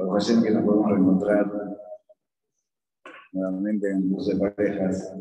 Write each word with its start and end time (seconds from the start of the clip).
Por 0.00 0.08
ocasión 0.08 0.42
que 0.42 0.50
nos 0.50 0.64
podemos 0.64 0.90
reencontrar 0.90 1.46
nuevamente 3.32 3.90
en 3.90 4.10
curso 4.10 4.30
de 4.30 4.50
parejas. 4.50 5.14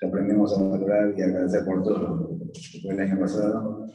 Ya 0.00 0.08
aprendimos 0.08 0.56
a 0.56 0.62
valorar 0.62 1.12
y 1.18 1.20
agradecer 1.20 1.66
por 1.66 1.82
todo. 1.82 2.30
Después 2.46 2.96
del 2.96 3.00
año 3.00 3.20
pasado, 3.20 3.92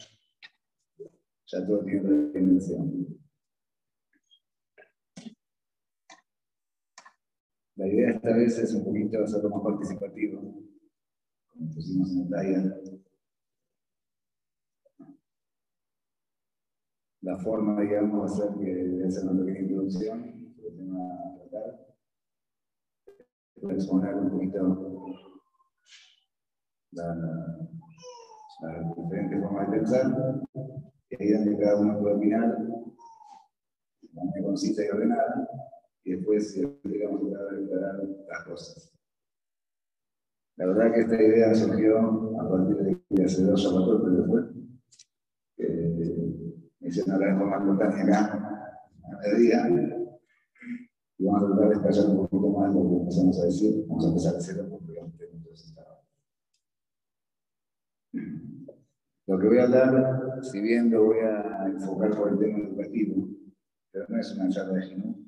ya 1.47 1.65
todo 1.65 1.83
tiene 1.83 2.01
otra 2.01 2.39
dimensión. 2.39 3.07
La 7.77 7.87
idea 7.87 8.11
esta 8.11 8.35
vez 8.35 8.59
es 8.59 8.75
un 8.75 8.85
poquito 8.85 9.23
hacerlo 9.23 9.49
más 9.49 9.63
participativo, 9.63 10.39
como 11.47 11.73
pusimos 11.73 12.11
en 12.11 12.29
la 12.29 12.37
talla. 12.37 13.04
La 17.25 17.35
forma, 17.39 17.81
digamos, 17.81 18.21
va 18.21 18.25
a 18.25 18.29
ser 18.29 18.53
que 18.53 19.11
ser 19.11 19.23
una 19.23 19.43
pequeña 19.43 19.61
introducción 19.61 20.53
el 20.63 20.77
tema 20.77 20.99
a 20.99 21.49
tratar. 21.49 21.87
Voy 23.63 23.71
a 23.71 23.75
exponer 23.75 24.13
un 24.13 24.29
poquito 24.29 25.15
las 26.91 27.17
la 28.61 28.93
diferentes 28.95 29.41
formas 29.41 29.71
de 29.71 29.77
pensar, 29.77 30.41
y 31.09 31.23
ahí 31.23 31.31
donde 31.31 31.57
cada 31.57 31.81
uno 31.81 31.99
puede 31.99 32.15
opinar, 32.15 32.57
de 32.59 34.09
manera 34.13 34.43
concisa 34.43 34.83
y 34.83 34.89
y 36.03 36.11
después 36.11 36.61
digamos 36.83 37.21
a 37.23 37.55
declarar 37.55 38.03
las 38.27 38.43
cosas. 38.43 38.93
La 40.57 40.67
verdad 40.67 40.93
que 40.93 41.01
esta 41.01 41.15
idea 41.15 41.55
surgió 41.55 42.39
a 42.39 42.49
partir 42.49 42.77
de 42.77 43.01
que 43.15 43.23
hace 43.23 43.43
dos 43.45 43.63
zapatos, 43.63 44.01
pero 44.03 44.15
después 44.17 44.64
me 46.85 46.91
hicieron 46.91 47.15
hablar 47.15 47.29
en 47.29 47.39
forma 47.39 47.57
espontánea 47.57 48.03
acá 48.03 48.79
a 49.11 49.17
mediodía 49.17 49.67
y 51.17 51.25
vamos 51.25 51.43
a 51.43 51.47
tratar 51.47 51.69
de 51.69 51.75
estallar 51.75 52.09
un 52.11 52.17
poquito 52.17 52.49
más 52.49 52.75
lo 52.75 52.89
que 52.89 52.95
empezamos 52.97 53.41
a 53.41 53.45
decir. 53.45 53.85
Vamos 53.87 54.05
a 54.05 54.07
empezar 54.09 54.35
a 54.35 54.39
cero 54.39 54.67
porque 54.69 54.99
entonces 54.99 55.65
estaba. 55.69 56.03
Lo 59.25 59.39
que 59.39 59.47
voy 59.47 59.57
a 59.57 59.63
hablar, 59.63 60.39
si 60.43 60.61
bien 60.61 60.91
lo 60.91 61.05
voy 61.05 61.17
a 61.21 61.65
enfocar 61.65 62.15
por 62.15 62.33
el 62.33 62.37
tema 62.37 62.59
educativo, 62.59 63.29
pero 63.91 64.05
no 64.07 64.19
es 64.19 64.35
una 64.35 64.49
charla 64.49 64.73
de 64.73 64.81
Ginú, 64.83 65.25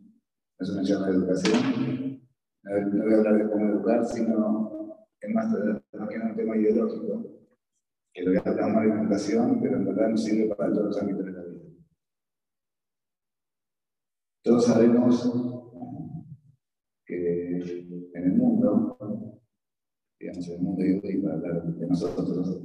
es 0.59 0.69
una 0.69 0.83
charla 0.83 1.07
de 1.07 1.13
educación. 1.13 2.21
No 2.61 3.03
voy 3.03 3.13
a 3.13 3.17
hablar 3.17 3.37
de 3.37 3.49
cómo 3.49 3.65
educar, 3.65 4.05
sino 4.05 4.99
es 5.19 5.33
más, 5.33 5.47
más 5.49 6.09
que 6.09 6.19
un 6.19 6.35
tema 6.35 6.55
ideológico, 6.55 7.37
que 8.13 8.23
lo 8.23 8.31
voy 8.31 8.41
a 8.43 8.55
llamar 8.55 8.87
de 8.87 9.01
educación, 9.01 9.59
pero 9.61 9.77
en 9.77 9.85
verdad 9.85 10.09
no 10.09 10.17
sirve 10.17 10.55
para 10.55 10.71
todos 10.73 10.85
los 10.87 11.01
ámbitos 11.01 11.25
de 11.25 11.31
la 11.31 11.43
vida. 11.43 11.57
Todos 14.47 14.65
sabemos 14.65 15.29
que 17.05 17.57
en 17.57 18.23
el 18.23 18.33
mundo, 18.37 18.97
digamos, 20.17 20.47
en 20.47 20.53
el 20.53 20.61
mundo 20.61 20.83
hoy, 21.03 21.21
para 21.21 21.35
hablar 21.35 21.63
de 21.65 21.85
nosotros, 21.85 22.63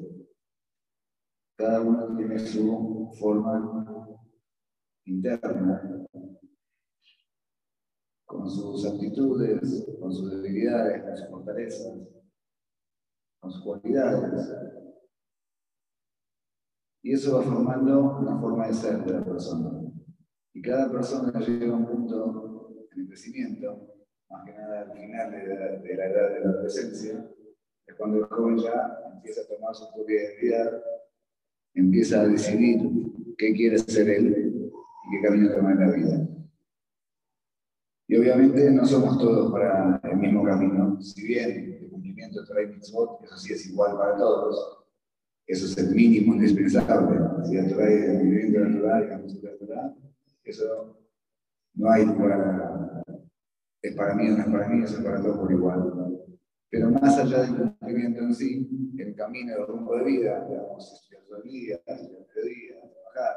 cada 1.59 1.81
uno 1.81 2.17
tiene 2.17 2.39
su 2.39 3.11
forma 3.19 4.17
interna 5.07 6.07
con 8.27 8.49
sus 8.49 8.87
aptitudes, 8.87 9.85
con 9.99 10.13
sus 10.13 10.31
debilidades, 10.31 11.03
con 11.03 11.17
sus 11.17 11.29
fortalezas, 11.31 11.99
con 13.41 13.51
sus 13.51 13.65
cualidades. 13.65 14.55
Y 17.03 17.15
eso 17.15 17.39
va 17.39 17.43
formando 17.43 18.19
una 18.21 18.41
forma 18.41 18.69
de 18.69 18.73
ser 18.73 19.05
de 19.05 19.15
la 19.15 19.25
persona. 19.25 19.82
Y 20.55 20.63
cada 20.63 20.91
persona 20.91 21.33
llega 21.41 21.73
a 21.73 21.77
un 21.77 21.87
punto 21.87 22.89
en 22.93 23.01
el 23.01 23.09
crecimiento, 23.09 23.95
más 24.29 24.45
que 24.45 24.53
nada 24.53 24.83
al 24.83 24.93
final 24.93 25.31
de 25.31 25.47
la, 25.47 25.67
edad 26.05 26.35
de 26.35 26.41
la 26.41 26.51
adolescencia, 26.51 27.31
es 27.87 27.95
cuando 27.97 28.19
el 28.19 28.25
joven 28.25 28.59
ya 28.59 28.99
empieza 29.15 29.43
a 29.43 29.47
tomar 29.47 29.75
su 29.75 29.91
propia 29.95 30.23
identidad, 30.23 30.83
empieza 31.75 32.21
a 32.21 32.29
decidir 32.29 32.81
qué 33.39 33.55
quiere 33.55 33.79
ser 33.79 34.09
él 34.09 34.71
y 35.07 35.11
qué 35.11 35.23
camino 35.23 35.55
tomar 35.55 35.73
en 35.73 35.81
la 35.81 35.97
vida. 35.97 36.29
Y 38.09 38.17
obviamente 38.17 38.71
no 38.71 38.85
somos 38.85 39.19
todos 39.19 39.51
para 39.53 39.99
el 40.05 40.19
mismo 40.19 40.45
camino. 40.45 41.01
Si 41.01 41.27
bien 41.27 41.79
el 41.83 41.89
cumplimiento 41.89 42.45
de 42.45 42.65
y 42.65 42.67
Mitzvot, 42.67 43.25
eso 43.25 43.37
sí 43.39 43.55
es 43.55 43.67
igual 43.71 43.97
para 43.97 44.17
todos, 44.19 44.85
eso 45.47 45.65
es 45.65 45.79
el 45.79 45.95
mínimo 45.95 46.35
indispensable. 46.35 47.19
Si 47.47 47.57
la 47.57 47.69
Torah 47.69 47.91
el 47.91 48.19
cumplimiento 48.19 48.59
de 48.59 48.69
la 48.69 48.81
Torah 48.81 49.05
y 49.05 49.09
la 49.09 49.19
música 49.19 49.49
de 49.49 49.53
la 49.55 49.59
Torah, 49.59 49.97
eso 50.45 50.99
no 51.75 51.91
hay 51.91 52.05
para, 52.07 53.03
es 53.81 53.95
para 53.95 54.15
mí 54.15 54.29
o 54.29 54.37
no 54.37 54.43
es 54.43 54.49
para 54.49 54.69
mí, 54.69 54.85
eso 54.85 54.99
es 54.99 55.05
para 55.05 55.23
todos 55.23 55.39
por 55.39 55.53
igual. 55.53 56.13
Pero 56.71 56.91
más 56.91 57.19
allá 57.19 57.43
del 57.43 57.57
cumplimiento 57.57 58.23
en 58.23 58.35
sí, 58.35 58.95
el 58.99 59.15
camino, 59.15 59.55
el 59.55 59.67
rumbo 59.67 59.97
de 59.97 60.05
vida, 60.05 60.47
digamos, 60.49 60.93
estudiar 60.93 61.23
todo 61.25 61.43
el 61.43 61.51
día, 61.51 61.77
estudiar 61.87 62.27
mediodía, 62.35 62.75
trabajar, 62.81 63.37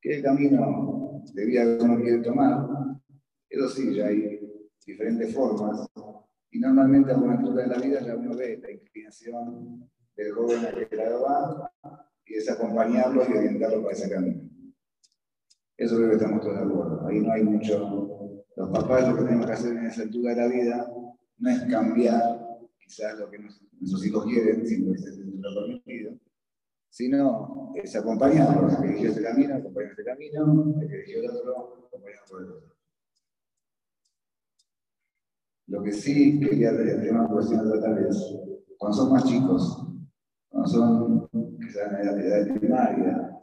¿qué 0.00 0.10
es 0.10 0.16
el 0.18 0.22
camino 0.22 1.22
de 1.32 1.46
vida 1.46 1.64
que 1.64 1.84
uno 1.84 1.96
quiere 2.02 2.18
tomar? 2.18 2.66
Eso 3.48 3.68
sí, 3.68 3.94
ya 3.94 4.06
hay 4.08 4.40
diferentes 4.86 5.34
formas. 5.34 5.88
Y 6.50 6.58
normalmente 6.58 7.12
a 7.12 7.16
una 7.16 7.38
altura 7.38 7.62
de 7.62 7.68
la 7.68 7.78
vida 7.78 8.00
ya 8.00 8.14
uno 8.14 8.36
ve 8.36 8.58
la 8.58 8.70
inclinación 8.70 9.90
del 10.14 10.32
joven 10.32 10.66
a 10.66 10.72
que 10.72 10.96
lado 10.96 11.22
va 11.22 11.72
y 12.26 12.34
es 12.34 12.50
acompañarlo 12.50 13.22
y 13.28 13.36
orientarlo 13.36 13.82
para 13.82 13.94
ese 13.94 14.10
camino. 14.10 14.43
Eso 15.76 15.96
creo 15.96 16.08
que 16.10 16.16
estamos 16.16 16.40
todos 16.40 16.56
de 16.56 16.64
acuerdo. 16.64 17.06
Ahí 17.06 17.20
no 17.20 17.32
hay 17.32 17.42
mucho. 17.42 18.38
Los 18.56 18.68
papás 18.70 19.08
lo 19.08 19.16
que 19.16 19.22
tenemos 19.24 19.46
que 19.46 19.52
hacer 19.52 19.76
en 19.76 19.86
esa 19.86 20.02
altura 20.02 20.34
de 20.34 20.40
la 20.40 20.48
vida 20.48 20.92
no 21.38 21.50
es 21.50 21.62
cambiar 21.64 22.40
quizás 22.78 23.18
lo 23.18 23.28
que 23.30 23.38
nuestros 23.38 24.06
hijos 24.06 24.24
quieren, 24.26 24.66
sin 24.66 24.84
que 24.86 24.92
esté 24.92 25.10
lo 25.16 25.66
permitido, 25.66 26.12
sino 26.88 27.72
es 27.74 27.96
acompañarlos. 27.96 28.76
Que 28.76 28.86
eligió 28.86 29.10
ese 29.10 29.22
camino, 29.22 29.56
acompañar 29.56 29.92
ese 29.92 30.04
camino, 30.04 30.74
el 30.80 30.88
que 30.88 30.94
eligió 30.94 31.20
el 31.20 31.30
otro, 31.30 31.86
acompañar 31.88 32.20
por 32.30 32.42
el 32.42 32.50
otro. 32.52 32.74
Lo 35.66 35.82
que 35.82 35.92
sí 35.92 36.38
quería 36.40 36.70
el 36.70 37.02
tema 37.02 37.28
cuestión 37.28 37.60
a 37.60 37.72
tratar 37.72 37.98
es, 38.06 38.16
cuando 38.78 38.96
son 38.96 39.12
más 39.12 39.24
chicos, 39.24 39.88
cuando 40.48 40.68
son 40.68 41.28
quizás 41.58 41.92
en 41.92 42.06
la 42.06 42.22
edad 42.22 42.54
primaria 42.54 43.33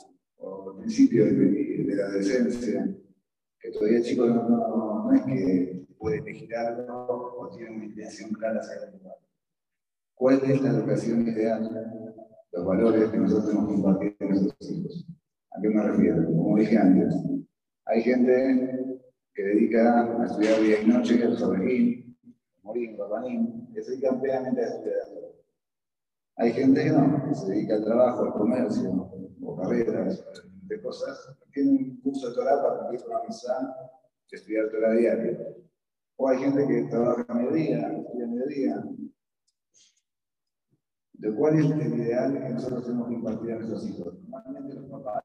o 0.41 0.77
principio 0.77 1.25
de, 1.25 1.95
la 1.95 2.05
adolescencia, 2.05 2.95
que 3.59 3.71
todavía 3.71 3.97
el 3.99 4.03
chico 4.03 4.25
no, 4.25 4.47
no, 4.47 5.13
es 5.13 5.21
que 5.23 5.85
puede 5.97 6.17
elegir 6.17 6.55
algo 6.55 7.35
o 7.37 7.49
tiene 7.55 7.75
una 7.75 7.85
intención 7.85 8.31
clara 8.31 8.59
hacia 8.59 8.87
el 8.87 8.97
lugar. 8.97 9.15
¿Cuál 10.15 10.41
es 10.43 10.61
la 10.61 10.69
educación 10.71 11.27
ideal? 11.27 12.15
Los 12.51 12.65
valores 12.65 13.09
que 13.09 13.17
nosotros 13.17 13.47
tenemos 13.47 13.99
que 13.99 14.15
con 14.17 14.29
nuestros 14.29 14.71
hijos. 14.71 15.07
¿A 15.51 15.61
qué 15.61 15.69
me 15.69 15.83
refiero? 15.83 16.25
Como 16.25 16.57
dije 16.57 16.77
antes, 16.77 17.13
hay 17.85 18.01
gente 18.01 18.99
que 19.33 19.43
dedica 19.43 20.21
a 20.21 20.25
estudiar 20.25 20.61
día 20.61 20.81
y 20.81 20.87
noche, 20.87 21.23
a 21.23 21.35
sobrevive, 21.35 22.05
Morín, 22.63 22.97
Papanín, 22.97 23.67
que 23.73 23.83
se 23.83 23.91
dedican 23.91 24.21
plenamente 24.21 24.61
a 24.61 24.67
estudiar. 24.67 25.01
Hay 26.37 26.51
gente 26.53 26.83
que 26.83 26.89
no, 26.89 27.27
que 27.27 27.35
se 27.35 27.51
dedica 27.51 27.75
al 27.75 27.83
trabajo, 27.83 28.23
al 28.23 28.33
comercio, 28.33 29.10
o 29.43 29.55
carreras, 29.57 30.23
de 30.71 30.81
cosas, 30.81 31.37
tiene 31.51 31.71
un 31.71 32.01
curso 32.01 32.29
de 32.29 32.35
Torah 32.35 32.61
para 32.61 32.79
cumplir 32.79 33.01
con 33.01 33.11
la 33.11 33.23
misa, 33.23 33.75
estudiar 34.31 34.69
Torah 34.69 34.93
diario. 34.93 35.37
O 36.15 36.29
hay 36.29 36.39
gente 36.39 36.67
que 36.67 36.83
trabaja 36.83 37.25
a 37.27 37.33
mediodía, 37.33 37.91
estudia 37.91 38.25
a 38.25 38.27
mediodía. 38.27 38.83
¿De 41.13 41.35
cuál 41.35 41.59
es 41.59 41.65
el 41.65 41.99
ideal 41.99 42.33
que 42.33 42.49
nosotros 42.49 42.83
tenemos 42.83 43.07
que 43.09 43.13
impartir 43.15 43.51
a 43.51 43.55
nuestros 43.55 43.87
hijos? 43.87 44.23
Normalmente 44.27 44.75
los 44.75 44.89
papás, 44.89 45.23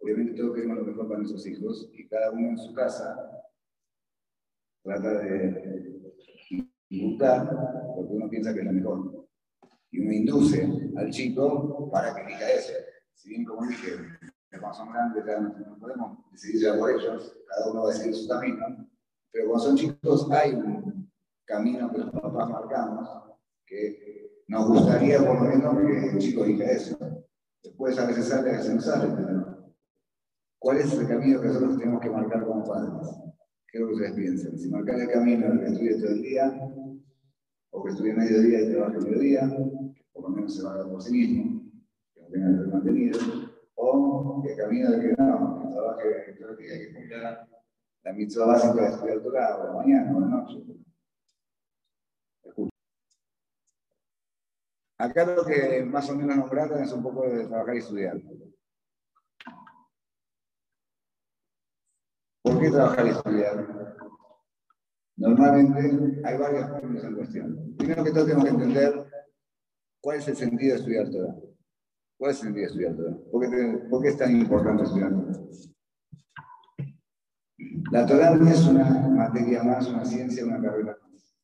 obviamente 0.00 0.34
todos 0.34 0.54
queremos 0.54 0.78
lo 0.78 0.84
mejor 0.84 1.08
para 1.08 1.18
nuestros 1.18 1.46
hijos, 1.46 1.90
y 1.92 2.08
cada 2.08 2.30
uno 2.30 2.48
en 2.48 2.58
su 2.58 2.74
casa 2.74 3.30
trata 4.82 5.18
de 5.18 6.02
buscar 6.90 7.52
lo 7.96 8.08
que 8.08 8.14
uno 8.14 8.30
piensa 8.30 8.54
que 8.54 8.60
es 8.60 8.66
lo 8.66 8.72
mejor. 8.72 9.28
Y 9.90 10.00
uno 10.00 10.12
induce 10.12 10.68
al 10.96 11.10
chico 11.10 11.90
para 11.90 12.14
que 12.14 12.32
diga 12.32 12.50
eso. 12.50 12.72
Bien, 13.28 13.44
como 13.44 13.66
dije, 13.66 13.90
cuando 14.58 14.72
son 14.72 14.90
grandes 14.90 15.22
no 15.66 15.78
podemos 15.78 16.18
decidir 16.32 16.62
ya 16.62 16.78
por 16.78 16.90
ellos, 16.90 17.36
cada 17.46 17.70
uno 17.70 17.82
va 17.82 17.90
a 17.90 17.92
decidir 17.92 18.14
su 18.14 18.26
camino, 18.26 18.88
pero 19.30 19.48
cuando 19.48 19.66
son 19.66 19.76
chicos 19.76 20.30
hay 20.30 20.54
un 20.54 21.12
camino 21.44 21.90
que 21.92 21.98
los 21.98 22.10
papás 22.10 22.48
marcamos 22.48 23.08
que 23.66 24.42
nos 24.48 24.66
gustaría 24.68 25.18
por 25.18 25.42
lo 25.42 25.42
menos 25.42 25.76
que 25.76 26.08
el 26.08 26.18
chico 26.18 26.44
diga 26.44 26.70
eso. 26.70 26.96
Después 27.62 27.98
a 27.98 28.06
veces 28.06 28.28
sale, 28.28 28.48
a 28.48 28.56
veces 28.56 28.74
no 28.74 28.80
sale, 28.80 29.14
pero 29.14 29.74
¿cuál 30.58 30.78
es 30.78 30.90
el 30.94 31.06
camino 31.06 31.42
que 31.42 31.48
nosotros 31.48 31.78
tenemos 31.78 32.00
que 32.00 32.08
marcar 32.08 32.46
como 32.46 32.64
padres? 32.64 33.10
¿Qué 33.70 33.76
es 33.76 33.80
lo 33.82 33.88
que 33.88 33.94
ustedes 33.94 34.14
piensan? 34.14 34.58
Si 34.58 34.70
marcar 34.70 34.98
el 35.00 35.10
camino 35.10 35.60
que 35.60 35.66
estudie 35.66 36.00
todo 36.00 36.12
el 36.12 36.22
día, 36.22 36.70
o 37.70 37.84
que 37.84 37.90
estudie 37.90 38.14
mediodía 38.14 38.62
y 38.62 38.72
trabaje 38.72 38.98
mediodía, 39.00 39.54
por 40.14 40.22
lo 40.22 40.28
menos 40.30 40.56
se 40.56 40.62
valga 40.62 40.88
por 40.88 41.02
sí 41.02 41.12
mismo, 41.12 41.67
que 42.28 42.38
tenga 42.38 42.50
que 42.50 42.58
ser 42.58 42.68
mantenido, 42.68 43.18
o 43.74 44.42
que 44.42 44.56
camino 44.56 44.90
de 44.90 45.00
que 45.00 45.22
no, 45.22 45.62
que 45.62 45.74
trabaje 45.74 46.32
todo 46.38 46.50
el 46.50 46.56
día, 46.56 46.78
que 46.78 46.94
cumpla 46.94 47.48
la 48.04 48.12
mitzvah 48.12 48.46
básica 48.46 48.82
de 48.82 48.88
estudiar 48.88 49.20
Torah, 49.20 49.56
o 49.56 49.64
la 49.64 49.72
mañana, 49.72 50.16
o 50.16 50.20
la 50.20 50.26
noche. 50.26 50.64
Acá 55.00 55.24
lo 55.24 55.44
que 55.44 55.84
más 55.84 56.10
o 56.10 56.16
menos 56.16 56.36
nombraron 56.36 56.82
es 56.82 56.92
un 56.92 57.02
poco 57.02 57.22
de 57.22 57.46
trabajar 57.46 57.74
y 57.76 57.78
estudiar. 57.78 58.20
¿Por 62.42 62.60
qué 62.60 62.70
trabajar 62.70 63.06
y 63.06 63.10
estudiar? 63.10 63.96
Normalmente 65.16 66.20
hay 66.24 66.38
varios 66.38 66.70
puntos 66.70 67.04
en 67.04 67.14
cuestión. 67.14 67.76
Primero 67.76 68.04
que 68.04 68.10
todo 68.10 68.24
tenemos 68.24 68.44
que 68.44 68.50
entender 68.50 69.06
cuál 70.00 70.18
es 70.18 70.28
el 70.28 70.36
sentido 70.36 70.74
de 70.74 70.78
estudiar 70.80 71.10
Torah. 71.10 71.47
¿Cuál 72.18 72.32
es 72.32 72.38
el 72.38 72.42
sentido 72.42 72.62
de 72.62 72.66
estudiar 72.66 72.96
Torah? 72.96 73.16
¿Por 73.88 74.02
qué, 74.02 74.08
es 74.08 74.18
tan 74.18 74.36
importante 74.36 74.82
estudiar? 74.82 75.12
La 77.92 78.04
Torah 78.04 78.34
no 78.34 78.50
es 78.50 78.66
una 78.66 78.84
materia 79.08 79.62
más, 79.62 79.88
una 79.88 80.04
ciencia, 80.04 80.44
una 80.44 80.60
carrera 80.60 80.98
más. 81.00 81.36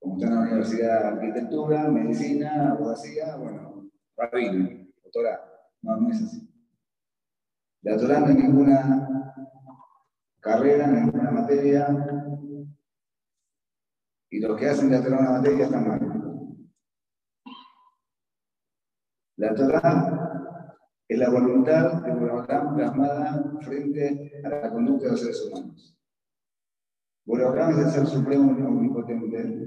Como 0.00 0.16
está 0.16 0.26
en 0.26 0.34
la 0.34 0.40
universidad 0.40 1.06
arquitectura, 1.06 1.88
medicina, 1.88 2.72
abogacía, 2.72 3.36
bueno, 3.36 3.88
rabino, 4.16 4.88
Torah. 5.12 5.40
No, 5.82 5.96
no 5.96 6.10
es 6.10 6.22
así. 6.22 6.48
La 7.82 7.96
Torah 7.96 8.20
no 8.20 8.26
es 8.26 8.36
ninguna 8.36 9.34
carrera, 10.40 10.88
ninguna 10.88 11.30
materia, 11.30 11.86
y 14.28 14.40
los 14.40 14.58
que 14.58 14.68
hacen 14.68 14.90
de 14.90 14.98
la 14.98 15.04
Torah 15.04 15.18
una 15.20 15.30
materia 15.30 15.64
están 15.64 15.88
mal. 15.88 16.09
La 19.40 19.54
Torah 19.54 20.52
es 21.08 21.18
la 21.18 21.30
voluntad 21.30 22.02
de 22.02 22.12
Borahotam 22.12 22.76
plasmada 22.76 23.42
frente 23.62 24.38
a 24.44 24.48
la 24.50 24.70
conducta 24.70 25.06
de 25.06 25.10
los 25.12 25.20
seres 25.22 25.46
humanos. 25.46 25.98
Borahotam 27.24 27.70
es 27.70 27.78
el 27.78 27.90
ser 27.90 28.06
supremo 28.06 28.50
omnipotente 28.50 29.64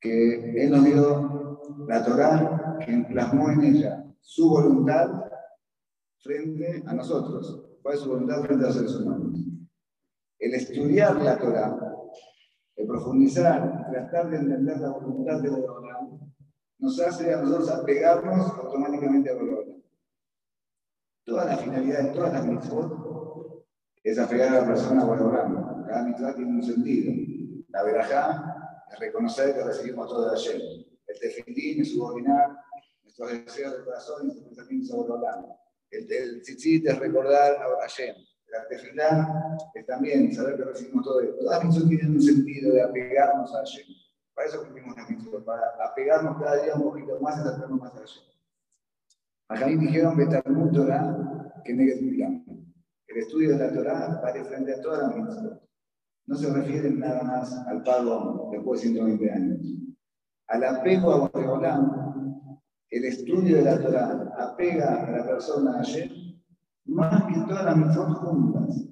que 0.00 0.64
Él 0.64 0.70
nos 0.70 0.84
dio 0.86 1.86
la 1.86 2.02
Torah 2.02 2.78
que 2.82 2.96
plasmó 3.10 3.50
en 3.50 3.64
ella 3.64 4.06
su 4.22 4.48
voluntad 4.48 5.10
frente 6.20 6.82
a 6.86 6.94
nosotros. 6.94 7.76
¿Cuál 7.82 7.94
es 7.94 8.00
su 8.00 8.08
voluntad 8.08 8.40
frente 8.40 8.64
a 8.64 8.68
los 8.68 8.76
seres 8.76 8.96
humanos? 8.96 9.38
El 10.38 10.54
estudiar 10.54 11.16
la 11.16 11.38
Torah 11.38 11.86
el 12.76 12.86
profundizar, 12.86 13.90
tratar 13.90 14.30
de 14.30 14.36
entender 14.36 14.78
la 14.78 14.90
voluntad 14.90 15.40
de 15.40 15.48
Borolam, 15.48 15.75
nos 16.78 17.00
hace 17.00 17.32
a 17.32 17.38
nosotros 17.38 17.70
apegarnos 17.70 18.50
automáticamente 18.58 19.30
a 19.30 19.34
Borolam. 19.34 19.82
Toda 21.24 21.44
la 21.46 21.56
finalidad 21.56 22.02
de 22.02 22.10
todas 22.10 22.32
las 22.32 22.46
mitzvot 22.46 23.64
es 24.02 24.18
apegar 24.18 24.48
a 24.48 24.60
la 24.60 24.66
persona 24.66 25.02
a 25.02 25.06
Borolam. 25.06 25.86
Cada 25.86 26.04
mitzvah 26.04 26.34
tiene 26.34 26.50
un 26.50 26.62
sentido. 26.62 27.12
La 27.70 27.82
verajá 27.82 28.84
es 28.92 28.98
reconocer 28.98 29.54
que 29.54 29.64
recibimos 29.64 30.08
todo 30.08 30.30
de 30.30 30.36
ayer. 30.36 30.60
El 31.06 31.18
tefilín 31.18 31.82
es 31.82 31.92
subordinar 31.92 32.56
nuestros 33.02 33.30
deseos 33.30 33.72
del 33.72 33.84
corazón 33.84 34.22
y 34.22 34.24
nuestros 34.26 34.48
pensamientos 34.48 34.92
a 34.92 34.96
Borolam. 34.96 35.46
El, 35.90 36.12
el 36.12 36.42
tzitzit 36.42 36.86
es 36.86 36.98
recordar 36.98 37.56
a 37.56 37.80
Hashem. 37.80 38.14
La 38.48 38.68
tefilá 38.68 39.58
es 39.74 39.86
también 39.86 40.32
saber 40.32 40.56
que 40.56 40.64
recibimos 40.64 41.04
todo. 41.04 41.20
Todas 41.38 41.58
las 41.58 41.64
mitzvot 41.64 41.88
tienen 41.88 42.10
un 42.12 42.22
sentido 42.22 42.72
de 42.74 42.82
apegarnos 42.82 43.54
a 43.54 43.58
Hashem. 43.58 43.86
Para 44.36 44.48
eso 44.48 44.62
cumplimos 44.62 44.94
las 44.94 45.08
mitzvot, 45.08 45.46
para 45.46 45.62
apegarnos 45.82 46.38
cada 46.38 46.62
día 46.62 46.74
un 46.74 46.82
poquito 46.82 47.18
más 47.20 47.38
y 47.38 47.40
acercarnos 47.40 47.80
más 47.80 47.94
a 47.94 48.00
Hashem. 48.00 48.22
Acá 49.48 49.66
dijeron 49.66 50.14
Betalmud 50.14 50.72
Torah 50.72 51.52
que 51.64 51.72
Negetulam. 51.72 52.44
El 53.06 53.16
estudio 53.16 53.56
de 53.56 53.58
la 53.58 53.72
Torah 53.72 54.20
vale 54.22 54.44
frente 54.44 54.74
a 54.74 54.82
todas 54.82 55.00
las 55.00 55.16
mitzvot. 55.16 55.62
No 56.26 56.36
se 56.36 56.52
refiere 56.52 56.90
nada 56.90 57.22
más 57.22 57.66
al 57.66 57.82
pago 57.82 58.50
después 58.52 58.82
de 58.82 58.88
120 58.88 59.32
años. 59.32 59.60
Al 60.48 60.64
apego 60.64 61.12
a 61.12 61.28
Boreolam, 61.28 62.60
el 62.90 63.04
estudio 63.06 63.56
de 63.56 63.62
la 63.62 63.80
Torah 63.80 64.34
apega 64.36 65.02
a 65.02 65.10
la 65.12 65.26
persona 65.26 65.70
a 65.70 65.78
Hashem 65.78 66.10
más 66.84 67.24
que 67.24 67.40
todas 67.40 67.64
las 67.64 67.76
mitzvot 67.78 68.12
juntas. 68.18 68.84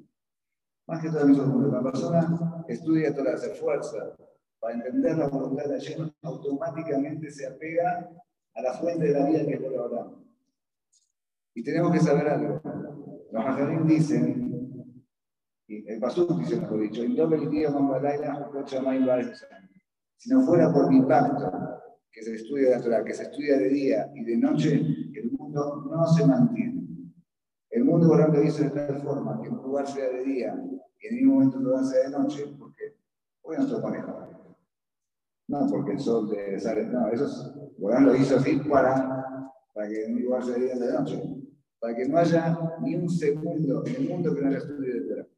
Más 0.87 1.03
que 1.03 1.09
todas 1.11 1.29
las 1.29 1.37
mitzvot 1.37 1.53
juntas. 1.53 1.73
La 1.73 1.91
persona 1.91 2.65
estudia 2.67 3.15
toda 3.15 3.35
hace 3.35 3.51
fuerza 3.57 4.17
para 4.65 4.77
entender 4.77 5.19
la 5.19 5.29
voluntad 5.29 5.67
de 5.67 5.75
Hashem, 5.75 6.11
automáticamente 6.23 7.31
se 7.31 7.47
apega 7.47 8.09
a 8.55 8.63
la 8.63 8.73
fuente 8.73 9.09
de 9.09 9.13
la 9.13 9.27
vida 9.27 9.45
que 9.45 9.53
es 9.57 9.77
ahora. 9.77 10.11
Y 11.53 11.63
tenemos 11.63 11.93
que 11.93 12.01
saber 12.01 12.27
algo. 12.29 12.63
Los 13.31 13.45
Maharim 13.45 13.87
dicen, 13.87 15.05
y 15.69 15.87
el 15.87 16.01
Pasuk 16.01 16.39
dice 16.39 16.59
mejor 16.63 16.81
dicho, 16.81 17.03
si 20.17 20.31
no 20.31 20.41
fuera 20.47 20.73
por 20.73 20.91
mi 20.91 21.03
pacto, 21.03 21.53
que 22.11 22.23
se 22.23 22.37
estudia 22.37 22.71
de 22.71 22.77
la 22.77 22.83
Torah, 22.83 23.05
que 23.05 23.13
se 23.13 23.25
estudia 23.25 23.59
de 23.59 23.69
día 23.69 24.11
y 24.15 24.25
de 24.25 24.39
noche, 24.39 24.81
el 25.15 25.31
mundo 25.31 25.85
no 25.91 26.07
se 26.07 26.27
mantiene. 26.27 27.13
El 27.69 27.85
mundo 27.85 28.09
volando 28.09 28.41
dice 28.41 28.65
de 28.65 28.71
tal 28.71 29.03
forma 29.03 29.43
que 29.43 29.51
un 29.51 29.57
lugar 29.59 29.87
sea 29.87 30.09
de 30.09 30.25
día 30.25 30.55
y 31.01 31.07
en 31.07 31.17
ningún 31.17 31.35
momento 31.35 31.59
lugar 31.59 31.85
sea 31.85 32.09
de 32.09 32.17
noche, 32.17 32.47
porque 32.59 32.97
hoy 33.43 33.59
no 33.59 33.67
se 33.67 33.79
maneja. 33.83 34.34
No, 35.49 35.67
porque 35.71 35.93
el 35.93 35.99
sol 36.01 36.31
de 36.31 36.59
sale. 36.59 36.87
No, 36.87 37.09
eso 37.09 37.27
es, 37.27 37.53
lo 37.79 38.17
hizo 38.17 38.37
así 38.37 38.57
para, 38.61 39.51
para 39.73 39.89
que 39.89 40.05
en 40.05 40.15
un 40.15 40.23
lugar 40.23 40.45
de 40.45 40.61
día 40.61 40.75
de 40.75 40.93
noche. 40.93 41.23
Para 41.79 41.95
que 41.95 42.09
no 42.09 42.19
haya 42.19 42.59
ni 42.81 42.95
un 42.95 43.11
segundo 43.11 43.85
en 43.87 43.95
el 43.95 44.09
mundo 44.09 44.35
que 44.35 44.41
no 44.41 44.49
haya 44.49 44.59
estudio 44.59 44.95
de 44.95 45.01
Torah. 45.03 45.29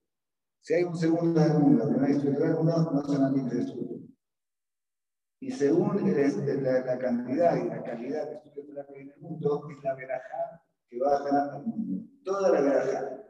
Si 0.61 0.75
hay 0.75 0.85
un 0.85 0.97
segundo 0.97 1.41
en 1.41 1.51
el 1.51 1.59
mundo 1.59 1.89
que 1.89 1.99
no 1.99 2.05
haya 2.05 2.17
estudio 2.17 2.33
de 2.33 2.39
Torah, 2.39 2.91
no 2.93 3.05
se 3.05 3.19
mantiene 3.19 3.49
ese 3.49 3.61
estudio. 3.63 3.97
Y 5.41 5.51
según 5.51 5.97
la, 5.97 6.85
la, 6.85 6.99
cantidad 6.99 7.57
y 7.57 7.69
la 7.69 7.83
calidad 7.83 8.29
de 8.29 8.37
estudio 8.37 8.63
de 8.63 8.69
Torah 8.69 8.87
que 8.87 8.95
hay 8.95 9.01
en 9.03 9.11
el 9.11 9.21
mundo, 9.21 9.69
es 9.71 9.85
la 9.85 9.95
verajá 9.95 10.63
que 10.89 10.99
baja 10.99 11.57
al 11.57 11.67
mundo. 11.67 12.05
Toda 12.25 12.53
la 12.53 12.61
gracia 12.61 13.27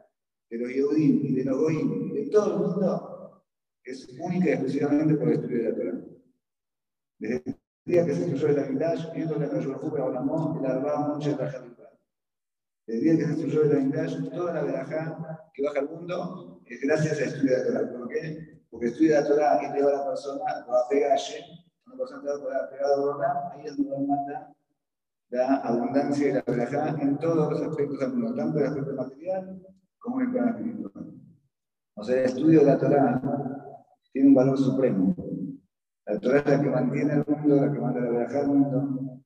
de 0.49 0.57
los 0.57 0.69
Yehudim 0.69 1.25
y 1.25 1.33
de 1.33 1.43
los 1.43 1.57
Goim, 1.57 2.13
de 2.13 2.29
todo 2.29 2.53
el 2.53 2.59
mundo, 2.59 3.43
es 3.83 4.07
única 4.19 4.49
y 4.49 4.53
exclusivamente 4.53 5.15
por 5.15 5.27
el 5.27 5.33
estudio 5.35 5.57
de 5.57 5.69
la 5.69 5.75
Torah. 5.75 5.86
Desde 7.19 7.43
el 7.45 7.55
día 7.85 8.05
que 8.05 8.13
se 8.13 8.19
destruyó 8.21 8.47
el 8.49 8.63
Amidash, 8.63 9.13
viendo 9.13 9.35
la 9.39 9.49
Kayu 9.49 9.71
Bajú 9.71 9.91
para 9.91 10.05
Olamón, 10.05 10.57
el 10.57 10.71
Arba 10.71 11.07
Mucha 11.07 11.29
Desde 11.31 11.79
el 12.87 13.01
día 13.01 13.17
que 13.17 13.23
se 13.23 13.27
destruyó 13.29 13.63
el 13.63 13.77
Amidash, 13.77 14.29
toda 14.29 14.53
la 14.53 14.63
verajá 14.63 15.49
que 15.53 15.63
baja 15.63 15.79
al 15.79 15.89
mundo 15.89 16.61
es 16.65 16.81
gracias 16.81 17.17
al 17.17 17.23
estudio 17.23 17.51
de 17.51 17.71
la 17.71 17.79
Torah. 17.79 17.97
¿Por 17.97 18.07
qué? 18.09 18.61
Porque 18.69 18.87
estudia 18.87 19.21
la 19.21 19.27
Torah 19.27 19.59
y 19.63 19.77
lleva 19.77 19.89
a 19.89 19.95
la 19.95 20.05
persona, 20.05 20.65
lo 20.67 20.75
apega 20.75 21.07
a 21.07 21.09
Hashem, 21.11 21.43
una 21.87 21.97
persona 21.97 22.21
está 22.21 22.65
apegada 22.65 22.95
a 22.95 22.99
Olamón, 22.99 23.51
ahí 23.53 23.65
es 23.65 23.77
donde 23.77 24.07
manda 24.07 24.53
la 25.29 25.55
abundancia 25.55 26.29
y 26.29 26.33
la 26.33 26.43
verajá 26.45 26.89
en 27.01 27.17
todos 27.17 27.51
los 27.51 27.61
aspectos 27.61 27.99
del 27.99 28.13
mundo, 28.13 28.35
tanto 28.35 28.59
en 28.59 28.63
el 28.63 28.69
aspecto 28.69 28.93
material 28.93 29.67
como 29.99 30.21
en 30.21 30.27
el 30.27 30.31
plano 30.31 30.49
espiritual. 30.49 31.13
O 31.95 32.03
sea, 32.03 32.19
el 32.19 32.25
estudio 32.25 32.59
de 32.59 32.65
la 32.65 32.77
Torah 32.77 33.21
tiene 34.13 34.27
un 34.29 34.35
valor 34.35 34.57
supremo. 34.57 35.15
La 36.07 36.19
Torah 36.19 36.39
es 36.39 36.45
la 36.45 36.61
que 36.61 36.69
mantiene 36.69 37.13
el 37.13 37.25
mundo, 37.27 37.55
la 37.55 37.71
que 37.71 37.79
manda 37.79 37.99
la 37.99 38.39
al 38.39 38.47
mundo, 38.47 39.23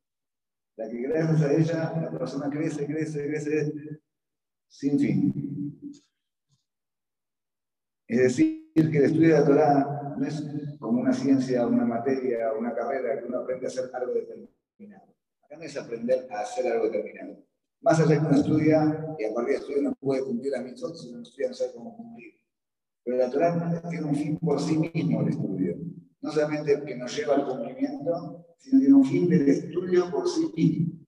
la 0.77 0.89
que 0.89 1.01
gracias 1.01 1.41
a 1.41 1.53
ella 1.53 2.01
la 2.01 2.11
persona 2.11 2.49
crece, 2.49 2.85
crece, 2.85 3.27
crece 3.27 3.73
sin 4.67 4.99
fin. 4.99 6.01
Es 8.07 8.19
decir, 8.19 8.73
que 8.73 8.97
el 8.97 9.05
estudio 9.05 9.35
de 9.35 9.39
la 9.39 9.45
Torah 9.45 10.15
no 10.17 10.25
es 10.25 10.43
como 10.79 11.01
una 11.01 11.13
ciencia, 11.13 11.65
una 11.65 11.85
materia, 11.85 12.51
una 12.53 12.73
carrera 12.73 13.19
que 13.19 13.27
uno 13.27 13.39
aprende 13.39 13.67
a 13.67 13.69
hacer 13.69 13.89
algo 13.93 14.13
determinado 14.13 15.11
no 15.57 15.63
es 15.63 15.77
aprender 15.77 16.27
a 16.31 16.41
hacer 16.41 16.71
algo 16.71 16.85
determinado. 16.85 17.37
Más 17.81 17.99
allá 17.99 18.19
que 18.19 18.25
uno 18.25 18.35
estudia 18.35 19.15
y 19.17 19.25
a 19.25 19.33
partir 19.33 19.53
de 19.53 19.59
estudio 19.59 19.81
no 19.81 19.95
puede 19.95 20.23
cumplir 20.23 20.53
mis 20.63 20.83
otros, 20.83 21.01
si 21.01 21.09
uno 21.09 21.21
estudia 21.21 21.49
no 21.49 21.53
sabe 21.53 21.73
cómo 21.73 21.95
cumplir. 21.95 22.33
Pero 23.03 23.17
la 23.17 23.29
Torah 23.29 23.81
tiene 23.89 24.05
un 24.05 24.15
fin 24.15 24.37
por 24.37 24.59
sí 24.59 24.77
mismo 24.77 25.21
el 25.21 25.29
estudio. 25.29 25.77
No 26.21 26.31
solamente 26.31 26.83
que 26.85 26.95
nos 26.95 27.15
lleva 27.15 27.35
al 27.35 27.45
cumplimiento, 27.45 28.45
sino 28.57 28.79
tiene 28.79 28.93
un 28.93 29.05
fin 29.05 29.29
del 29.29 29.49
estudio 29.49 30.09
por 30.11 30.27
sí 30.29 30.51
mismo. 30.55 31.01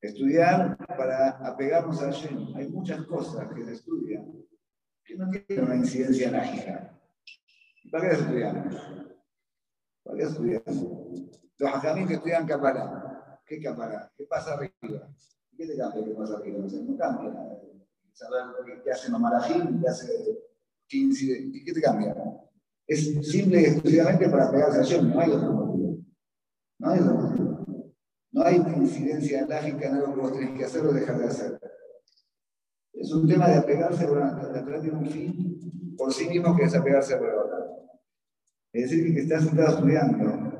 Estudiar 0.00 0.76
para 0.86 1.30
apegarnos 1.46 2.02
a 2.02 2.06
Hashem. 2.06 2.54
Hay 2.56 2.68
muchas 2.68 3.02
cosas 3.06 3.48
que 3.54 3.64
se 3.64 3.72
estudian 3.72 4.42
que 5.04 5.16
no 5.16 5.30
tienen 5.30 5.64
una 5.64 5.76
incidencia 5.76 6.30
mágica. 6.30 7.00
¿Para 7.90 8.08
qué 8.08 8.14
estudiamos? 8.16 8.74
¿Para 10.02 10.16
qué 10.16 10.22
estudiamos? 10.24 10.86
Los 11.58 11.74
hajamim 11.74 12.08
que 12.08 12.14
estudian 12.14 12.46
Kabbalah. 12.46 13.40
¿Qué 13.46 13.60
Kabbalah? 13.60 14.12
¿Qué 14.16 14.24
pasa 14.24 14.54
arriba? 14.54 15.08
¿Qué 15.56 15.66
te 15.66 15.76
cambia 15.76 16.04
qué 16.04 16.10
pasa 16.10 16.36
arriba? 16.36 16.58
No, 16.58 16.96
cambia. 16.96 17.58
Saber 18.12 18.82
qué 18.84 18.90
hace 18.90 19.10
Mamarajim, 19.10 19.80
qué 19.80 19.88
hace 19.88 20.12
¿Qué 20.88 21.72
te 21.72 21.80
cambia? 21.80 22.14
Es 22.86 23.30
simple 23.30 23.60
y 23.60 23.64
exclusivamente 23.64 24.28
para 24.28 24.50
pegarse 24.50 24.80
a 24.80 24.82
Shem. 24.82 25.10
No 25.10 25.20
hay 25.20 25.30
otro 25.30 25.52
motivo. 25.52 25.98
No 26.78 26.90
hay 26.90 27.00
otro 27.00 27.14
motivo. 27.14 27.52
No 28.32 28.42
hay 28.44 28.58
una 28.58 28.76
incidencia 28.76 29.46
lógica 29.46 29.88
en 29.88 29.94
algo 29.94 30.14
que 30.14 30.20
vos 30.20 30.32
tenés 30.32 30.58
que 30.58 30.64
hacer 30.64 30.86
o 30.86 30.92
dejar 30.92 31.18
de 31.18 31.26
hacer. 31.26 31.60
Es 32.94 33.12
un 33.12 33.28
tema 33.28 33.48
de 33.48 33.56
apegarse, 33.56 34.06
bueno, 34.06 34.26
la 34.52 34.64
Torah 34.64 34.80
tiene 34.80 34.98
un 34.98 35.06
fin 35.06 35.96
por 35.96 36.12
sí 36.12 36.28
mismo 36.28 36.56
que 36.56 36.64
es 36.64 36.74
apegarse 36.74 37.14
a 37.14 37.20
la 37.20 37.66
Es 38.72 38.90
decir, 38.90 39.14
que 39.14 39.20
estás 39.20 39.44
sentado 39.44 39.76
estudiando. 39.76 40.52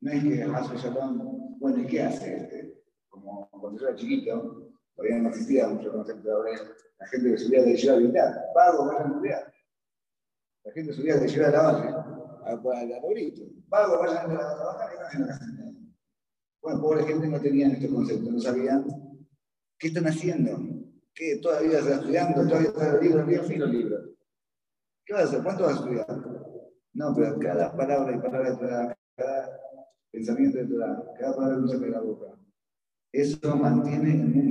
No 0.00 0.10
es 0.10 0.22
que 0.22 0.42
hace 0.42 0.76
Shalom, 0.76 1.58
bueno, 1.58 1.82
¿y 1.82 1.86
qué 1.86 2.02
hace? 2.02 2.36
Este? 2.36 2.82
Como 3.08 3.48
cuando 3.50 3.78
yo 3.78 3.88
era 3.88 3.96
chiquito, 3.96 4.70
todavía 4.94 5.18
no 5.18 5.28
existía 5.28 5.68
mucho 5.68 5.92
concepto 5.92 6.42
de 6.42 6.52
la 6.98 7.06
gente 7.06 7.30
que 7.30 7.38
subía 7.38 7.62
de 7.62 7.90
a 7.90 7.96
militar. 7.96 8.46
Pago, 8.54 8.86
vayan 8.86 9.02
a 9.02 9.08
estudiar. 9.08 9.49
La 10.64 10.72
gente 10.72 10.92
subía 10.92 11.16
de 11.16 11.26
Yeshiva 11.26 11.48
a 11.48 11.50
la 11.50 11.62
base, 11.62 11.88
al 12.44 12.92
arbolito. 12.92 13.42
Pago, 13.68 13.98
vayan 13.98 14.18
a 14.18 14.24
trabajar 14.26 14.90
y 14.94 15.18
no 15.18 15.26
hacen 15.26 15.56
la. 15.56 15.72
Bueno, 16.62 16.80
pobre 16.80 17.04
gente 17.04 17.26
no 17.28 17.40
tenían 17.40 17.70
estos 17.70 17.90
conceptos, 17.90 18.30
no 18.30 18.38
sabían 18.38 18.86
qué 19.78 19.88
están 19.88 20.06
haciendo. 20.06 20.58
¿Qué? 21.14 21.38
¿Todavía 21.38 21.78
estás 21.78 22.00
estudiando? 22.00 22.46
¿Todavía 22.46 22.68
estás 22.68 22.94
el 22.94 23.00
libro? 23.00 23.26
¿Qué 23.26 23.38
fin 23.40 23.60
los 23.60 23.70
libros? 23.70 24.10
¿Qué 25.06 25.14
vas 25.14 25.22
a 25.22 25.26
hacer? 25.26 25.42
¿Cuánto 25.42 25.64
vas 25.64 25.72
a 25.72 25.76
estudiar? 25.76 26.06
No, 26.92 27.14
pero 27.14 27.38
cada 27.38 27.74
palabra 27.74 28.14
y 28.14 28.18
palabra 28.18 28.50
de 28.50 28.96
cada 29.16 29.60
pensamiento 30.10 30.58
de 30.58 30.66
Torah, 30.66 31.02
cada 31.18 31.34
palabra 31.34 31.56
que 31.56 31.64
usa 31.64 31.78
de 31.78 31.90
la 31.90 32.00
boca, 32.00 32.38
eso 33.12 33.56
mantiene 33.56 34.12
el 34.12 34.28
mundo. 34.28 34.50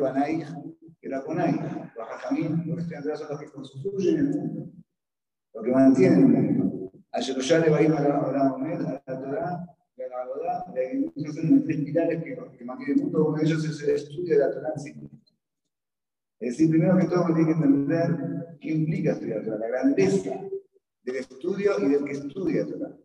Banai, 0.00 0.44
que 1.00 1.08
la 1.08 1.24
ponai, 1.24 1.52
los 2.66 2.78
estudiantes 2.78 3.18
son 3.18 3.28
los 3.30 3.40
que 3.40 3.46
construyen 3.46 4.16
el 4.18 4.28
mundo, 4.28 4.72
los 5.54 5.64
que 5.64 5.70
mantienen 5.70 6.34
el 6.34 6.52
mundo. 6.52 6.92
Ayer 7.12 7.38
ya 7.38 7.58
le 7.58 7.70
va 7.70 7.78
a 7.78 7.82
ir 7.82 7.92
a 7.92 8.00
la 8.00 8.20
Torah 9.06 9.66
la 10.08 10.22
Agodá, 10.22 10.64
la 10.74 11.32
son 11.32 11.64
tres 11.64 11.76
pilares 11.84 12.22
que, 12.22 12.36
que 12.56 12.64
mantienen 12.64 12.98
el 12.98 13.02
mundo, 13.04 13.28
uno 13.28 13.38
de 13.38 13.44
ellos 13.44 13.64
es 13.64 13.82
el 13.82 13.90
estudio 13.90 14.34
de 14.34 14.40
la 14.40 14.50
Torah 14.50 14.72
en 14.74 14.80
sí. 14.80 14.94
Es 16.40 16.52
decir, 16.52 16.70
primero 16.70 16.96
que 16.96 17.04
todo, 17.04 17.26
tiene 17.26 17.46
que 17.46 17.52
entender 17.52 18.56
qué 18.60 18.70
implica 18.70 19.12
estudiar 19.12 19.44
Torah, 19.44 19.58
la 19.58 19.68
grandeza 19.68 20.40
del 21.02 21.16
estudio 21.16 21.72
y 21.80 21.88
del 21.88 22.04
que 22.04 22.12
estudia 22.12 22.66
Torah. 22.66 22.96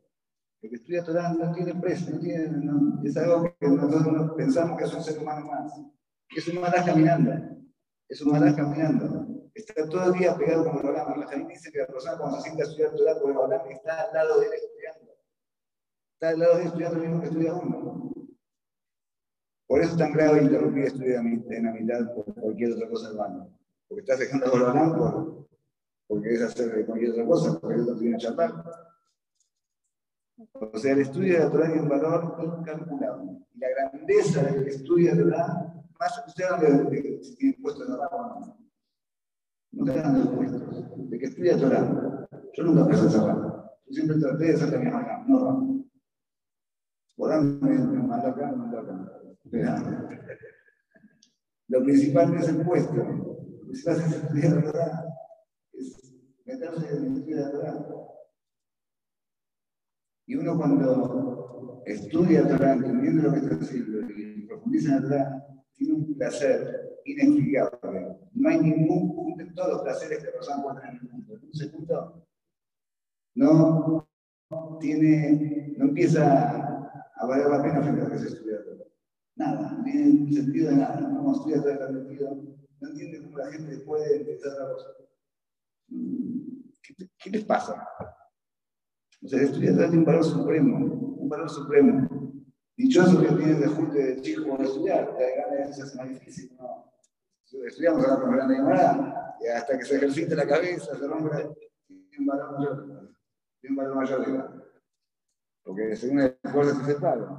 El 0.62 0.70
que 0.70 0.76
estudia 0.76 1.04
Torah 1.04 1.34
no 1.34 1.54
tiene 1.54 1.76
precio, 1.76 2.16
no 2.16 2.20
tiene, 2.20 2.48
no, 2.48 3.02
es 3.04 3.18
algo 3.18 3.54
que 3.60 3.68
nosotros 3.68 4.32
pensamos 4.38 4.78
que 4.78 4.86
es 4.86 4.94
un 4.94 5.04
ser 5.04 5.20
humano 5.20 5.46
más. 5.48 5.74
Es 6.36 6.48
un 6.48 6.60
malaj 6.60 6.86
caminando, 6.86 7.32
es 8.08 8.22
un 8.22 8.32
malaj 8.32 8.56
caminando. 8.56 9.35
Está 9.56 9.88
todo 9.88 10.12
el 10.12 10.20
día 10.20 10.38
pegado 10.38 10.66
con 10.66 10.80
el 10.80 10.86
Olam. 10.86 11.18
La 11.18 11.28
gente 11.30 11.54
dice 11.54 11.72
que 11.72 11.80
la 11.80 11.88
persona 11.88 12.18
cuando 12.18 12.38
se 12.38 12.44
siente 12.44 12.64
a 12.64 12.66
estudiar 12.66 12.94
Torah 12.94 13.20
por 13.22 13.32
el 13.32 13.38
Olam 13.38 13.72
está 13.72 14.02
al 14.02 14.14
lado 14.14 14.40
de 14.42 14.48
él 14.48 14.54
estudiando. 14.54 15.14
Está 16.14 16.30
al 16.30 16.40
lado 16.40 16.56
de 16.56 16.62
él 16.62 16.68
estudiando 16.68 16.98
lo 16.98 17.04
mismo 17.04 17.22
que 17.22 17.28
estudia 17.28 17.54
uno. 17.54 18.12
Por 19.66 19.82
eso 19.82 19.92
es 19.92 19.98
tan 19.98 20.12
grave 20.12 20.44
interrumpir 20.44 20.84
el 20.84 20.88
estudio 20.88 21.20
en 21.20 21.64
la 21.64 21.72
mitad 21.72 22.14
por 22.14 22.34
cualquier 22.36 22.74
otra 22.74 22.90
cosa 22.90 23.10
hermano. 23.10 23.58
Porque 23.88 24.02
estás 24.02 24.20
dejando 24.20 24.46
de 24.46 24.66
hablar 24.66 24.98
por, 24.98 25.48
porque 26.08 26.24
querés 26.24 26.42
hacer 26.42 26.86
cualquier 26.86 27.12
otra 27.12 27.26
cosa, 27.26 27.60
porque 27.60 27.78
no 27.78 27.98
tiene 27.98 28.18
charlar. 28.18 28.64
O 30.54 30.78
sea, 30.78 30.92
el 30.92 31.00
estudio 31.00 31.34
de 31.34 31.40
la 31.46 31.52
Torah 31.52 31.68
tiene 31.68 31.82
un 31.82 31.90
valor 31.90 32.60
incalculable. 32.60 33.32
Y 33.54 33.60
la 33.60 33.70
grandeza 33.70 34.44
del 34.44 34.68
estudio 34.68 35.16
de 35.16 35.26
la 35.26 35.38
Torah, 35.38 35.74
más 35.98 36.24
ustedes 36.28 36.90
de 36.90 37.02
que 37.02 37.24
si 37.24 37.36
tienen 37.38 37.62
puesto 37.62 37.86
en 37.86 37.92
la 37.92 38.10
Torah. 38.10 38.65
No 39.76 39.86
te 39.86 40.00
dan 40.00 40.20
los 40.20 40.30
puestos. 40.30 41.10
De 41.10 41.20
que 41.20 41.26
estudia 41.26 41.58
Torah. 41.58 42.28
Yo 42.54 42.64
nunca 42.64 42.88
pensé 42.88 43.10
cerrar. 43.10 43.38
Yo 43.86 43.94
siempre 43.94 44.18
traté 44.18 44.46
de 44.46 44.54
hacer 44.54 44.72
la 44.72 44.80
misma 44.80 45.24
no 45.28 45.40
rama. 45.40 45.76
Por 47.16 47.44
me 47.44 48.04
manda 48.04 48.30
acá, 48.30 48.52
me 48.52 48.58
manda 48.58 48.82
acá. 48.82 49.26
Lo 51.68 51.84
principal 51.84 52.34
no 52.34 52.40
es 52.40 52.48
el 52.50 52.64
puesto, 52.64 52.96
lo 52.96 53.66
principal 53.66 53.96
es 53.98 54.12
estudiar 54.12 54.54
la 54.54 54.62
verdad, 54.62 55.06
es 55.74 56.14
meterse 56.46 56.98
en 56.98 57.06
el 57.06 57.18
estudio 57.18 57.38
de. 57.38 58.06
Y 60.28 60.36
uno 60.36 60.58
cuando 60.58 61.84
estudia 61.86 62.48
Torah, 62.48 62.74
entendiendo 62.74 63.24
lo 63.24 63.32
que 63.32 63.40
está 63.40 63.56
haciendo 63.56 64.00
y 64.12 64.48
profundiza 64.48 64.98
en 64.98 65.02
Torah, 65.04 65.48
tiene 65.76 65.94
un 65.94 66.18
placer 66.18 67.02
inexplicable. 67.06 68.18
No 68.34 68.50
hay 68.50 68.60
ningún 68.60 69.16
todos 69.56 69.74
los 69.74 69.82
placeres 69.84 70.24
que 70.24 70.38
nos 70.38 70.50
encuentran 70.50 70.96
en 70.96 70.98
el 70.98 71.12
mundo. 71.12 71.40
¿No 71.42 71.54
se 71.54 71.68
punto? 71.70 72.28
No 73.36 74.08
tiene, 74.80 75.74
no 75.78 75.86
empieza 75.86 76.92
a 77.16 77.26
valer 77.26 77.48
la 77.48 77.64
pena 77.64 77.82
frente 77.82 78.02
a 78.02 78.10
que 78.10 78.20
se 78.20 78.28
estudia 78.28 78.60
la. 78.60 78.86
Nada, 79.38 79.72
no 79.72 79.84
tiene 79.84 80.32
sentido 80.32 80.70
de 80.70 80.76
nada. 80.78 81.02
No 81.02 81.34
estudia 81.34 81.62
todo 81.62 81.72
el 81.72 82.08
sentido. 82.08 82.44
No 82.82 82.90
entiende 82.90 83.24
cómo 83.24 83.38
la 83.38 83.52
gente 83.52 83.78
puede 83.80 84.18
empezar 84.18 84.62
a 84.62 84.72
cosa. 84.72 84.88
¿Qué, 86.82 87.10
¿Qué, 87.18 87.30
les 87.30 87.44
pasa? 87.46 87.88
O 89.24 89.28
sea, 89.28 89.42
estudiar 89.42 89.76
tiene 89.76 89.98
un 89.98 90.06
valor 90.06 90.24
supremo, 90.24 90.78
un 90.78 91.30
valor 91.30 91.50
supremo. 91.50 92.08
Dichoso 92.78 93.22
que 93.22 93.28
tiene 93.28 93.54
de 93.56 93.68
de 93.68 94.22
chico 94.22 94.50
para 94.50 94.64
estudiar, 94.66 95.16
te 95.18 95.36
gana 95.36 95.70
eso 95.70 95.84
es 95.86 95.96
más 95.96 96.10
difícil, 96.10 96.56
¿no? 96.58 96.92
Estudiamos 97.66 98.06
ahora 98.06 98.22
con 98.22 98.32
gran 98.32 98.50
demorada, 98.50 99.38
y 99.40 99.48
hasta 99.48 99.78
que 99.78 99.86
se 99.86 99.96
ejercite 99.96 100.36
la 100.36 100.46
cabeza, 100.46 100.98
se 100.98 101.08
rompe, 101.08 101.56
tiene 101.88 102.20
un 102.20 102.26
valor 102.26 102.60
mayor, 102.60 103.16
tiene 103.62 103.72
un 103.72 103.76
valor 103.78 103.96
mayor, 103.96 104.66
porque 105.64 105.96
según 105.96 106.20
el 106.20 106.38
esfuerzo 106.44 106.80
que 106.80 106.86
se 106.86 107.00
paga. 107.00 107.38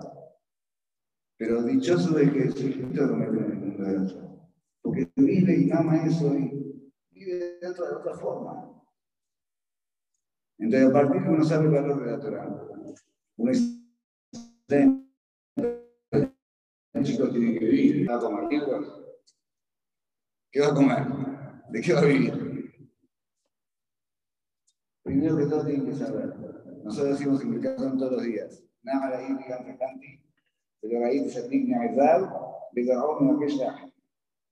Pero 1.39 1.63
dichoso 1.63 2.15
de 2.15 2.33
que 2.33 2.51
su 2.51 2.67
hijito 2.67 3.07
lo 3.07 3.17
mete 3.17 3.37
en 3.37 3.45
el 3.45 3.59
mundo 3.59 3.85
de 3.85 3.99
otro. 3.99 4.51
Porque 4.81 5.13
vive 5.17 5.55
y 5.55 5.71
ama 5.71 6.05
eso 6.05 6.35
y 6.35 6.93
vive 7.11 7.59
de 7.61 7.69
otra, 7.69 7.91
de 7.91 7.95
otra 7.97 8.15
forma. 8.15 8.73
Entonces, 10.59 10.89
a 10.89 10.93
partir 10.93 11.21
de 11.21 11.27
que 11.27 11.31
uno 11.31 11.45
sabe 11.45 11.67
el 11.67 11.73
valor 11.73 12.05
de 12.05 12.11
la 12.11 12.19
Torah, 12.19 12.49
uno 13.37 13.53
dice, 13.53 15.06
el 16.97 17.05
chico 17.05 17.29
tiene 17.31 17.59
que 17.59 17.65
vivir. 17.65 18.09
¿Va 18.09 18.17
a 18.17 18.21
comer 18.21 18.45
mierda? 18.49 18.81
¿Qué 20.51 20.61
va 20.61 20.69
a 20.69 20.75
comer? 20.75 21.07
¿De 21.71 21.81
qué 21.81 21.93
va 21.93 22.01
a 22.01 22.05
vivir? 22.05 22.47
Primero 25.03 25.37
que 25.37 25.47
todo 25.47 25.65
tienen 25.65 25.87
que 25.87 25.95
saber. 25.95 26.35
Nosotros 26.83 27.19
decimos 27.19 27.45
implicación 27.45 27.99
todos 27.99 28.13
los 28.13 28.23
días. 28.23 28.63
Nada 28.83 29.11
la 29.11 29.29
híbrica 29.29 29.59
frecuente, 29.63 30.23
pero 30.81 31.01
la 31.01 31.11
se 31.29 31.49
digna 31.49 31.79
a 31.79 31.87
verdad, 31.87 32.31
de 32.73 32.87
cada 32.87 33.09
uno 33.09 33.39
que 33.39 33.49
ya. 33.49 33.93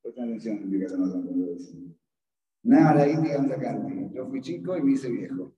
Presten 0.03 0.25
atención, 0.25 0.57
implicación 0.57 1.01
no 1.01 1.13
cuando 1.13 1.33
lo 1.33 1.53
decimos. 1.53 1.97
Nada 2.63 2.95
la 2.95 3.09
híbrica 3.09 3.43
frecuente. 3.43 4.11
Yo 4.13 4.27
fui 4.27 4.41
chico 4.41 4.77
y 4.77 4.83
me 4.83 4.93
hice 4.93 5.11
viejo. 5.11 5.55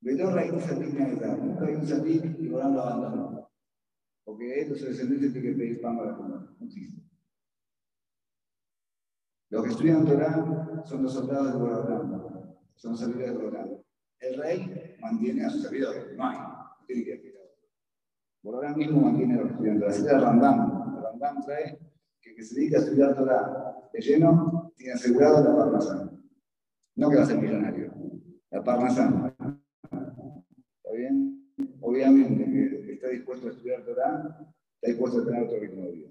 Vedor 0.00 0.34
la 0.34 0.46
híbrica 0.46 0.66
se 0.66 0.80
digna 0.80 1.04
a 1.04 1.08
verdad. 1.08 1.38
Nunca 1.38 1.66
hay 1.66 1.74
un 1.74 1.86
salir 1.86 2.36
y 2.38 2.48
volando 2.48 2.82
abandono. 2.82 3.33
Porque 4.24 4.60
estos 4.60 4.80
descendientes 4.80 5.32
tienen 5.32 5.52
que 5.52 5.58
pedir 5.58 5.80
pan 5.80 5.98
para 5.98 6.16
comer. 6.16 6.40
No 6.58 6.66
existe. 6.66 7.02
Los 9.50 9.64
que 9.64 9.70
estudian 9.70 10.04
Torah 10.04 10.82
son 10.84 11.02
los 11.02 11.12
soldados 11.12 11.52
de 11.52 11.58
Borán. 11.58 12.56
Son 12.74 12.92
los 12.92 13.00
servidores 13.00 13.38
de 13.38 13.44
Borán. 13.44 13.70
El 14.20 14.38
rey 14.38 14.96
mantiene 15.00 15.44
a 15.44 15.50
sus 15.50 15.62
servidores. 15.62 16.16
No 16.16 16.26
hay. 16.26 16.38
No 16.38 16.86
tiene 16.86 17.04
que 17.04 17.34
por 18.44 18.56
ahora 18.56 18.76
mismo 18.76 19.00
mantiene 19.00 19.34
a 19.34 19.42
los 19.42 19.52
estudiantes. 19.52 19.88
Así 19.88 20.02
de 20.02 20.18
Rambam. 20.18 21.02
Rambam 21.02 21.42
trae 21.46 21.78
que 22.20 22.34
que 22.34 22.42
se 22.42 22.54
dedica 22.54 22.76
a 22.76 22.80
estudiar 22.80 23.14
Torah 23.14 23.88
de 23.90 24.00
lleno 24.00 24.70
tiene 24.76 24.92
asegurado 24.92 25.42
la 25.42 25.56
parnasá. 25.56 26.10
No 26.96 27.08
que 27.08 27.16
va 27.16 27.22
a 27.22 27.26
ser 27.26 27.40
millonario. 27.40 27.94
La 28.50 28.62
parnasá. 28.62 29.34
¿Está 29.40 30.92
bien? 30.94 31.50
Obviamente 31.80 32.43
está 33.04 33.08
dispuesto 33.08 33.48
a 33.48 33.50
estudiar 33.50 33.84
Torah, 33.84 34.38
está 34.74 34.88
dispuesto 34.88 35.20
a 35.20 35.24
tener 35.26 35.42
otro 35.44 35.60
ritmo 35.60 35.82
de 35.82 35.92
vida. 35.92 36.10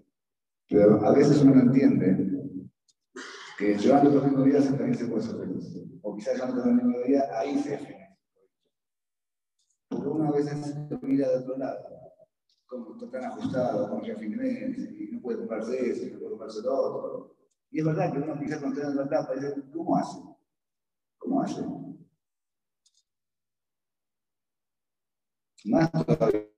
Pero 0.69 1.05
a 1.05 1.13
veces 1.13 1.41
uno 1.41 1.55
no 1.55 1.61
entiende 1.61 2.69
que 3.57 3.77
llevando 3.77 4.09
otro 4.09 4.21
ritmo 4.21 4.43
de 4.43 4.49
vida 4.51 4.63
también 4.63 4.95
se 4.95 5.05
puede 5.05 5.23
ser 5.23 5.37
feliz. 5.37 5.77
O 6.01 6.15
quizás 6.15 6.35
llevando 6.35 6.61
otro 6.61 6.73
ritmo 6.73 6.97
de 6.99 7.07
vida, 7.07 7.39
ahí 7.39 7.57
se 7.59 7.75
es 7.75 7.81
feliz. 7.81 8.07
Porque 9.89 10.07
uno 10.07 10.29
a 10.29 10.31
veces 10.31 10.75
mira 11.01 11.29
de 11.29 11.37
otro 11.37 11.57
lado 11.57 11.93
como 12.65 12.95
está 12.95 13.11
tan 13.11 13.25
ajustado, 13.25 13.87
como 13.87 14.03
ya 14.03 14.17
fin 14.17 14.31
de 14.31 14.37
mes, 14.37 14.77
y 14.79 15.11
no 15.11 15.21
puede 15.21 15.37
comprarse 15.37 15.91
eso, 15.91 16.05
y 16.05 16.11
no 16.11 16.17
puede 16.17 16.31
comprarse 16.31 16.61
lo 16.63 16.75
otro. 16.75 17.35
Y 17.69 17.79
es 17.79 17.85
verdad 17.85 18.11
que 18.11 18.17
uno 18.17 18.39
quizás 18.39 18.59
cuando 18.59 18.79
está 18.79 18.91
en 18.91 18.97
la 18.97 19.03
etapa 19.03 19.35
dice, 19.35 19.53
¿cómo 19.71 19.95
hace? 19.95 20.19
¿Cómo 21.19 21.41
hace? 21.41 21.61
Más 25.65 25.91
todavía. 25.91 26.52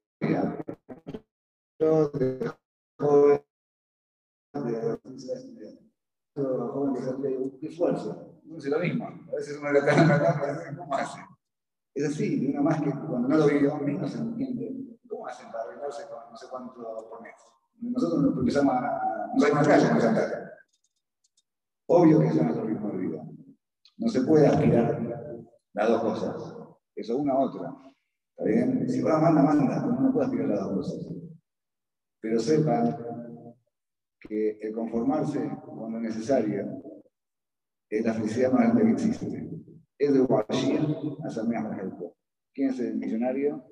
Esfuerzo. 7.61 8.39
No 8.45 8.57
es 8.57 8.65
lo 8.65 8.79
mismo. 8.79 9.05
A 9.05 9.35
veces 9.35 9.57
uno 9.59 9.71
le 9.71 9.79
en 9.79 9.85
la 9.85 10.15
etapa 10.15 10.75
¿cómo? 10.77 10.97
Es 11.93 12.05
así, 12.09 12.45
uno 12.49 12.61
más 12.61 12.81
que 12.81 12.89
cuando 12.91 13.27
no 13.27 13.37
lo 13.37 13.71
aún 13.71 14.01
no 14.01 14.07
se 14.07 14.17
entiende. 14.17 14.97
¿Cómo 15.09 15.27
hacen 15.27 15.51
para 15.51 15.63
arreglarse 15.63 16.07
con 16.09 16.31
no 16.31 16.37
sé 16.37 16.47
cuánto 16.49 17.09
por 17.09 17.21
mes? 17.21 17.35
Nosotros 17.81 18.37
empezamos 18.37 18.75
a. 18.75 19.31
No 19.35 19.45
hay 19.45 19.51
una 19.51 19.63
calle 19.63 19.87
en 19.87 20.01
Santa 20.01 20.51
Obvio 21.87 22.19
que 22.19 22.27
eso 22.27 22.37
es 22.37 22.43
nuestro 22.43 22.65
ritmo 22.65 22.89
de 22.89 22.97
vida. 22.97 23.23
No 23.97 24.09
se 24.09 24.21
puede 24.21 24.47
aspirar 24.47 25.01
las 25.73 25.89
dos 25.89 26.01
cosas. 26.01 26.55
Eso 26.95 27.17
una 27.17 27.33
a 27.33 27.39
otra. 27.39 27.75
¿Está 28.37 28.43
bien? 28.43 28.89
Si 28.89 29.01
manda, 29.01 29.41
manda. 29.41 29.85
No 29.85 30.11
puede 30.11 30.25
aspirar 30.25 30.49
las 30.49 30.59
dos 30.61 30.75
cosas. 30.75 31.13
Pero 32.19 32.39
sepan 32.39 32.97
que 34.19 34.57
el 34.61 34.73
conformarse 34.73 35.49
cuando 35.65 35.99
es 35.99 36.03
necesario 36.03 36.81
es 37.89 38.05
la 38.05 38.13
felicidad 38.13 38.51
más 38.51 38.61
grande 38.63 38.85
que 38.85 38.91
existe. 38.91 39.49
Es 39.97 40.13
de 40.13 40.27
a 41.23 41.29
Samia 41.29 41.69
¿Quién 42.53 42.69
es 42.69 42.79
el 42.79 42.97
millonario? 42.97 43.63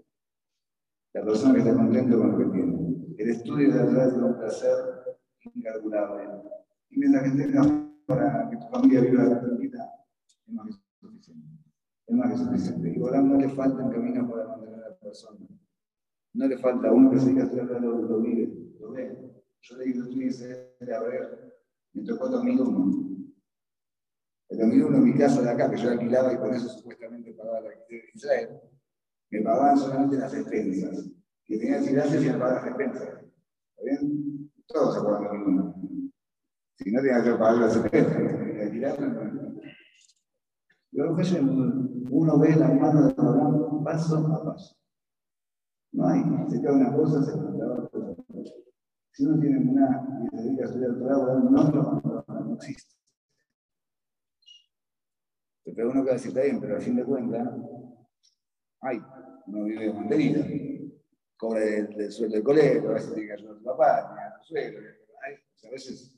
La 1.14 1.24
persona 1.26 1.54
que 1.54 1.60
está 1.60 1.74
contento 1.74 2.18
con 2.18 2.32
lo 2.32 2.38
que 2.38 2.58
tiene. 2.58 3.16
El 3.18 3.30
estudio 3.30 3.72
de 3.72 3.84
verdad 3.84 4.08
es 4.08 4.14
un 4.14 4.38
placer 4.38 4.76
incalculable. 5.54 6.24
Y 6.90 7.00
mientras 7.00 7.24
que 7.24 7.38
tengas 7.38 7.68
para 8.06 8.50
que 8.50 8.58
tu 8.58 8.68
familia 8.68 9.02
viva 9.02 9.42
tranquila, 9.42 9.90
es 10.26 10.54
más. 10.54 10.83
Y 12.14 13.00
no 13.00 13.38
le 13.38 13.50
faltan 13.50 13.90
caminos 13.90 14.30
para 14.30 14.48
mantener 14.48 14.84
a 14.84 14.90
la 14.90 15.00
persona. 15.00 15.40
No 16.34 16.48
le 16.48 16.58
falta 16.58 16.92
uno 16.92 17.12
que 17.12 17.20
se 17.20 17.30
diga 17.30 17.44
estoy 17.44 17.60
hablando 17.60 17.92
lo 17.92 18.22
vive, 18.22 18.54
lo 18.80 18.92
ve. 18.92 19.18
Yo 19.62 19.78
leí 19.78 19.94
los 19.94 20.10
tweets 20.10 20.40
de 20.40 20.96
a 20.96 21.02
ver, 21.02 21.54
me 21.94 22.04
tocó 22.04 22.28
2001. 22.28 23.14
El 24.50 24.58
2001 24.60 24.98
en 24.98 25.04
mi 25.04 25.14
casa 25.16 25.42
de 25.42 25.50
acá, 25.50 25.70
que 25.70 25.78
yo 25.78 25.90
alquilaba 25.90 26.34
y 26.34 26.38
por 26.38 26.54
eso 26.54 26.70
supuestamente 26.70 27.34
pagaba 27.34 27.62
la 27.62 27.70
de 27.70 28.04
Israel, 28.14 28.62
me 29.32 29.42
pagaban 29.42 29.78
solamente 29.78 30.18
las 30.18 30.34
expensas. 30.34 31.10
Que 31.46 31.58
tenía 31.58 31.80
que 31.80 31.92
ir 31.92 32.22
y 32.22 32.26
me 32.30 32.38
pagaban 32.38 32.56
las 32.56 32.68
expensas. 32.68 33.10
¿Está 33.76 33.84
bien? 33.84 34.52
Todos 34.68 34.94
se 34.94 35.00
acuerdan 35.00 35.24
de 35.24 35.30
2001. 35.30 35.76
Si 36.76 36.92
no 36.92 37.02
tenía 37.02 37.24
que 37.24 37.32
pagar 37.32 37.58
las 37.58 37.76
expensas, 37.78 38.18
tenía 38.18 38.54
que 38.54 38.64
alquilar. 38.64 38.98
Luego 40.92 41.16
uno 42.10 42.40
ve 42.40 42.56
la 42.56 42.68
mano 42.68 43.08
de 43.08 43.14
Abraham 43.18 43.84
paso 43.84 44.18
a 44.18 44.44
paso. 44.44 44.76
No 45.92 46.08
hay, 46.08 46.24
se 46.50 46.60
queda 46.60 46.74
una 46.74 46.96
cosa, 46.96 47.24
se 47.24 47.32
queda 47.32 47.74
otra. 47.74 48.16
Si 49.12 49.26
uno 49.26 49.40
tiene 49.40 49.60
una 49.60 50.20
y 50.24 50.36
se 50.36 50.44
dedica 50.44 50.64
a 50.64 50.66
estudiar 50.66 50.90
el 50.92 51.00
Torah, 51.00 51.16
no, 51.16 51.50
no, 51.50 52.26
no 52.28 52.56
existe. 52.56 52.96
Pero 55.64 55.92
uno 55.92 56.04
que 56.04 56.12
decir, 56.12 56.30
está 56.30 56.42
bien, 56.42 56.60
pero 56.60 56.76
al 56.76 56.82
fin 56.82 56.96
de 56.96 57.04
cuentas, 57.04 57.48
ay, 58.82 59.02
uno 59.48 59.64
vive 59.64 59.86
de 59.86 59.94
mantenida. 59.94 60.46
Cobra 61.38 61.64
el, 61.64 62.12
sueldo 62.12 62.36
del 62.36 62.44
colegio, 62.44 62.90
a 62.90 62.94
veces 62.94 63.14
tiene 63.14 63.28
que 63.28 63.34
ayudar 63.34 63.56
a 63.56 63.58
su 63.58 63.64
papá, 63.64 64.08
tiene 64.08 64.22
a 64.22 64.40
su 64.40 64.48
suegro. 64.48 64.80
a 65.66 65.70
veces 65.70 66.16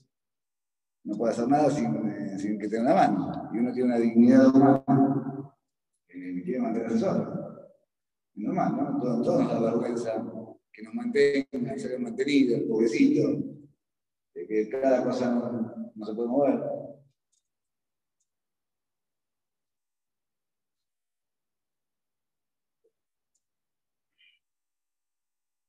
no 1.03 1.17
puede 1.17 1.33
hacer 1.33 1.47
nada 1.47 1.69
sin, 1.69 2.09
eh, 2.09 2.39
sin, 2.39 2.57
que 2.57 2.67
tenga 2.67 2.93
una 2.93 3.07
mano. 3.07 3.49
Y 3.53 3.59
uno 3.59 3.73
tiene 3.73 3.89
una 3.89 3.99
dignidad 3.99 4.47
humana 4.47 5.04
que 6.35 6.43
quiere 6.43 6.59
mantenerse 6.59 6.99
solo. 6.99 7.69
Es 8.35 8.43
normal, 8.43 8.75
¿no? 8.75 8.99
Todos, 9.01 9.25
todos 9.25 9.43
nos 9.43 9.51
da 9.53 9.71
vergüenza 9.71 10.25
que 10.75 10.83
nos 10.83 10.93
mantengan, 10.93 11.79
ser 11.79 11.99
mantenidos, 11.99 12.59
el 12.59 12.67
pobrecito, 12.67 13.21
de 14.33 14.47
que 14.47 14.69
cada 14.69 15.03
cosa 15.03 15.33
no, 15.33 16.05
se 16.05 16.13
puede 16.13 16.27
mover. 16.27 16.61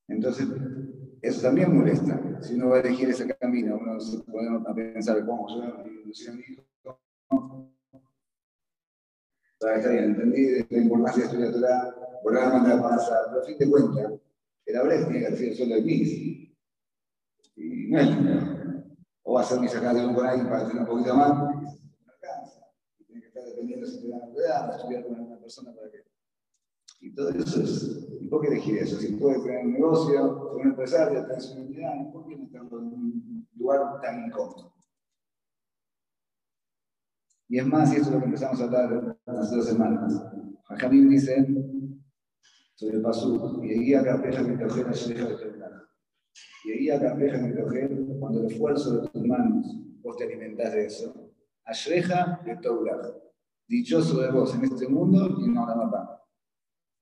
Entonces, 0.08 0.49
eso 1.23 1.42
también 1.42 1.76
molesta. 1.76 2.42
Si 2.42 2.54
uno 2.54 2.70
va 2.70 2.76
a 2.76 2.80
elegir 2.80 3.11
ese 3.11 3.28
camino, 3.37 3.78
uno 3.80 4.00
se 4.00 4.18
puede 4.25 4.49
pensar, 4.75 5.25
¿cómo 5.25 5.49
yo 5.49 5.64
no 5.64 5.75
a 5.76 5.85
mi 5.85 6.42
hijo? 6.42 6.65
Está 9.59 9.75
entendí 9.75 10.66
la 10.69 10.79
importancia 10.79 11.23
de 11.23 11.29
estudiar 11.29 11.53
Torah, 11.53 12.21
volver 12.23 12.42
a 12.42 12.51
mandar 12.51 12.83
pasar, 12.83 13.21
pero 13.29 13.40
a 13.40 13.45
fin 13.47 13.57
de 13.57 13.71
cuentas, 13.71 14.12
el 14.66 14.77
Abres 14.77 15.07
tiene 15.07 15.21
que 15.21 15.31
recibir 15.31 15.51
el 15.53 15.57
sueldo 15.57 15.75
de 15.77 15.83
mis. 15.83 16.12
Y 17.57 17.88
no 17.88 18.01
es. 18.01 18.09
O 19.23 19.33
va 19.33 19.40
a 19.40 19.45
hacer 19.45 19.61
mis 19.61 19.71
sacadas 19.71 20.14
con 20.14 20.27
alguien 20.27 20.47
para 20.47 20.69
tener 20.69 20.83
un 20.83 20.87
poquito 20.87 21.16
más, 21.16 21.38
no 21.38 21.73
alcanza. 22.07 22.66
Y 22.99 23.05
tiene 23.05 23.23
que 23.23 23.29
estar 23.29 23.45
dependiendo 23.45 23.87
si 23.87 24.03
te 24.03 24.09
dan 24.09 24.69
o 24.69 24.75
estudiar 24.75 25.07
con 25.07 25.21
una 25.21 25.38
persona 25.38 25.75
para 25.75 25.90
que. 25.90 26.05
Y 27.01 27.14
todo 27.14 27.31
eso 27.31 27.62
es. 27.62 28.09
¿Y 28.21 28.29
por 28.29 28.42
qué 28.42 28.49
elegir 28.49 28.77
eso? 28.77 28.99
Si 28.99 29.12
puedes 29.12 29.42
tener 29.42 29.64
un 29.64 29.73
negocio, 29.73 30.12
ser 30.12 30.57
un 30.61 30.69
empresario, 30.69 31.23
tener 31.23 31.40
su 31.40 31.55
identidad, 31.55 32.12
¿por 32.12 32.29
qué 32.29 32.37
meterlo 32.37 32.79
en 32.79 32.87
un 32.87 33.49
lugar 33.57 34.01
tan 34.03 34.27
incómodo? 34.27 34.75
Y 37.49 37.59
es 37.59 37.66
más, 37.66 37.90
y 37.92 37.97
eso 37.97 38.07
es 38.07 38.11
lo 38.11 38.19
que 38.19 38.27
empezamos 38.27 38.61
a 38.61 38.64
hablar 38.64 39.15
hace 39.26 39.56
dos 39.56 39.66
semanas. 39.66 40.22
Jamín 40.78 41.08
dice 41.08 41.46
sobre 42.74 42.96
el 42.96 43.02
pasú, 43.02 43.60
y 43.64 43.68
guía 43.68 44.04
campeja 44.04 44.42
mi 44.42 44.58
tojera 44.58 44.90
deja 44.90 45.24
de. 45.24 45.56
Y 46.64 46.72
guía 46.78 47.00
campeja 47.00 47.38
mi 47.38 47.54
tojera, 47.54 47.96
cuando 48.20 48.40
el 48.40 48.46
esfuerzo 48.46 49.00
de 49.00 49.08
tus 49.08 49.24
manos 49.24 49.66
vos 50.02 50.16
te 50.16 50.24
alimentás 50.24 50.72
de 50.72 50.86
eso. 50.86 51.32
Ashreja 51.64 52.40
de 52.44 52.56
Taulah. 52.56 53.14
Dichoso 53.68 54.20
de 54.20 54.30
vos 54.30 54.54
en 54.54 54.64
este 54.64 54.86
mundo 54.86 55.38
y 55.40 55.48
no 55.48 55.66
la 55.66 55.74
mapa. 55.74 56.22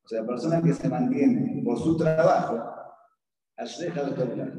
O 0.02 0.08
sea, 0.08 0.22
la 0.22 0.26
persona 0.26 0.62
que 0.62 0.72
se 0.72 0.88
mantiene 0.88 1.62
por 1.62 1.78
su 1.78 1.96
trabajo, 1.96 2.62
Ashreja 3.56 4.04
de 4.04 4.12
Taulah. 4.12 4.52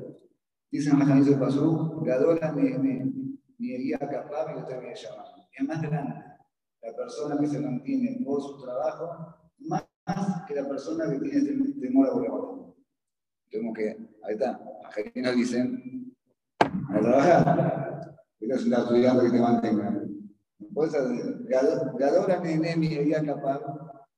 Dicen 0.69 0.99
la 0.99 1.06
camisa 1.06 1.32
de 1.32 1.38
pasú, 1.38 2.04
me, 2.04 2.78
me 3.58 3.78
guía 3.78 3.99
capaz 3.99 4.54
y 4.54 4.60
usted 4.60 4.82
me 4.82 4.93
llama. 4.93 5.23
Es 5.58 5.65
más 5.65 5.82
grande 5.82 6.25
la 6.82 6.96
persona 6.96 7.38
que 7.40 7.48
se 7.48 7.60
mantiene 7.60 8.24
por 8.24 8.42
su 8.42 8.62
trabajo, 8.62 9.36
más 9.60 9.84
que 10.48 10.56
la 10.56 10.68
persona 10.68 11.10
que 11.10 11.20
tiene 11.20 11.72
temor 11.82 12.10
a 12.10 12.14
volar. 12.14 12.32
Tengo 13.50 13.74
que, 13.74 13.98
ahí 14.24 14.34
está, 14.34 14.52
a 14.52 15.22
nos 15.22 15.36
dicen, 15.36 16.14
a 16.60 17.00
trabajar, 17.00 18.16
no 18.42 18.56
es 18.56 18.66
un 18.66 18.74
estudiante 18.74 19.26
que 19.26 19.32
te 19.32 19.40
mantenga. 19.40 20.02
Hacer, 20.78 21.46
Gadora 21.98 22.40
Nenemi 22.42 22.88
y 22.88 23.12
capaz, 23.12 23.62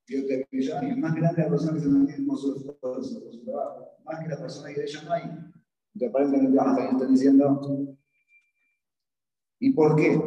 Dios 0.08 0.26
te 0.28 0.48
brilla, 0.50 0.84
y 0.84 0.90
es 0.90 0.98
más 0.98 1.14
grande 1.14 1.44
la 1.44 1.50
persona 1.50 1.74
que 1.74 1.80
se 1.82 1.88
mantiene 1.88 2.26
por 2.26 2.38
su 2.38 3.44
trabajo, 3.46 3.98
más 4.06 4.20
que 4.22 4.30
la 4.30 4.38
persona 4.38 4.70
que 4.70 4.82
de 4.82 4.86
ella 4.86 5.02
no 5.04 5.12
hay. 5.12 5.24
Entonces, 5.94 6.10
aparentemente, 6.10 6.92
están 6.92 7.12
diciendo, 7.12 7.98
¿y 9.60 9.72
por 9.74 9.96
qué? 9.96 10.20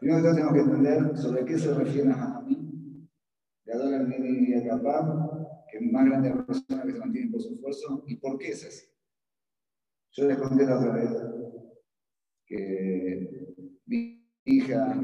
Primero 0.00 0.22
tenemos 0.22 0.52
que 0.52 0.60
entender 0.60 1.16
sobre 1.16 1.44
qué 1.44 1.58
se 1.58 1.74
refiere 1.74 2.12
a 2.12 2.40
mí 2.40 2.68
Gadol 3.68 4.08
Mini 4.08 4.54
y 4.54 4.66
capaz, 4.66 5.04
que 5.70 5.76
es 5.76 5.92
más 5.92 6.06
grande 6.06 6.30
la 6.30 6.46
persona 6.46 6.82
que 6.84 6.92
se 6.92 6.98
mantiene 6.98 7.30
por 7.30 7.42
su 7.42 7.52
esfuerzo, 7.52 8.02
¿y 8.06 8.16
por 8.16 8.38
qué 8.38 8.48
es 8.48 8.64
así? 8.64 8.86
Yo 10.12 10.26
les 10.26 10.38
conté 10.38 10.64
la 10.64 10.78
otra 10.78 10.94
vez 10.94 11.10
que 12.46 13.54
mi 13.84 14.26
hija, 14.44 14.98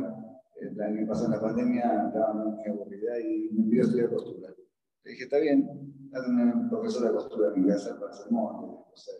el 0.60 0.80
año 0.80 1.06
pasado 1.06 1.26
en 1.26 1.32
la 1.32 1.40
pandemia, 1.42 2.06
estaba 2.06 2.32
muy 2.32 2.66
aburrida 2.66 3.20
y 3.20 3.50
me 3.52 3.64
pidió 3.64 3.82
estudiar 3.82 4.08
costura. 4.08 4.54
Le 5.02 5.10
dije, 5.10 5.24
está 5.24 5.38
bien, 5.38 6.10
date 6.10 6.30
una 6.30 6.66
profesora 6.70 7.08
de 7.08 7.16
costura 7.16 7.52
en 7.54 7.62
mi 7.62 7.68
casa 7.68 8.00
para 8.00 8.12
hacer 8.12 8.32
moda, 8.32 8.82
coser. 8.90 9.14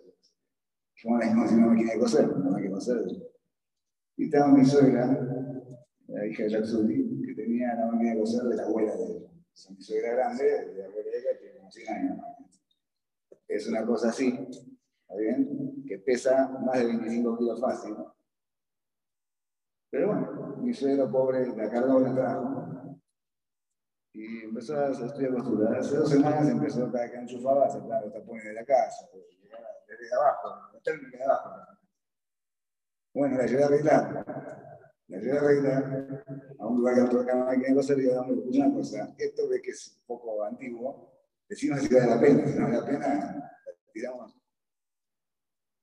Dije, 0.95 1.09
bueno, 1.09 1.47
si 1.47 1.55
no 1.57 1.69
me 1.69 1.83
quiere 1.83 1.99
coser, 1.99 2.29
no 2.29 2.51
me 2.51 2.61
quiere 2.61 2.73
coser. 2.73 3.05
Y 4.17 4.25
estaba 4.25 4.49
mi 4.49 4.65
suegra, 4.65 5.24
la 6.15 6.27
hija 6.27 6.45
de 6.45 6.51
Jack 6.51 6.65
Sully, 6.65 7.27
que 7.27 7.35
tenía 7.35 7.75
la 7.75 7.87
máquina 7.87 8.13
de 8.13 8.21
coser 8.21 8.43
de 8.45 8.57
la 8.57 8.63
abuela 8.65 8.95
de 8.95 9.05
ella 9.05 9.35
mi 9.71 9.83
suegra 9.83 10.15
grande, 10.15 10.45
de 10.45 10.85
abuela 10.85 11.11
tiene 11.41 11.57
como 11.57 11.71
100 11.71 11.89
años. 11.89 12.19
Es 13.47 13.69
una 13.69 13.85
cosa 13.87 14.09
así, 14.09 14.29
¿está 14.29 15.17
bien? 15.17 15.85
Que 15.87 15.99
pesa 15.99 16.49
más 16.65 16.79
de 16.79 16.87
25 16.87 17.39
kilos 17.39 17.61
fácil. 17.61 17.97
Pero 19.91 20.09
bueno, 20.09 20.57
mi 20.61 20.75
suegro 20.75 21.11
pobre 21.11 21.47
la 21.57 21.71
cargó 21.71 21.99
el 21.99 22.15
trabajo. 22.15 23.01
Y 24.13 24.45
empezó 24.45 24.79
a 24.79 24.91
estudiar 24.91 25.35
costura. 25.35 25.79
Hace 25.79 25.97
dos 25.97 26.11
semanas 26.11 26.49
empezó 26.49 26.91
cada 26.91 27.11
que 27.11 27.17
enchufaba 27.19 27.67
a 27.67 27.71
sacar 27.71 28.03
los 28.03 28.13
tapones 28.13 28.45
de 28.45 28.55
la 28.55 28.65
casa, 28.65 29.09
desde 29.87 30.15
abajo, 30.15 30.81
de 30.83 31.25
abajo. 31.25 31.51
Bueno, 33.13 33.37
la 33.37 33.47
llevé 33.47 33.63
a 33.63 33.67
arreglar 33.67 34.74
la 35.09 35.19
ayuda 35.19 35.35
a 35.35 35.41
arreglar 35.41 36.25
a 36.59 36.67
un 36.67 36.79
lugar 36.79 36.95
que 36.95 37.01
no 37.03 37.09
toca 37.09 37.37
máquina 37.37 37.69
de 37.69 37.75
coser 37.75 37.99
y 37.99 38.03
digo, 38.03 38.23
una 38.23 38.73
cosa, 38.73 39.15
esto 39.19 39.49
ve 39.49 39.61
que 39.61 39.71
es 39.71 39.99
un 40.01 40.07
poco 40.07 40.43
antiguo, 40.45 41.13
decimos 41.49 41.81
si 41.81 41.95
vale 41.95 42.07
la 42.07 42.21
pena, 42.21 42.47
si 42.47 42.59
no 42.59 42.65
vale 42.65 42.77
la 42.79 42.87
pena, 42.87 43.53
tiramos. 43.93 44.35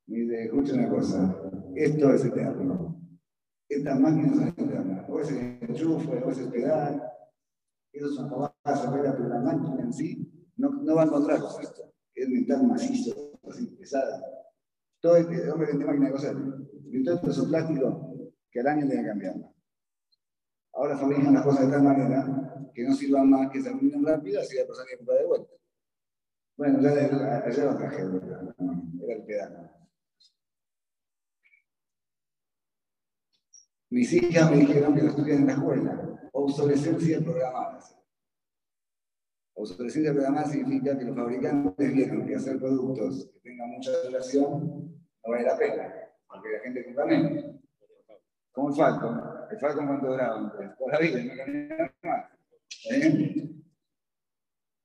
Me 0.08 0.18
dice, 0.18 0.44
escucha 0.46 0.74
una 0.74 0.90
cosa, 0.90 1.42
esto 1.76 2.14
es 2.14 2.26
eterno. 2.26 2.98
Estas 3.70 4.00
máquinas 4.00 4.36
son 4.36 4.48
eternas. 4.50 5.10
O 5.10 5.20
es 5.20 5.32
enchufe, 5.32 6.24
o 6.24 6.30
es 6.30 6.40
pedal, 6.40 7.02
esos 7.94 8.16
son 8.16 8.30
vas 8.30 8.86
a 8.86 8.92
ver, 8.92 9.14
pero 9.16 9.30
la 9.30 9.40
máquina 9.40 9.84
en 9.84 9.94
sí 9.94 10.52
no, 10.58 10.70
no 10.70 10.96
va 10.96 11.04
a 11.04 11.06
encontrar 11.06 11.40
con 11.40 11.62
esto. 11.62 11.94
Es 12.14 12.48
tan 12.48 12.68
macizo, 12.68 13.40
así 13.50 13.68
pesada. 13.68 14.22
Todo 15.00 15.16
el 15.18 15.50
hombre 15.50 15.68
que 15.68 15.78
tiene 15.78 15.86
máquina 15.86 16.08
de 16.08 16.12
coser. 16.12 16.36
Y 16.92 17.04
todo 17.04 17.16
esto 17.16 17.32
es 17.32 17.38
un 17.40 17.50
plástico 17.50 18.11
que 18.52 18.60
al 18.60 18.68
año 18.68 18.88
tiene 18.88 19.04
que 19.04 19.10
cambiar. 19.10 19.36
Ahora 20.74 20.98
fabrican 20.98 21.34
las 21.34 21.44
cosas 21.44 21.66
de 21.66 21.72
tal 21.72 21.84
manera 21.84 22.72
que 22.74 22.84
no 22.84 22.94
sirvan 22.94 23.30
más, 23.30 23.50
que 23.52 23.62
se 23.62 23.70
terminen 23.70 24.06
rápido, 24.06 24.42
así 24.42 24.56
la 24.58 24.66
persona 24.66 24.86
tiene 24.86 25.00
que 25.00 25.06
comprar 25.06 25.20
de 25.20 25.28
vuelta. 25.28 25.54
Bueno, 26.58 26.82
ya 26.82 26.90
ayer 27.46 27.66
lo 27.66 27.78
traje, 27.78 28.02
era 28.02 29.14
el 29.14 29.24
pedazo. 29.26 29.70
Mis 33.90 34.14
hijas 34.14 34.52
me 34.52 34.58
dijeron 34.58 34.96
que 34.96 35.02
lo 35.02 35.10
estudian 35.10 35.40
en 35.40 35.48
la 35.48 35.54
escuela. 35.54 36.30
Obsolescencia 36.32 37.20
programada. 37.20 37.80
Obsolescencia 39.54 40.14
programada 40.14 40.48
significa 40.48 40.98
que 40.98 41.06
los 41.06 41.16
fabricantes 41.16 41.94
vieron 41.94 42.26
que 42.26 42.36
hacer 42.36 42.58
productos 42.58 43.30
que 43.34 43.40
tengan 43.42 43.70
mucha 43.70 43.92
duración 44.04 44.92
no 45.24 45.32
vale 45.32 45.44
la 45.44 45.58
pena, 45.58 45.94
porque 46.28 46.50
la 46.52 46.60
gente 46.60 46.86
compra 46.86 47.06
menos. 47.06 47.61
El 48.56 48.74
Falcon. 48.76 49.22
El 49.50 49.60
Falcon 49.60 49.88
cuánto 49.88 50.08
duraba 50.08 50.52
Toda 50.78 50.92
la 50.92 51.00
vida, 51.00 51.24
no 51.24 51.38
cambiaba 51.38 51.94
más. 52.04 52.26
¿Eh? 52.92 53.50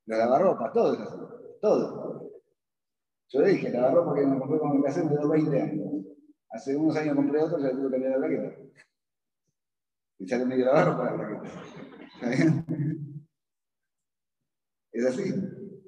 Los 0.06 0.18
lavarropas, 0.18 0.72
todo 0.72 0.94
eso. 0.94 1.58
Todo. 1.60 2.32
Yo 3.28 3.40
le 3.40 3.48
dije, 3.48 3.70
lavarropa 3.70 4.14
que 4.14 4.26
me 4.26 4.38
compré 4.38 4.58
con 4.58 4.76
el 4.76 4.82
cassette 4.82 5.08
de 5.08 5.26
20 5.26 5.60
años. 5.60 5.92
Hace 6.50 6.76
unos 6.76 6.96
años 6.96 7.16
compré 7.16 7.42
otro, 7.42 7.58
ya 7.58 7.70
tuve 7.70 7.86
que 7.86 7.92
cambiar 7.92 8.12
la 8.12 8.26
plaqueta. 8.26 8.62
Y 10.18 10.28
sale 10.28 10.44
medio 10.46 10.66
lavarropa 10.66 11.04
la 11.04 11.16
plaqueta. 11.16 11.42
¿Está? 12.22 12.64
Es 14.92 15.04
así. 15.04 15.34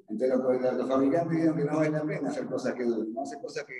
Entonces 0.07 0.29
los, 0.29 0.77
los 0.77 0.87
fabricantes 0.87 1.31
dijeron 1.31 1.57
que 1.57 1.65
no 1.65 1.77
vale 1.77 2.21
la 2.21 2.29
hacer 2.29 2.45
cosas 2.45 2.73
que 2.73 2.83
duren, 2.83 3.13
no 3.13 3.21
hacer 3.21 3.39
cosas 3.41 3.63
que 3.63 3.73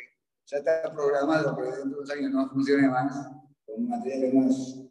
ya 0.46 0.58
está 0.58 0.92
programado 0.92 1.56
que 1.56 1.64
dentro 1.64 1.86
de 1.86 1.96
unos 1.96 2.12
años 2.12 2.32
no 2.32 2.50
funcione 2.50 2.88
más, 2.88 3.32
con 3.69 3.88
materiales 3.88 4.34
más, 4.34 4.89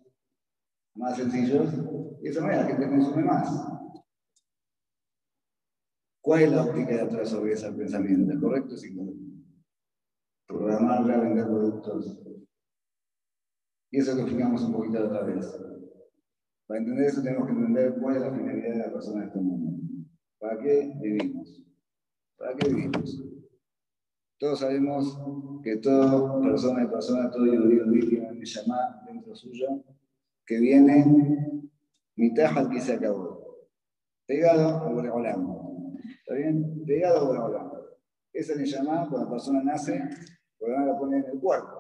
más 0.95 1.17
sencillos, 1.17 1.73
y 2.23 2.29
eso 2.29 2.41
es, 2.49 2.57
la 2.57 2.65
gente 2.65 2.89
consume 2.89 3.25
más. 3.25 3.69
¿Cuál 6.21 6.43
es 6.43 6.51
la 6.51 6.65
óptica 6.65 6.95
de 6.95 7.01
atrás 7.01 7.31
sobre 7.31 7.53
ese 7.53 7.73
pensamiento? 7.73 8.33
¿Es 8.33 8.41
correcto 8.41 8.75
o 8.75 8.87
incorrecto? 8.87 9.25
Programarle 10.47 11.15
a 11.15 11.21
vender 11.21 11.45
productos. 11.47 12.21
Y 13.91 13.99
eso 13.99 14.15
lo 14.15 14.23
explicamos 14.23 14.63
un 14.63 14.73
poquito 14.73 15.07
otra 15.07 15.23
vez. 15.23 15.47
Para 16.67 16.81
entender 16.81 17.07
eso 17.07 17.23
tenemos 17.23 17.47
que 17.47 17.53
entender 17.53 17.95
cuál 17.99 18.17
es 18.17 18.23
la 18.23 18.35
finalidad 18.35 18.71
de 18.73 18.79
la 18.79 18.93
persona 18.93 19.23
en 19.23 19.29
este 19.29 19.41
mundo. 19.41 19.83
¿Para 20.39 20.59
qué 20.59 20.93
vivimos? 21.01 21.63
¿Para 22.37 22.55
qué 22.57 22.69
vivimos? 22.69 23.38
Todos 24.39 24.61
sabemos 24.61 25.19
que 25.65 25.79
toda 25.79 26.41
persona 26.41 26.85
y 26.85 26.87
persona, 26.87 27.29
todo 27.31 27.45
yudí 27.47 28.09
tiene 28.09 28.31
un 28.31 28.41
llama 28.41 29.03
dentro 29.05 29.35
suyo, 29.35 29.83
que 30.47 30.61
viene 30.61 31.65
mitad 32.15 32.57
al 32.57 32.71
que 32.71 32.81
se 32.81 32.95
acabó. 32.95 33.67
Pegado 34.27 34.77
a 34.79 34.93
Boreolam. 34.93 35.99
¿Está 36.21 36.35
bien? 36.35 36.85
Pegado 36.87 37.19
a 37.19 37.25
Boreolam. 37.25 37.73
Esa 38.33 38.55
le 38.55 38.65
cuando 39.09 39.25
la 39.25 39.31
persona 39.31 39.63
nace, 39.65 40.09
Boreolam 40.61 40.87
la 40.87 40.99
pone 40.99 41.19
en 41.19 41.25
el 41.25 41.41
cuerpo. 41.41 41.79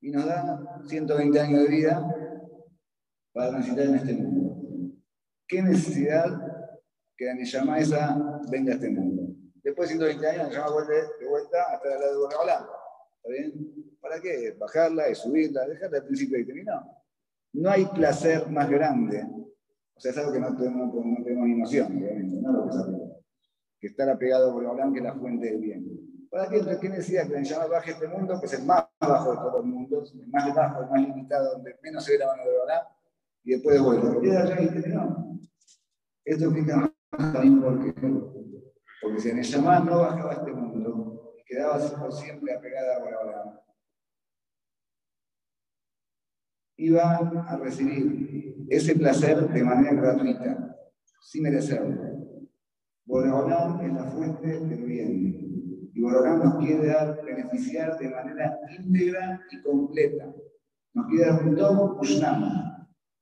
Y 0.00 0.10
nos 0.12 0.26
da 0.26 0.80
120 0.86 1.40
años 1.40 1.64
de 1.64 1.68
vida 1.68 2.14
para 3.32 3.50
transitar 3.50 3.86
en 3.86 3.94
este 3.96 4.12
mundo. 4.14 4.94
¿Qué 5.48 5.60
necesidad 5.60 6.40
que 7.16 7.24
la 7.24 7.34
llama 7.44 7.78
esa 7.80 8.40
venga 8.48 8.72
a 8.72 8.74
este 8.76 8.90
mundo? 8.90 9.27
Después 9.68 9.90
de 9.90 9.96
120 9.96 10.26
años, 10.28 10.54
la 10.54 10.70
vuelve 10.70 10.94
de 11.20 11.28
vuelta 11.28 11.62
hasta 11.74 11.90
la 11.90 12.06
de 12.06 12.16
Boreolam. 12.16 12.64
¿Está 13.16 13.28
bien? 13.28 13.96
¿Para 14.00 14.18
qué? 14.18 14.56
Bajarla 14.58 15.10
y 15.10 15.14
subirla, 15.14 15.66
dejarla 15.66 15.98
al 15.98 16.04
principio 16.06 16.38
y 16.38 16.46
terminó. 16.46 17.04
No 17.52 17.68
hay 17.68 17.84
placer 17.84 18.48
más 18.48 18.70
grande. 18.70 19.26
O 19.94 20.00
sea, 20.00 20.12
es 20.12 20.16
algo 20.16 20.32
que 20.32 20.40
no 20.40 20.56
tenemos, 20.56 20.94
no 20.94 21.22
tenemos 21.22 21.48
ni 21.48 21.54
noción, 21.54 21.98
obviamente, 21.98 22.36
no 22.40 22.50
lo 22.50 22.64
que 22.66 22.72
sabemos. 22.72 23.10
Que 23.78 23.88
estar 23.88 24.08
apegado 24.08 24.54
por 24.54 24.64
Boreolam, 24.64 24.90
que 24.94 25.00
es 25.00 25.04
la 25.04 25.14
fuente 25.14 25.50
del 25.50 25.58
bien. 25.58 25.84
¿Para 26.30 26.48
qué? 26.48 26.62
¿Qué 26.80 26.88
necesidad 26.88 27.26
que 27.26 27.34
la 27.34 27.42
llama 27.42 27.66
baje 27.66 27.90
este 27.90 28.08
mundo, 28.08 28.40
que 28.40 28.46
es 28.46 28.54
el 28.54 28.64
más 28.64 28.86
bajo 28.98 29.32
de 29.32 29.36
todos 29.36 29.52
los 29.56 29.64
mundos, 29.66 30.14
el 30.14 30.28
más 30.28 30.54
bajo, 30.54 30.82
el 30.82 30.88
más 30.88 31.02
limitado, 31.02 31.52
donde 31.52 31.76
menos 31.82 32.02
se 32.06 32.12
ve 32.12 32.18
la 32.20 32.26
mano 32.28 32.42
de 32.42 32.50
y 33.44 33.50
después 33.50 33.82
vuelve? 33.82 34.18
Queda 34.22 34.44
allá 34.44 34.62
y 34.62 34.68
terminó. 34.68 35.38
Esto 36.24 36.44
explica 36.44 36.90
también 37.10 37.60
por 37.60 37.84
qué 37.84 38.37
porque 39.00 39.20
si 39.20 39.30
en 39.30 39.38
el 39.38 39.62
no 39.62 40.00
bajaba 40.00 40.32
este 40.32 40.52
mundo 40.52 41.34
y 41.38 41.44
quedaba 41.44 41.78
por 41.98 42.12
siempre 42.12 42.54
apegada 42.54 42.96
a 42.96 43.00
Boreolam, 43.00 43.58
iba 46.76 47.16
a 47.48 47.56
recibir 47.56 48.66
ese 48.68 48.94
placer 48.96 49.48
de 49.48 49.64
manera 49.64 49.94
gratuita, 49.94 50.76
sin 51.20 51.42
merecerlo. 51.42 52.18
Boreolam 53.04 53.80
es 53.80 53.92
la 53.92 54.04
fuente 54.04 54.46
del 54.46 54.84
bien. 54.84 55.90
Y 55.94 56.00
Boreolam 56.00 56.42
nos 56.44 56.64
quiere 56.64 56.86
dar, 56.86 57.24
beneficiar 57.24 57.98
de 57.98 58.10
manera 58.10 58.58
íntegra 58.78 59.40
y 59.50 59.62
completa. 59.62 60.34
Nos 60.94 61.06
quiere 61.06 61.30
dar 61.30 61.42
un 61.44 61.56
todo 61.56 61.98
Ushnam. 62.00 62.40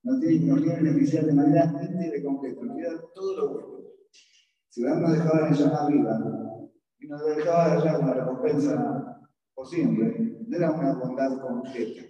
Nos, 0.02 0.18
nos 0.18 0.62
quiere 0.62 0.82
beneficiar 0.82 1.24
de 1.24 1.32
manera 1.32 1.64
íntegra 1.66 2.16
y 2.16 2.22
completa. 2.22 2.60
Nos 2.62 2.74
quiere 2.74 2.90
dar 2.90 3.04
todo 3.14 3.36
lo 3.36 3.52
bueno. 3.52 3.75
Si 4.76 4.84
Abraham 4.84 5.02
nos 5.04 5.12
dejaba 5.12 5.48
de 5.48 5.54
llamar 5.54 5.90
viva 5.90 6.20
y 6.98 7.06
nos 7.06 7.24
dejaba 7.24 7.64
de 7.64 7.70
hallar 7.76 7.98
una 7.98 8.12
recompensa 8.12 9.22
por 9.54 9.66
siempre, 9.66 10.36
no 10.46 10.54
era 10.54 10.70
una 10.70 10.92
bondad 10.92 11.40
completa. 11.40 12.02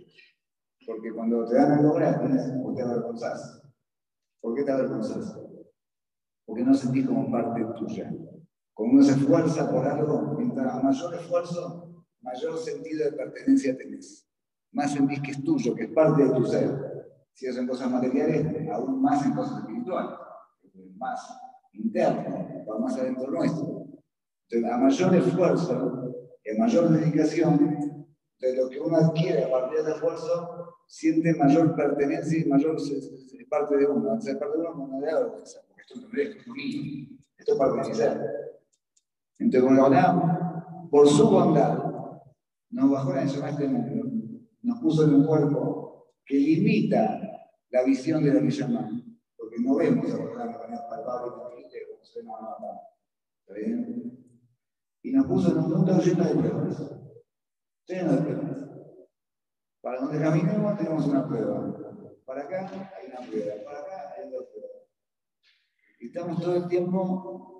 Porque 0.84 1.12
cuando 1.14 1.46
te 1.46 1.54
dan 1.54 1.78
algo 1.78 1.94
gratis, 1.94 2.52
vos 2.60 2.74
te 2.74 2.82
avergonzás. 2.82 3.62
¿Por 4.40 4.56
qué 4.56 4.64
te 4.64 4.72
avergonzás? 4.72 5.38
Porque 6.44 6.64
no 6.64 6.74
sentís 6.74 7.06
como 7.06 7.30
parte 7.30 7.64
tuya. 7.78 8.12
Cuando 8.74 8.94
uno 8.96 9.02
se 9.04 9.12
esfuerza 9.12 9.70
por 9.70 9.86
algo, 9.86 10.34
mientras 10.36 10.82
mayor 10.82 11.14
esfuerzo, 11.14 12.04
mayor 12.20 12.58
sentido 12.58 13.04
de 13.04 13.12
pertenencia 13.12 13.78
tenés. 13.78 14.28
Más 14.72 14.92
sentís 14.92 15.20
que 15.20 15.30
es 15.30 15.44
tuyo, 15.44 15.72
que 15.72 15.84
es 15.84 15.92
parte 15.92 16.24
de 16.24 16.30
tu 16.30 16.44
ser. 16.44 17.14
Si 17.32 17.46
es 17.46 17.56
en 17.56 17.68
cosas 17.68 17.92
materiales, 17.92 18.68
aún 18.72 19.00
más 19.00 19.24
en 19.24 19.34
cosas 19.34 19.60
espirituales. 19.60 20.18
Más 20.96 21.20
interno, 21.72 22.45
va 22.76 22.84
más 22.84 22.98
adentro 22.98 23.30
nuestro. 23.30 23.86
Entonces, 24.48 24.72
a 24.72 24.78
mayor 24.78 25.16
esfuerzo 25.16 26.14
y 26.44 26.50
a 26.50 26.58
mayor 26.58 26.88
dedicación, 26.90 28.06
de 28.38 28.56
lo 28.56 28.68
que 28.68 28.80
uno 28.80 28.96
adquiere 28.96 29.44
a 29.44 29.50
partir 29.50 29.82
de 29.82 29.92
esfuerzo, 29.92 30.74
siente 30.86 31.34
mayor 31.34 31.74
pertenencia 31.74 32.38
y 32.38 32.44
mayor 32.44 32.76
parte 33.48 33.76
de 33.76 33.86
uno. 33.86 34.20
Ser 34.20 34.38
parte 34.38 34.58
de 34.58 34.64
uno 34.64 34.86
no 34.86 35.00
da 35.00 35.20
vergüenza, 35.20 35.60
porque 35.66 35.82
esto 35.82 36.00
no 36.00 36.06
es, 36.06 36.28
esto 36.28 36.40
es 36.40 36.48
mío, 36.48 37.08
esto 37.38 37.52
es 37.52 37.58
parte 37.58 37.80
de 37.80 37.88
mi 37.88 37.94
ser. 37.94 38.20
Entonces, 39.38 39.62
cuando 39.62 39.84
hablamos, 39.86 40.90
por 40.90 41.08
su 41.08 41.28
bondad, 41.28 41.78
nos 42.70 42.90
bajó 42.90 43.16
en 43.16 43.28
este 43.28 43.68
mundo, 43.68 44.10
nos 44.62 44.80
puso 44.80 45.04
en 45.04 45.14
un 45.14 45.26
cuerpo 45.26 46.12
que 46.24 46.36
limita 46.36 47.20
la 47.70 47.84
visión 47.84 48.22
de 48.22 48.34
lo 48.34 48.40
que 48.40 48.50
llamamos, 48.50 49.02
porque 49.36 49.56
no 49.60 49.76
vemos 49.76 50.12
a 50.12 50.16
de 50.16 50.24
manera 50.24 50.88
palpable 50.88 51.32
Y 55.02 55.12
nos 55.12 55.26
puso 55.26 55.50
en 55.50 55.58
un 55.58 55.70
mundo 55.70 55.98
lleno 55.98 56.24
de 56.24 56.34
pruebas. 56.34 56.92
Lleno 57.86 58.12
de 58.12 58.22
pruebas. 58.22 58.58
Para 59.80 60.00
donde 60.00 60.20
caminemos 60.20 60.76
tenemos 60.76 61.06
una 61.06 61.28
prueba. 61.28 61.76
Para 62.24 62.42
acá 62.42 62.68
hay 62.68 63.06
una 63.06 63.20
prueba. 63.26 63.54
Para 63.64 63.78
acá 63.80 64.14
hay 64.16 64.28
otra 64.28 64.48
prueba. 64.50 64.68
Y 66.00 66.06
estamos 66.06 66.40
todo 66.40 66.56
el 66.56 66.68
tiempo 66.68 67.56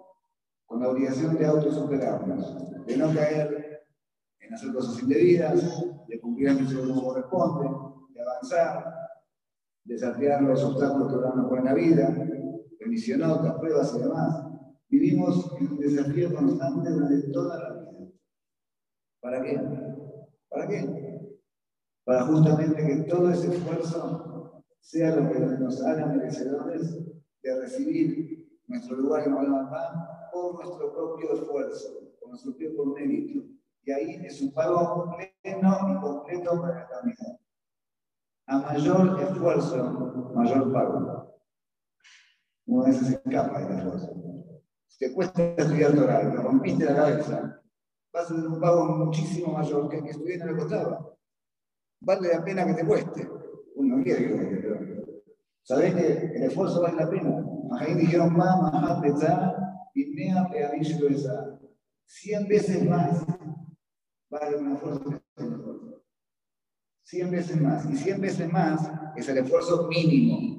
con 0.67 0.81
la 0.81 0.89
obligación 0.89 1.37
de 1.37 1.47
autosuperarnos, 1.47 2.85
de 2.85 2.97
no 2.97 3.15
caer 3.15 3.87
en 4.41 4.55
hacer 4.55 4.73
cosas 4.73 5.01
indebidas, 5.03 5.85
de 6.09 6.21
cumplir 6.21 6.49
las 6.49 6.61
misiones 6.61 6.89
como 6.89 7.05
corresponde, 7.05 7.69
de 8.13 8.23
avanzar, 8.23 8.93
de 9.85 9.95
desafiar 9.95 10.43
los 10.43 10.63
obstáculos 10.65 11.09
que 11.09 11.37
nos 11.37 11.49
ponen 11.49 11.59
en 11.59 11.65
la 11.65 11.75
vida, 11.75 12.36
emisionotas, 12.87 13.59
pruebas 13.59 13.95
y 13.95 14.03
demás, 14.03 14.47
vivimos 14.89 15.53
en 15.61 15.73
un 15.73 15.79
desafío 15.79 16.35
constante 16.35 16.91
durante 16.91 17.29
toda 17.29 17.59
la 17.59 17.75
vida. 17.75 17.87
¿Para 19.21 19.43
qué? 19.43 19.61
¿Para 20.49 20.69
qué? 20.69 21.39
Para 22.05 22.23
justamente 22.23 22.87
que 22.87 22.97
todo 23.09 23.31
ese 23.31 23.55
esfuerzo 23.55 24.63
sea 24.81 25.17
lo 25.17 25.31
que 25.31 25.41
nos 25.41 25.83
haga 25.85 26.07
merecedores 26.07 26.97
de 27.43 27.61
recibir 27.61 28.61
nuestro 28.69 28.97
lugar 28.97 29.27
en 29.27 29.35
la 29.35 30.29
por 30.33 30.55
nuestro 30.55 30.93
propio 30.93 31.33
esfuerzo, 31.35 32.15
por 32.21 32.29
nuestro 32.29 32.57
propio 32.57 32.87
mérito. 32.87 33.45
Y 33.85 33.93
ahí 33.93 34.21
es 34.25 34.41
un 34.43 34.53
pago 34.53 35.17
pleno 35.17 35.79
y 35.91 36.01
completo 36.01 36.61
para 36.61 36.89
la 36.89 37.01
vida. 37.03 37.39
A 38.47 38.59
mayor 38.59 39.21
esfuerzo, 39.21 40.33
mayor 40.35 40.73
pago 40.73 41.16
veces 42.67 43.07
se 43.09 43.15
escapa 43.15 43.61
del 43.61 43.79
esfuerzo. 43.79 44.15
Si 44.87 44.99
te 44.99 45.13
cuesta 45.13 45.43
estudiar 45.43 45.95
Torah 45.95 46.31
te 46.31 46.37
rompiste 46.37 46.85
la 46.85 46.97
cabeza, 46.97 47.63
vas 48.13 48.31
a 48.31 48.35
tener 48.35 48.49
un 48.49 48.61
pago 48.61 48.85
muchísimo 48.87 49.53
mayor 49.53 49.89
que 49.89 49.99
el 49.99 50.05
que 50.05 50.11
estudié 50.11 50.39
no 50.39 50.47
le 50.47 50.57
costaba. 50.57 51.17
Vale 52.01 52.29
la 52.29 52.45
pena 52.45 52.67
que 52.67 52.75
te 52.75 52.87
cueste. 52.87 53.29
Uno 53.75 53.97
no 53.97 54.03
quiere 54.03 54.23
que 54.23 54.29
te 54.29 54.69
cueste. 54.69 55.23
¿Sabés 55.63 55.95
que 55.95 56.37
el 56.37 56.43
esfuerzo 56.45 56.81
vale 56.81 56.97
la 56.97 57.11
pena? 57.11 57.45
Ahí 57.79 57.95
dijeron, 57.95 58.33
mamá, 58.37 58.71
mamá, 58.71 59.01
pensar, 59.01 59.57
y 59.95 60.07
me 60.07 60.33
ha 60.33 60.49
pegado 60.49 60.75
esa. 60.75 61.59
Cien 62.05 62.47
veces 62.47 62.89
más 62.89 63.27
vale 64.31 64.57
un 64.57 64.73
esfuerzo 64.73 65.01
que 65.01 65.09
un 65.09 65.55
esfuerzo. 65.55 66.05
Cien 67.03 67.31
veces 67.31 67.61
más. 67.61 67.91
Y 67.91 67.97
cien 67.97 68.21
veces 68.21 68.53
más 68.53 68.91
es 69.17 69.29
el 69.29 69.39
esfuerzo 69.39 69.89
mínimo. 69.89 70.56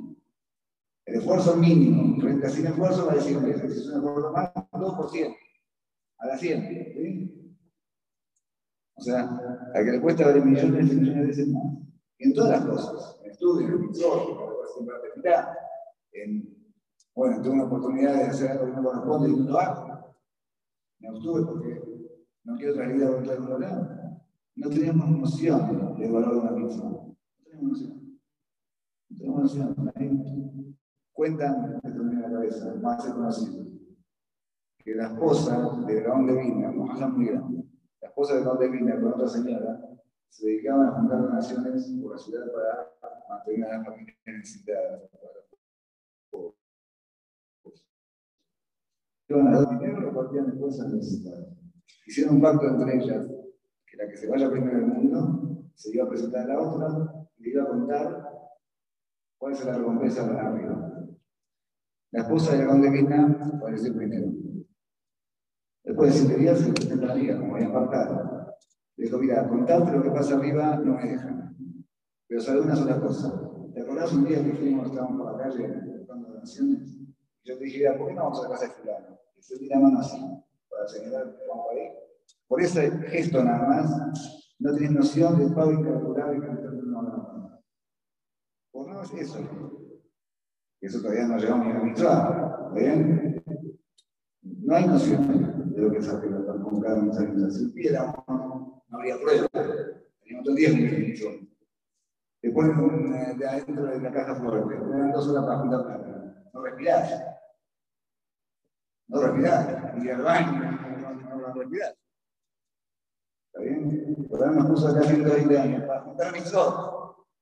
El 1.08 1.16
esfuerzo 1.16 1.56
mínimo 1.56 2.20
frente 2.20 2.48
a 2.48 2.50
sin 2.50 2.68
esfuerzo 2.68 3.06
vale 3.06 3.22
100 3.22 3.46
veces. 3.46 3.74
Si 3.74 3.80
es 3.80 3.88
un 3.88 3.96
esfuerzo 3.96 4.32
más, 4.34 4.54
2%. 4.54 5.36
A 6.20 6.28
la 6.28 6.38
100. 6.38 6.68
¿sí? 6.68 7.58
O 8.94 9.02
sea, 9.02 9.40
al 9.74 9.86
que 9.86 9.92
le 9.92 10.02
cuesta 10.02 10.26
vale 10.26 10.42
millones 10.42 10.92
y 10.92 10.96
millones 10.96 11.22
de 11.22 11.28
veces 11.28 11.48
más. 11.48 11.64
En 12.20 12.34
todas 12.34 12.52
las 12.52 12.66
cosas. 12.66 13.20
En 13.24 13.32
estudio, 13.32 13.68
en 13.68 13.94
siempre 13.94 14.96
en 16.12 16.58
bueno, 17.16 17.42
tengo 17.42 17.56
una 17.56 17.64
oportunidad 17.64 18.14
de 18.14 18.24
hacer 18.26 18.52
algo 18.52 18.66
que 18.66 18.72
no 18.74 18.84
corresponde 18.84 19.30
y 19.30 19.36
no 19.38 19.50
lo 19.50 19.60
hago. 19.60 20.16
Me 21.00 21.08
abstuve 21.08 21.46
porque 21.46 21.82
no 22.44 22.58
quiero 22.58 22.74
trasladar 22.76 23.14
a 23.14 23.18
otro 23.18 23.46
problema. 23.46 24.22
No 24.56 24.70
tenemos 24.70 25.10
noción 25.10 25.98
del 25.98 26.12
valor 26.12 26.34
de 26.34 26.40
una 26.40 26.52
misma. 26.52 26.84
No 26.84 27.16
tenemos 27.44 27.70
noción. 27.72 28.20
No 29.10 29.18
tenemos 29.18 29.42
noción. 29.42 30.77
Cuentan, 31.18 31.82
esto 31.84 32.04
la 32.04 32.30
cabeza, 32.30 32.76
más 32.76 33.04
conocido, 33.04 33.66
que 34.78 34.94
la 34.94 35.08
esposa 35.08 35.84
de 35.88 36.02
Gaón 36.04 36.28
de 36.28 36.36
Vina, 36.36 36.72
Mohamed 36.72 37.08
muy 37.08 37.26
grande, 37.26 37.64
la 38.00 38.10
esposa 38.10 38.36
de 38.36 38.44
Gaón 38.44 38.60
de 38.60 38.70
Vina 38.70 39.02
con 39.02 39.14
otra 39.14 39.28
señora, 39.28 39.82
se 40.30 40.46
dedicaban 40.46 40.90
a 40.90 40.92
juntar 40.92 41.24
donaciones 41.24 41.92
por 42.00 42.12
la 42.12 42.18
ciudad 42.20 42.46
para 42.54 43.24
mantener 43.28 43.66
a 43.68 43.78
las 43.80 43.88
familias 43.88 44.18
necesitadas. 44.28 45.10
Iban 49.28 49.48
a 49.48 49.52
dar 49.60 49.70
dinero, 49.70 50.00
repartían 50.02 50.52
después 50.52 50.80
a 50.80 50.88
necesitados. 50.88 51.48
Hicieron 52.06 52.36
un 52.36 52.42
pacto 52.44 52.68
entre 52.68 52.96
ellas, 52.96 53.28
que 53.88 53.98
la 53.98 54.08
que 54.08 54.18
se 54.18 54.30
vaya 54.30 54.52
primero 54.52 54.78
del 54.78 54.86
mundo 54.86 55.64
se 55.74 55.96
iba 55.96 56.06
a 56.06 56.10
presentar 56.10 56.44
a 56.44 56.54
la 56.54 56.62
otra 56.62 57.28
y 57.38 57.44
le 57.44 57.50
iba 57.50 57.64
a 57.64 57.68
contar 57.70 58.30
cuál 59.40 59.54
es 59.54 59.66
la 59.66 59.80
recompensa 59.80 60.28
para 60.28 60.50
arriba. 60.50 60.94
La 62.12 62.22
esposa 62.22 62.56
de 62.56 62.66
Conde 62.66 62.90
Vina 62.90 63.38
apareció 63.54 63.94
primero. 63.94 64.32
Después 65.84 66.14
de 66.14 66.20
siete 66.20 66.42
días 66.42 66.60
se 66.60 66.72
presentaría, 66.72 67.38
como 67.38 67.56
habían 67.56 67.74
pactado. 67.74 68.56
Le 68.96 69.06
dijo, 69.06 69.18
mira, 69.18 69.48
contarte 69.48 69.92
lo 69.92 70.04
que 70.04 70.12
pasa 70.12 70.36
arriba 70.36 70.78
no 70.78 70.96
me 70.96 71.10
dejan. 71.10 71.56
Pero 72.28 72.42
sabe 72.42 72.62
una 72.62 72.76
sola 72.76 73.00
cosa. 73.00 73.42
¿Te 73.74 73.82
acordás 73.82 74.14
un 74.14 74.26
día 74.26 74.44
que 74.44 74.54
fuimos, 74.54 74.88
estábamos 74.88 75.22
por 75.22 75.32
la 75.34 75.44
calle 75.44 75.68
buscando 75.98 76.30
donaciones? 76.30 76.98
Y 76.98 77.50
yo 77.50 77.58
te 77.58 77.66
dije, 77.66 77.92
¿por 77.98 78.08
qué 78.08 78.14
no 78.14 78.24
vamos 78.24 78.40
a 78.40 78.44
la 78.44 78.50
casa 78.50 78.66
de 78.68 78.72
fulano? 78.72 79.20
Y 79.36 79.42
yo 79.42 79.60
di 79.60 79.68
la 79.68 79.80
mano 79.80 80.00
así, 80.00 80.18
para 80.70 80.88
señalar 80.88 81.38
que 81.38 81.48
vamos 81.48 81.66
ahí. 81.72 81.90
Por 82.48 82.62
ese 82.62 82.92
gesto 83.10 83.44
nada 83.44 83.68
más, 83.68 84.34
no 84.60 84.74
tenés 84.74 84.92
noción 84.92 85.38
del 85.38 85.54
pago 85.54 85.72
incalculable 85.72 86.42
que 86.42 86.48
me 86.48 86.54
está 86.54 86.72
dando 86.72 87.02
la 87.02 87.62
Por 88.72 88.94
no 88.94 89.02
es 89.04 89.14
eso. 89.14 89.87
Eso 90.82 91.02
todavía 91.02 91.28
no 91.28 91.38
llegamos 91.38 91.68
ni 91.68 91.72
a 91.74 91.80
mitzvah. 91.80 92.72
¿Ven? 92.74 93.44
No 94.42 94.76
hay 94.76 94.86
noción 94.86 95.74
de 95.74 95.82
lo 95.82 95.92
que 95.92 95.98
es 95.98 96.08
hacer 96.08 96.30
con 96.64 96.82
cada 96.82 97.02
mitzvah. 97.02 97.50
Si 97.50 97.66
supiéramos, 97.66 98.16
no 98.28 98.98
habría 98.98 99.18
prueba. 99.20 99.48
Teníamos 100.22 100.48
el 100.50 100.56
día 100.56 100.70
un 100.72 101.48
Después 102.42 102.68
de 103.38 103.48
adentro 103.48 103.86
de 103.86 104.00
la 104.00 104.12
caja 104.12 104.36
fuerte, 104.36 104.76
eran 104.76 105.12
dos 105.12 105.28
horas 105.28 105.46
para 105.46 105.60
juntar 105.60 105.86
plata. 105.86 106.50
No 106.54 106.62
respirás. 106.62 107.24
No 109.08 109.22
respirás. 109.22 109.96
Ni 109.96 110.10
al 110.10 110.22
baño, 110.22 110.72
no, 111.02 111.38
no, 111.38 111.54
respirás. 111.54 111.96
¿Está 113.48 113.62
bien? 113.62 114.28
Por 114.30 114.44
ahora 114.44 114.52
nos 114.52 114.68
puso 114.68 114.88
acá 114.88 115.02
120 115.02 115.60
años 115.60 115.84
para 115.86 116.02
juntar 116.02 116.32
mitzvot. 116.32 116.97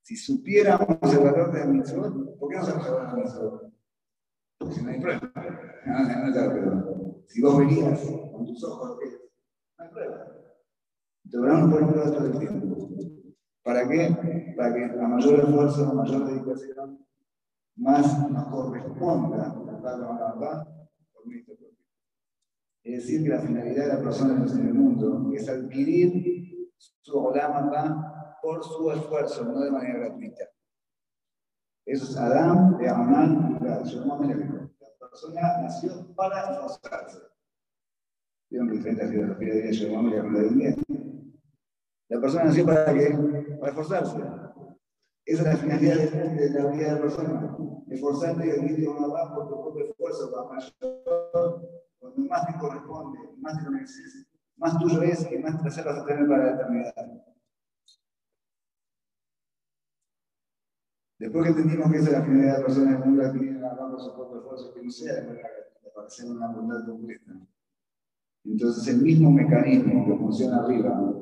Si 0.05 0.15
supiéramos 0.15 0.87
el 1.01 1.17
valor 1.17 1.51
de 1.51 1.65
mitzvot, 1.65 2.37
¿por 2.37 2.49
qué 2.51 2.57
no 2.57 2.63
sabemos 2.63 2.87
el 2.87 2.93
valor 2.93 3.15
de 3.15 3.23
mitzvot? 3.23 3.73
Porque 4.59 4.75
si 4.75 4.83
no 4.83 4.91
hay 4.91 4.99
prueba. 5.01 5.31
No, 5.87 5.99
no, 5.99 6.65
no, 6.65 7.23
si 7.25 7.41
vos 7.41 7.57
venías 7.57 8.01
con 8.31 8.45
tus 8.45 8.63
ojos, 8.65 8.99
¿qué? 8.99 9.09
No 9.79 9.83
hay 9.83 9.89
prueba. 9.89 10.27
Vamos 11.23 11.57
a 11.57 11.75
poner 11.75 11.89
prueba 11.91 12.11
todo 12.11 12.27
el 12.27 12.37
tiempo. 12.37 12.87
¿Para 13.63 13.89
qué? 13.89 14.53
Para 14.55 14.75
que 14.75 14.83
a 14.83 15.07
mayor 15.07 15.39
esfuerzo, 15.39 15.89
a 15.89 15.93
mayor 15.95 16.25
dedicación, 16.27 17.03
más 17.75 18.29
nos 18.29 18.47
corresponda 18.49 19.55
con 19.55 19.65
la 19.65 19.73
verdad 19.73 20.67
por 21.13 21.25
mérito 21.25 21.55
propio. 21.55 21.79
Es 22.83 22.97
decir, 23.01 23.23
que 23.23 23.29
la 23.29 23.41
finalidad 23.41 23.87
de 23.87 23.93
la 23.95 24.03
persona 24.03 24.35
en 24.35 24.67
el 24.67 24.73
mundo 24.75 25.31
es 25.33 25.49
adquirir 25.49 26.69
su 26.77 27.17
olamata 27.17 28.14
por 28.45 28.63
su 28.63 28.91
esfuerzo, 28.91 29.43
no 29.43 29.59
de 29.59 29.71
manera 29.71 29.99
gratuita. 30.01 30.43
Eso 31.83 32.05
es 32.05 32.15
Adam 32.15 32.77
de 32.77 32.87
Amán 32.87 33.57
La 33.59 33.79
persona 35.09 35.61
nació 35.63 36.13
para 36.15 36.51
esforzarse. 36.51 37.23
Vieron 38.51 38.69
diferentes 38.69 39.09
filosofías 39.09 39.55
de 39.55 40.75
la 42.07 42.21
persona 42.21 42.43
nació 42.43 42.65
para 42.67 42.93
qué? 42.93 43.17
para 43.59 43.69
esforzarse. 43.69 44.17
Esa 45.25 45.41
es 45.41 45.47
la 45.47 45.55
finalidad 45.55 45.95
de, 45.95 46.49
la 46.51 46.65
vida 46.67 46.85
de 46.85 46.91
la 46.91 47.01
persona. 47.01 47.57
Esforzarte 47.89 48.45
y 48.45 48.51
adquirir 48.51 48.89
una 48.89 49.11
paz 49.11 49.31
por 49.33 49.49
tu 49.49 49.59
propio 49.59 49.85
esfuerzo, 49.85 50.31
para 50.31 50.49
mayor, 50.49 51.69
cuando 51.97 52.21
más 52.29 52.45
te 52.45 52.59
corresponde, 52.59 53.19
más 53.39 53.57
te 53.57 53.63
lo 53.63 53.71
necesitas, 53.71 54.27
más 54.57 54.77
tuyo 54.77 55.01
es 55.01 55.31
y 55.31 55.39
más 55.39 55.59
placer 55.61 55.83
vas 55.83 55.97
a 55.97 56.05
tener 56.05 56.27
para 56.27 56.45
la 56.45 56.51
eternidad. 56.51 57.34
Después 61.25 61.43
que 61.43 61.49
entendimos 61.49 61.91
que 61.91 61.97
esa 61.97 62.05
es 62.05 62.13
la 62.13 62.21
finalidad 62.21 62.51
de 62.53 62.59
la 62.59 62.65
persona, 62.67 63.01
muy 63.03 63.25
adquirir 63.25 63.57
una 63.57 63.75
paz 63.75 63.89
por 63.89 63.99
su 63.99 64.13
propio 64.13 64.37
esfuerzo, 64.37 64.73
que 64.75 64.83
no 64.83 64.91
sea 64.91 65.13
de 65.15 65.41
para 65.95 66.05
hacer 66.05 66.29
una 66.29 66.47
bondad 66.49 66.85
completa. 66.85 67.31
Entonces, 68.43 68.87
el 68.93 69.01
mismo 69.01 69.31
mecanismo 69.31 70.05
que 70.05 70.17
funciona 70.19 70.57
arriba 70.57 71.15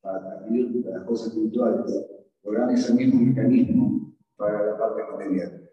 para 0.00 0.38
adquirir 0.38 0.82
las 0.86 1.04
cosas 1.04 1.28
espirituales, 1.28 2.06
programa 2.40 2.72
ese 2.72 2.94
mismo 2.94 3.20
mecanismo 3.20 4.14
para 4.36 4.64
la 4.64 4.78
parte 4.78 5.02
material. 5.12 5.70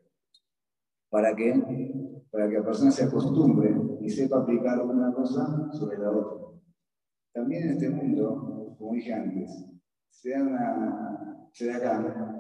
¿Para 1.09 1.33
qué? 1.33 2.25
Para 2.29 2.49
que 2.49 2.55
la 2.55 2.65
persona 2.65 2.91
se 2.91 3.05
acostumbre 3.05 3.73
y 4.01 4.09
sepa 4.09 4.41
aplicar 4.41 4.81
una 4.81 5.13
cosa 5.13 5.71
sobre 5.71 5.99
la 5.99 6.11
otra. 6.11 6.59
También 7.31 7.63
en 7.63 7.69
este 7.69 7.89
mundo, 7.89 8.75
como 8.77 8.93
dije 8.95 9.13
antes, 9.13 9.49
se 10.09 10.31
da, 10.31 11.47
se 11.53 11.67
da 11.67 11.77
acá, 11.77 12.39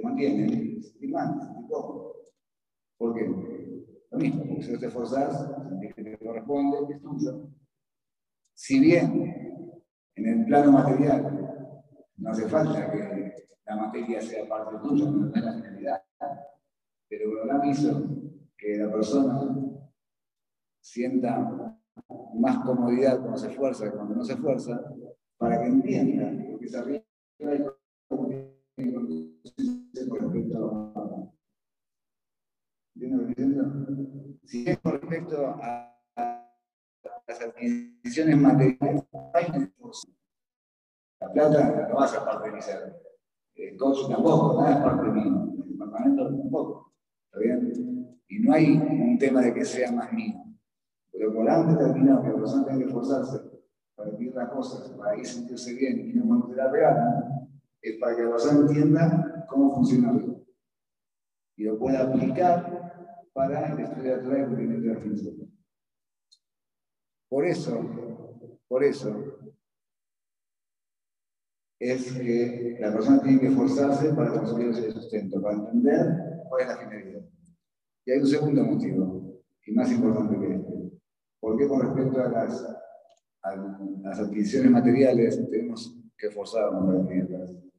se 0.00 0.06
mantiene, 0.06 0.82
se 0.82 1.10
cómodo. 1.68 2.16
¿Por 2.98 3.14
qué? 3.14 3.26
Lo 4.10 4.18
mismo, 4.18 4.44
porque 4.46 4.62
si 4.62 4.72
no 4.72 4.78
te 4.78 4.86
esforzas, 4.86 5.50
que 5.94 6.02
te 6.02 6.18
corresponde, 6.18 6.94
es 6.94 7.00
tuyo. 7.00 7.48
Si 8.54 8.80
bien 8.80 9.82
en 10.16 10.26
el 10.26 10.46
plano 10.46 10.72
material, 10.72 11.74
no 12.16 12.30
hace 12.30 12.48
falta 12.48 12.90
que 12.90 13.34
la 13.64 13.76
materia 13.76 14.20
sea 14.20 14.48
parte 14.48 14.76
tuya, 14.82 15.06
no 15.06 15.32
es 15.34 15.42
la 15.42 15.54
finalidad. 15.54 16.02
Pero 17.08 17.42
Abraham 17.42 17.70
hizo 17.70 18.08
que 18.56 18.76
la 18.76 18.92
persona 18.92 19.50
sienta 20.80 21.78
más 22.34 22.58
comodidad 22.58 23.20
cuando 23.20 23.36
se 23.36 23.48
esfuerza 23.48 23.90
cuando 23.92 24.14
no 24.16 24.24
se 24.24 24.32
esfuerza, 24.34 24.80
para 25.38 25.60
que 25.60 25.68
entienda 25.68 26.30
lo 26.30 26.58
que 26.58 26.68
se 26.68 26.78
arriba 26.78 27.04
y 27.38 27.79
Si 34.44 34.68
es 34.68 34.78
con 34.78 34.92
respecto 34.92 35.46
a 35.46 35.96
las 37.26 37.40
adquisiciones 37.40 38.36
materiales. 38.36 39.04
La 41.20 41.32
plata 41.32 41.88
no 41.88 41.96
va 41.96 42.04
a 42.04 42.08
ser 42.08 42.20
parte 42.20 42.48
de 42.48 42.54
mi 42.54 42.62
ser. 42.62 42.96
El 43.54 43.76
coche 43.76 44.02
tampoco, 44.08 44.60
nada 44.60 44.76
es 44.76 44.82
parte 44.82 45.06
de 45.06 45.12
mí. 45.12 45.22
El 45.22 45.72
departamento 45.72 46.24
tampoco. 46.24 46.92
¿Está 47.26 47.38
bien? 47.38 48.18
Y 48.28 48.38
no 48.40 48.52
hay 48.52 48.76
un 48.76 49.18
tema 49.18 49.40
de 49.40 49.54
que 49.54 49.64
sea 49.64 49.92
más 49.92 50.12
mío. 50.12 50.42
Pero 51.12 51.34
por 51.34 51.48
antes 51.48 51.78
determinado 51.78 52.22
que 52.22 52.28
la 52.28 52.34
persona 52.36 52.64
tenga 52.64 52.78
que 52.78 52.84
esforzarse 52.86 53.38
para 53.94 54.10
pedir 54.10 54.34
las 54.34 54.48
cosas, 54.50 54.88
para 54.90 55.16
ir 55.16 55.26
sentirse 55.26 55.74
bien 55.74 56.00
y 56.00 56.12
no 56.14 56.26
cuando 56.26 56.48
te 56.48 56.56
la 56.56 56.70
regalan, 56.70 57.48
es 57.82 57.98
para 57.98 58.16
que 58.16 58.22
la 58.22 58.30
persona 58.30 58.60
entienda 58.60 59.29
cómo 59.48 59.74
funciona 59.74 60.12
y 61.56 61.64
lo 61.64 61.78
pueda 61.78 62.04
aplicar 62.04 63.28
para 63.32 63.72
el 63.72 63.80
estudio 63.80 64.16
de 64.16 64.28
la 64.28 64.38
y 64.38 64.44
cumplimiento 64.46 64.88
de 64.88 64.94
la 64.94 65.00
filosofía. 65.00 65.46
Por 67.28 67.46
eso, 67.46 67.80
Por 68.66 68.84
eso 68.84 69.40
es 71.78 72.12
que 72.12 72.76
la 72.80 72.92
persona 72.92 73.22
tiene 73.22 73.40
que 73.40 73.46
esforzarse 73.48 74.12
para 74.14 74.32
conseguir 74.32 74.68
ese 74.68 74.92
sustento, 74.92 75.40
para 75.40 75.56
entender 75.56 76.42
cuál 76.48 76.62
es 76.62 76.68
la 76.68 76.76
finalidad. 76.76 77.22
Y 78.04 78.10
hay 78.10 78.18
un 78.20 78.26
segundo 78.26 78.64
motivo, 78.64 79.42
y 79.66 79.72
más 79.72 79.90
importante 79.90 80.38
que 80.38 80.54
este. 80.54 81.00
¿Por 81.40 81.56
qué 81.56 81.66
con 81.66 81.80
respecto 81.80 82.20
a 82.20 82.28
las, 82.28 82.62
a 83.42 83.56
las 84.02 84.18
adquisiciones 84.18 84.70
materiales 84.70 85.48
tenemos 85.50 85.96
que 86.18 86.26
esforzarnos 86.26 86.84
para 86.84 87.00
adquirirlas? 87.00 87.69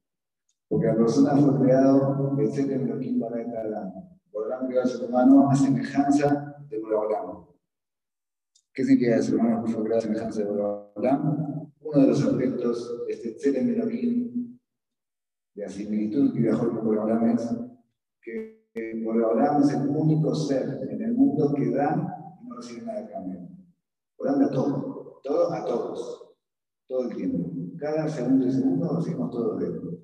Porque 0.72 0.88
la 0.88 0.96
persona 0.96 1.36
fue 1.36 1.60
creado, 1.60 2.34
el 2.40 2.50
ser 2.50 2.72
en 2.72 2.88
Elohim 2.88 3.22
esta 3.22 3.94
Por 4.32 4.46
el 4.46 4.68
creado 4.68 4.82
al 4.84 4.88
ser 4.88 5.10
humano 5.10 5.50
a 5.50 5.54
semejanza 5.54 6.66
de 6.70 6.80
Boraholam. 6.80 7.46
¿Qué 8.74 8.86
significa 8.86 9.18
el 9.18 9.22
ser 9.22 9.36
humano 9.36 9.68
fue 9.68 9.84
creado 9.84 9.98
a 9.98 10.02
semejanza 10.02 10.40
de 10.40 10.50
Boraholam? 10.50 11.70
Uno 11.82 12.02
de 12.02 12.08
los 12.08 12.26
aspectos 12.26 13.06
de 13.06 13.14
este 13.14 13.38
ser 13.38 13.58
en 13.58 13.68
Elohim, 13.68 14.60
de 15.56 15.62
la 15.62 15.68
similitud 15.68 16.32
que 16.34 16.40
viajó 16.40 16.70
con 16.70 16.86
Boraholam 16.86 17.32
es 17.32 17.54
que 18.22 19.04
Boraholam 19.04 19.64
es 19.64 19.74
el 19.74 19.90
único 19.90 20.34
ser 20.34 20.88
en 20.90 21.02
el 21.02 21.14
mundo 21.16 21.54
que 21.54 21.70
da 21.70 22.38
y 22.42 22.48
no 22.48 22.56
recibe 22.56 22.86
nada 22.86 23.02
de 23.02 23.12
cambio. 23.12 23.42
Boraholam 24.18 24.48
da 24.48 24.52
todo, 24.52 25.20
todo 25.22 25.52
a 25.52 25.66
todos, 25.66 26.34
todo 26.88 27.10
el 27.10 27.16
tiempo. 27.18 27.52
Cada 27.78 28.08
segundo 28.08 28.48
y 28.48 28.52
segundo 28.54 28.96
recibimos 28.96 29.32
todo 29.32 29.58
de 29.58 29.66
él 29.66 30.02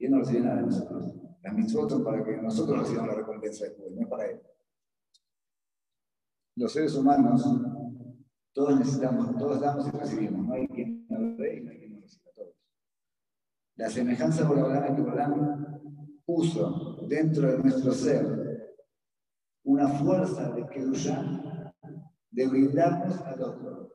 y 0.00 0.06
él 0.06 0.12
no 0.12 0.18
recibe 0.18 0.40
nada 0.40 0.56
de 0.56 0.62
nosotros. 0.62 1.14
Las 1.42 1.54
mitzvot 1.54 2.02
para 2.02 2.24
que 2.24 2.36
nosotros 2.38 2.80
recibamos 2.80 3.08
la 3.10 3.16
recompensa 3.16 3.66
después, 3.66 3.92
no 3.92 4.00
es 4.00 4.08
para 4.08 4.26
él. 4.26 4.40
Los 6.56 6.72
seres 6.72 6.94
humanos, 6.96 7.44
todos 8.52 8.78
necesitamos, 8.78 9.36
todos 9.36 9.60
damos 9.60 9.86
y 9.86 9.90
recibimos, 9.90 10.46
no 10.46 10.54
hay 10.54 10.66
quien 10.68 11.06
no 11.08 11.36
dé 11.36 11.58
y 11.58 11.60
no 11.62 11.70
hay 11.70 11.78
quien 11.78 11.92
no 11.92 12.00
reciba, 12.00 12.30
todos. 12.34 12.54
La 13.76 13.90
semejanza 13.90 14.48
por 14.48 14.58
la 14.58 14.94
que 14.94 15.02
Borán 15.02 15.80
puso 16.24 17.06
dentro 17.06 17.50
de 17.50 17.58
nuestro 17.58 17.92
ser 17.92 18.76
una 19.64 19.88
fuerza 19.88 20.50
de 20.50 20.66
Kedusha 20.66 21.72
de 22.30 22.48
brindarnos 22.48 23.20
al 23.20 23.42
otro, 23.42 23.92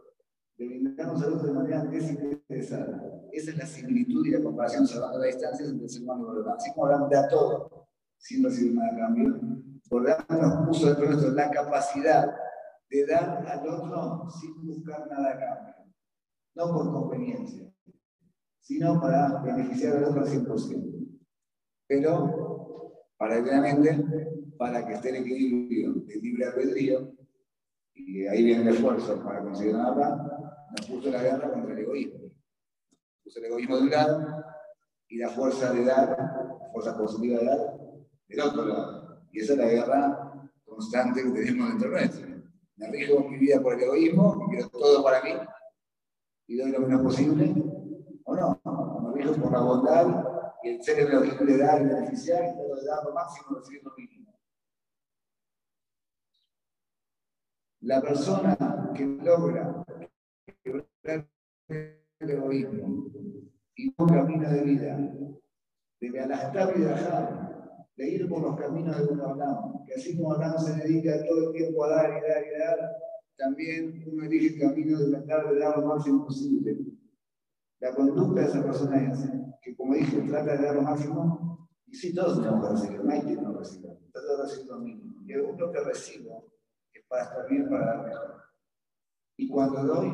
de 0.58 0.68
brindarnos 0.68 1.24
al 1.24 1.34
otro 1.34 1.48
de 1.48 1.54
manera 1.54 1.84
desinteresada. 1.86 3.05
Esa 3.36 3.52
es 3.52 3.58
la 3.58 3.65
similitud 3.65 4.26
y 4.26 4.32
la 4.32 4.41
comparación, 4.41 4.88
salvando 4.88 5.19
las 5.19 5.28
distancias 5.28 5.67
entre 5.67 5.84
el 5.84 5.89
ser 5.89 6.04
humano 6.04 6.26
y. 6.26 6.56
Así 6.56 6.71
como 6.74 6.88
Borolán 6.88 7.10
da 7.10 7.28
todo 7.28 7.86
sin 8.17 8.41
recibir 8.45 8.76
nada 8.76 8.93
de 8.93 8.98
cambio, 8.98 9.39
Borolán 9.89 10.26
nos 10.30 10.67
puso 10.67 10.86
dentro 10.86 11.04
de 11.04 11.10
nosotros 11.10 11.36
la 11.36 11.52
capacidad 11.52 12.34
de 12.89 13.06
dar 13.06 13.45
al 13.45 13.67
otro 13.67 14.30
sin 14.30 14.65
buscar 14.65 15.06
nada 15.10 15.32
a 15.32 15.38
cambio. 15.38 15.76
No 16.56 16.74
por 16.74 16.93
conveniencia, 16.93 17.69
sino 18.62 19.02
para 19.02 19.41
beneficiar 19.41 19.98
al 19.98 20.06
otro 20.06 20.21
al 20.21 20.28
100%. 20.28 21.19
Pero, 21.88 23.02
paralelamente, 23.17 24.02
para 24.58 24.88
que 24.88 24.93
esté 24.93 25.10
en 25.10 25.15
equilibrio 25.24 25.93
de 26.08 26.15
libre 26.21 26.45
albedrío, 26.45 27.13
y 27.93 28.28
ahí 28.28 28.45
viene 28.45 28.62
el 28.62 28.76
esfuerzo 28.76 29.21
para 29.21 29.41
conseguir 29.41 29.74
nada, 29.74 30.71
nos 30.71 30.88
puso 30.88 31.12
la 31.12 31.21
guerra 31.21 31.52
contra 31.52 31.74
el 31.74 31.80
egoísmo 31.80 32.25
el 33.36 33.46
egoísmo 33.46 33.78
de 33.78 33.84
un 33.84 33.90
lado 33.90 34.46
y 35.08 35.18
la 35.18 35.30
fuerza 35.30 35.74
de 35.74 35.86
dar, 35.86 36.10
la 36.10 36.70
fuerza 36.72 36.98
positiva 36.98 37.40
de 37.40 37.46
dar, 37.46 37.78
del 38.28 38.42
otro 38.42 38.66
lado. 38.66 39.22
Y 39.32 39.42
esa 39.42 39.54
es 39.54 39.60
la 39.60 39.68
guerra 39.68 40.50
constante 40.64 41.24
que 41.24 41.30
tenemos 41.32 41.70
dentro 41.70 41.90
nuestro. 41.90 42.28
Me 42.78 42.92
rijo 42.92 43.20
mi 43.30 43.38
vida 43.38 43.62
por 43.62 43.74
el 43.74 43.84
egoísmo, 43.84 44.48
quiero 44.50 44.70
todo 44.70 45.04
para 45.04 45.24
mí 45.24 45.32
y 46.48 46.58
doy 46.58 46.72
lo 46.72 46.80
menos 46.82 47.02
posible, 47.02 47.54
o 48.24 48.36
no. 48.36 48.62
Me 49.04 49.22
rijo 49.22 49.42
por 49.42 49.52
la 49.52 49.60
bondad 49.60 50.08
y 50.64 50.70
el 50.70 50.84
ser 50.84 51.00
el 51.00 51.48
de 51.48 51.58
dar 51.58 51.82
y 51.82 51.86
beneficiar 51.86 52.44
y 52.44 52.56
trato 52.56 52.76
de 52.76 52.86
dar 52.86 53.04
lo 53.06 53.14
máximo 53.14 53.58
recibir 53.58 53.84
lo 53.84 53.94
mínimo. 53.96 54.34
La 57.82 58.02
persona 58.02 58.92
que 58.96 59.06
logra 59.06 59.86
quebrar 60.64 61.28
el 62.19 62.30
egoísmo 62.30 63.12
y 63.75 63.93
un 63.97 64.08
camino 64.08 64.49
de 64.49 64.62
vida, 64.62 65.13
de 65.99 66.19
Alajtar 66.19 66.73
y 66.78 66.82
Dajab, 66.82 67.45
de 67.97 68.10
ir 68.10 68.30
por 68.30 68.41
los 68.41 68.60
caminos 68.60 68.97
de 68.97 69.13
uno 69.13 69.30
hablamos, 69.30 69.86
que 69.86 69.95
así 69.95 70.17
como 70.17 70.34
hablamos 70.34 70.65
se 70.65 70.75
dedica 70.75 71.23
todo 71.25 71.49
el 71.49 71.54
tiempo 71.54 71.86
a 71.86 71.89
dar 71.89 72.10
y 72.10 72.28
dar 72.28 72.43
y 72.45 72.60
dar, 72.60 72.91
también 73.38 74.04
uno 74.08 74.23
elige 74.25 74.56
el 74.56 74.60
camino 74.60 74.99
de 74.99 75.12
tratar 75.12 75.54
de 75.54 75.60
dar 75.60 75.78
lo 75.78 75.88
máximo 75.88 76.25
posible. 76.25 76.78
La 77.80 77.93
conducta 77.93 78.41
de 78.41 78.47
esa 78.47 78.63
persona 78.63 79.12
es 79.12 79.30
que, 79.62 79.75
como 79.75 79.93
dije, 79.93 80.21
trata 80.21 80.56
de 80.56 80.63
dar 80.63 80.75
lo 80.75 80.82
máximo, 80.84 81.69
y 81.88 81.95
si 81.95 82.13
todos 82.13 82.41
tenemos 82.41 82.65
que 82.65 82.73
recibir, 82.73 83.04
no 83.04 83.12
hay 83.12 83.21
quien 83.21 83.43
no 83.43 83.58
reciba, 83.58 83.93
trata 84.12 84.36
de 84.36 84.43
recibir 84.43 84.71
lo 84.71 84.80
mínimo. 84.80 85.15
Y 85.25 85.36
uno 85.36 85.71
que 85.71 85.80
recibo 85.82 86.51
es 86.93 87.04
para 87.08 87.23
estar 87.23 87.49
bien, 87.49 87.69
para 87.69 87.86
dar 87.86 88.06
mejor. 88.06 88.45
Y 89.38 89.50
cuando 89.50 89.84
doy, 89.84 90.10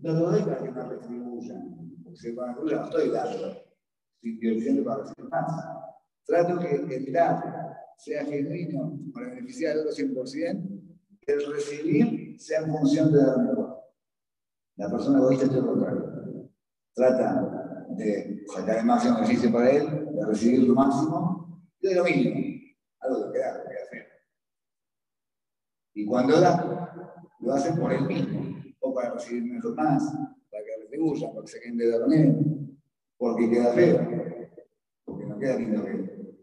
no 0.00 0.14
doy 0.14 0.42
para 0.42 0.62
que 0.62 0.70
me 0.70 0.82
retribuyan, 0.82 1.76
se 2.14 2.34
va 2.34 2.50
a 2.50 2.54
no 2.54 2.84
estoy 2.84 3.10
dando, 3.10 3.48
estoy 3.48 3.62
invirtiendo 4.22 4.84
para 4.84 5.02
recibir 5.02 5.30
más. 5.30 5.52
Trato 6.24 6.58
que 6.58 6.96
el 6.96 7.12
dar 7.12 7.76
sea 7.98 8.24
genuino 8.24 8.98
para 9.12 9.28
beneficiar 9.28 9.72
al 9.72 9.80
otro 9.80 9.92
100%, 9.92 10.76
el 11.26 11.52
recibir 11.52 12.40
sea 12.40 12.60
en 12.60 12.70
función 12.70 13.12
de 13.12 13.24
dar 13.24 13.38
mejor. 13.38 13.82
La 14.76 14.90
persona 14.90 15.18
egoísta 15.18 15.46
es 15.46 15.52
lo 15.52 15.66
contrario. 15.66 16.50
Trata 16.94 17.86
de 17.90 18.44
sacar 18.46 18.78
el 18.78 18.84
máximo 18.84 19.16
beneficio 19.16 19.52
para 19.52 19.70
él, 19.70 20.08
de 20.14 20.26
recibir 20.26 20.68
lo 20.68 20.74
máximo 20.74 21.62
y 21.80 21.88
de 21.88 21.94
lo 21.94 22.04
mínimo. 22.04 22.56
Algo 23.00 23.26
que 23.26 23.38
queda, 23.38 23.62
que 23.62 23.96
queda. 23.96 24.06
Y 25.94 26.06
cuando 26.06 26.40
da, 26.40 26.75
lo 27.46 27.54
hacen 27.54 27.78
por 27.78 27.92
él 27.92 28.06
mismo, 28.06 28.40
o 28.80 28.92
para 28.92 29.14
recibir 29.14 29.44
mejor 29.44 29.76
más, 29.76 30.12
retribuyan, 30.50 31.32
porque 31.32 31.48
se 31.48 31.60
queden 31.60 31.78
de 31.78 31.90
dormir, 31.92 32.36
porque 33.16 33.48
queda 33.48 33.72
feo, 33.72 34.08
porque 35.04 35.26
no 35.26 35.38
queda 35.38 35.56
lindo 35.56 35.84
que 35.84 36.36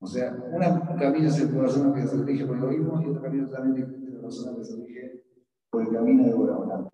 O 0.00 0.06
sea, 0.06 0.32
un 0.32 0.98
camino 0.98 1.28
es 1.28 1.38
el 1.38 1.54
corazón 1.54 1.92
que 1.92 2.06
se 2.06 2.24
dirige 2.24 2.46
por 2.46 2.56
el 2.56 2.62
egoísmo 2.62 3.02
y 3.02 3.10
otro 3.10 3.22
camino 3.22 3.46
totalmente 3.46 3.82
es 3.82 4.02
el 4.08 4.16
corazón 4.16 4.56
que 4.56 4.64
se 4.64 4.76
dirige 4.76 5.22
por 5.68 5.82
el 5.82 5.92
camino 5.92 6.24
de 6.24 6.34
Boraholam, 6.34 6.88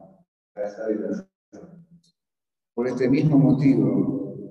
para 0.53 0.67
estar 0.67 0.89
Por 2.75 2.89
este 2.89 3.09
mismo 3.09 3.39
motivo, 3.39 4.51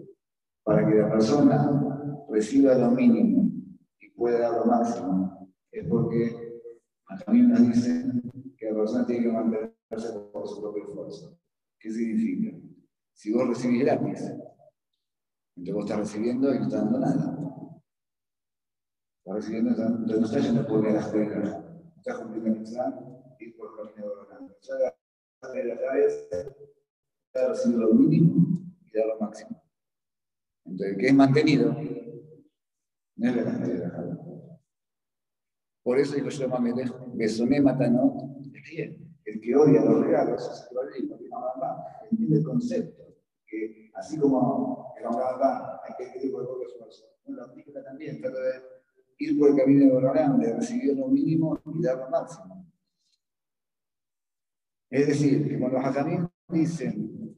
para 0.63 0.87
que 0.87 0.95
la 0.95 1.11
persona 1.11 2.25
reciba 2.29 2.73
lo 2.75 2.91
mínimo 2.91 3.51
y 3.99 4.09
pueda 4.11 4.39
dar 4.39 4.59
lo 4.59 4.65
máximo, 4.65 5.51
es 5.71 5.85
porque 5.89 6.44
nos 7.27 7.67
dice 7.67 8.05
que 8.57 8.71
la 8.71 8.75
persona 8.75 9.05
tiene 9.05 9.23
que 9.23 9.31
mantener 9.31 9.75
por 10.31 10.47
su 10.47 10.61
propio 10.61 10.83
esfuerzo. 10.87 11.39
¿Qué 11.79 11.91
significa? 11.91 12.57
Si 13.13 13.31
vos 13.31 13.47
recibís 13.47 13.83
gratis, 13.83 14.21
entonces 15.55 15.73
vos 15.73 15.85
estás 15.85 15.99
recibiendo 15.99 16.53
y 16.53 16.59
no 16.59 16.65
estás 16.65 16.83
dando 16.83 16.99
nada. 16.99 17.37
Estás 19.19 19.35
recibiendo, 19.35 19.69
entonces 19.71 20.19
no 20.19 20.25
estás 20.25 20.43
yendo 20.43 20.67
por 20.67 20.83
la 20.83 20.99
escuela, 20.99 21.81
estás 21.97 22.17
cumpliendo 22.19 22.51
el 22.51 22.61
examen 22.61 23.17
y 23.39 23.51
por 23.51 23.69
el 23.69 23.93
camino 23.93 24.09
de. 24.09 24.25
Ya 24.61 24.95
de 25.53 25.63
las 25.63 25.79
llaves, 25.79 26.27
estás 27.27 27.49
recibiendo 27.49 27.87
lo 27.87 27.93
mínimo 27.93 28.35
y 28.85 28.97
dar 28.97 29.07
lo 29.07 29.19
máximo. 29.19 29.61
Entonces, 30.65 30.97
¿qué 30.99 31.07
es 31.07 31.13
mantenido? 31.13 31.71
No 33.17 33.29
es 33.29 33.35
la 33.35 33.43
cantidad 33.43 33.73
de 33.73 33.79
la 33.79 34.24
Por 35.85 35.99
eso 35.99 36.15
digo 36.15 36.29
yo, 36.29 36.49
Mamelech, 36.49 36.91
Besoné 37.13 37.61
Matanot, 37.61 38.41
el 39.23 39.39
que 39.39 39.55
odia 39.55 39.85
los 39.85 40.03
regalos 40.03 40.41
es 40.41 40.67
el 40.97 41.07
que 41.07 41.15
entiende 42.09 42.37
el 42.37 42.43
concepto, 42.43 43.03
que 43.45 43.91
así 43.93 44.17
como 44.17 44.95
el 44.97 45.03
Rambam 45.03 45.77
hay 45.83 45.93
que 45.95 46.25
ir 46.25 46.31
por 46.31 46.41
el 46.41 46.47
propio 46.47 46.67
esfuerzo, 46.69 47.05
uno 47.25 47.37
lo 47.37 47.43
aplica 47.45 47.83
también, 47.83 48.19
trata 48.19 48.39
de 48.39 48.63
ir 49.19 49.37
por 49.37 49.51
el 49.51 49.57
camino 49.57 49.85
de 49.85 49.91
Borolán, 49.91 50.39
de 50.39 50.55
recibir 50.55 50.97
lo 50.97 51.07
mínimo 51.07 51.55
y 51.63 51.83
dar 51.83 51.99
lo 51.99 52.09
máximo. 52.09 52.65
Es 54.89 55.05
decir, 55.05 55.47
que 55.47 55.59
cuando 55.59 55.77
los 55.77 55.85
hajamim 55.85 56.27
dicen 56.49 57.35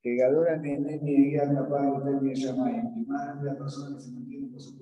que 0.00 0.16
Gadora 0.16 0.62
tiene 0.62 0.98
ni 1.02 1.14
guía 1.14 1.52
capaz 1.52 2.04
de 2.22 2.34
Shamayim, 2.34 2.94
que 2.94 3.00
más 3.06 3.42
la 3.42 3.54
persona 3.54 3.96
que 3.96 4.02
se 4.02 4.12
mantiene 4.12 4.48
por 4.48 4.62
su 4.62 4.78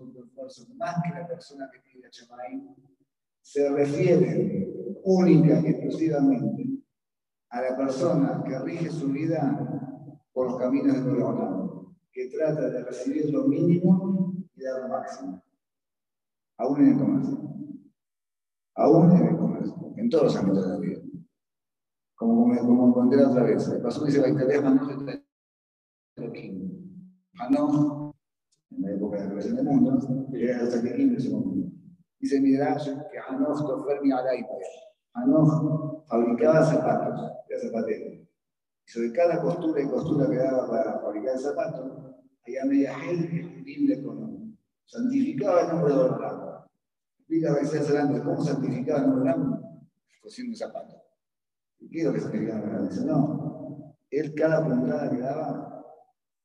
más 0.77 1.03
que 1.03 1.11
la 1.11 1.27
persona 1.27 1.71
que 1.73 1.81
tiene 1.81 2.09
Shamayim, 2.11 2.75
se 3.41 3.69
refiere 3.71 5.01
única 5.05 5.61
y 5.61 5.67
exclusivamente 5.67 6.65
a 7.51 7.63
la 7.63 7.77
persona 7.77 8.43
que 8.47 8.59
rige 8.61 8.91
su 8.91 9.09
vida 9.09 9.95
por 10.33 10.51
los 10.51 10.59
caminos 10.59 11.05
de 11.05 11.15
Dios, 11.15 11.87
que 12.13 12.29
trata 12.29 12.71
de 12.71 12.85
recibir 12.85 13.31
lo 13.31 13.45
mínimo 13.45 14.35
y 14.55 14.63
dar 14.63 14.83
lo 14.83 14.89
máximo, 14.89 15.43
aún 16.59 16.81
en 16.81 16.93
el 16.93 16.99
comercio, 16.99 17.39
aún 18.75 19.11
en 19.13 19.27
el 19.29 19.37
comercio, 19.37 19.95
en 19.97 20.11
todos 20.11 20.25
los 20.25 20.37
ámbitos 20.37 20.67
de 20.67 20.73
la 20.73 20.79
vida. 20.79 21.03
como, 22.15 22.57
como 22.57 22.89
encontré 22.89 23.25
otra 23.25 23.45
vez. 23.45 23.69
El 23.69 23.83
pasó 23.83 24.05
dice, 24.05 24.21
Baitalia 24.21 24.59
Hanoch 27.39 28.04
Creación 29.17 29.57
del 29.57 29.65
mundo, 29.65 30.29
llega 30.31 30.59
hasta 30.59 30.83
que 30.83 30.95
en 30.95 31.33
momento. 31.33 31.77
Dice 32.19 32.41
Midrash 32.41 32.87
que 32.87 33.19
Hanoch 33.19 33.67
tofer 33.67 34.01
mi 34.03 34.12
alaita. 34.12 34.55
Hanoch 35.15 36.07
fabricaba 36.07 36.65
zapatos, 36.65 37.33
era 37.49 37.61
zapatero. 37.61 38.11
Y 38.87 38.91
sobre 38.91 39.12
cada 39.12 39.41
costura 39.41 39.81
y 39.83 39.89
costura 39.89 40.29
que 40.29 40.37
daba 40.37 40.69
para 40.69 41.01
fabricar 41.01 41.35
el 41.35 41.41
zapato, 41.41 42.17
había 42.47 42.65
media 42.65 42.95
gente 42.95 43.62
libre 43.65 44.03
con 44.03 44.57
Santificaba 44.87 45.62
el 45.62 45.69
nombre 45.69 45.95
de 45.95 45.99
Orlando. 45.99 46.71
Explica 47.19 47.55
García 47.55 47.83
Salante 47.83 48.23
cómo 48.23 48.43
santificaba 48.43 49.01
el 49.01 49.07
nombre 49.07 49.25
de 49.25 49.31
Orlando 49.31 49.65
cosiendo 50.25 50.53
un 50.53 50.57
zapato. 50.57 51.03
¿Y 51.79 52.03
lo 52.03 52.12
que 52.12 52.21
santificaba 52.21 52.81
Dice, 52.89 53.05
no. 53.05 53.95
Él, 54.11 54.35
cada 54.35 54.65
puntada 54.65 55.11
que 55.11 55.19
daba, 55.19 55.85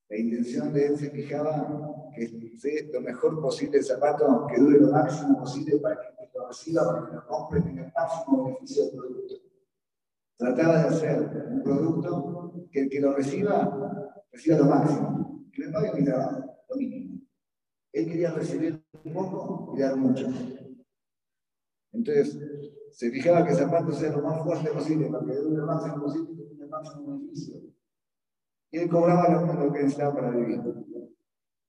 la 0.10 0.18
intención 0.18 0.74
de 0.74 0.88
él 0.88 0.98
se 0.98 1.10
fijaba 1.12 1.89
que 2.16 2.58
sea 2.58 2.84
lo 2.94 3.02
mejor 3.02 3.42
posible 3.42 3.78
el 3.80 3.84
zapato, 3.84 4.48
que 4.48 4.60
dure 4.60 4.80
lo 4.80 4.92
máximo 4.92 5.40
posible 5.40 5.78
para 5.78 5.96
que 6.00 6.30
lo 6.36 6.48
reciba, 6.48 6.86
para 6.86 7.06
que 7.08 7.16
lo 7.16 7.28
compre, 7.28 7.62
tenga 7.62 7.86
el 7.86 7.94
máximo 7.96 8.46
beneficio 8.46 8.86
del 8.86 8.96
producto. 8.96 9.36
Trataba 10.38 10.78
de 10.78 10.88
hacer 10.88 11.48
un 11.52 11.64
producto 11.64 12.54
que 12.72 12.82
el 12.82 12.90
que 12.90 13.02
lo 13.02 13.14
reciba, 13.14 14.22
reciba 14.32 14.58
lo 14.58 14.66
máximo, 14.66 15.46
que 15.52 15.66
me 15.66 15.72
pague 15.72 15.94
mi 15.94 16.06
trabajo, 16.06 16.56
lo 16.70 16.76
mínimo. 16.76 17.22
Él 17.92 18.06
quería 18.06 18.32
recibir 18.32 18.84
un 19.04 19.14
poco 19.14 19.74
y 19.76 19.82
dar 19.82 19.96
mucho. 19.96 20.28
Entonces, 21.92 22.40
se 22.92 23.12
fijaba 23.12 23.44
que 23.44 23.52
el 23.52 23.58
zapato 23.58 23.92
sea 23.92 24.12
lo 24.12 24.22
más 24.22 24.44
fuerte 24.44 24.70
posible 24.72 25.08
para 25.08 25.26
que 25.26 25.36
dure 25.36 25.58
lo 25.58 25.66
máximo 25.66 26.04
posible 26.04 26.34
y 26.34 26.48
tenga 26.48 26.64
el 26.66 26.70
máximo 26.70 27.18
beneficio. 27.18 27.56
Y 28.72 28.78
él 28.78 28.90
cobraba 28.90 29.30
lo, 29.30 29.74
que 29.74 29.80
necesitaba 29.80 30.14
para 30.14 30.30
vivir. 30.32 30.62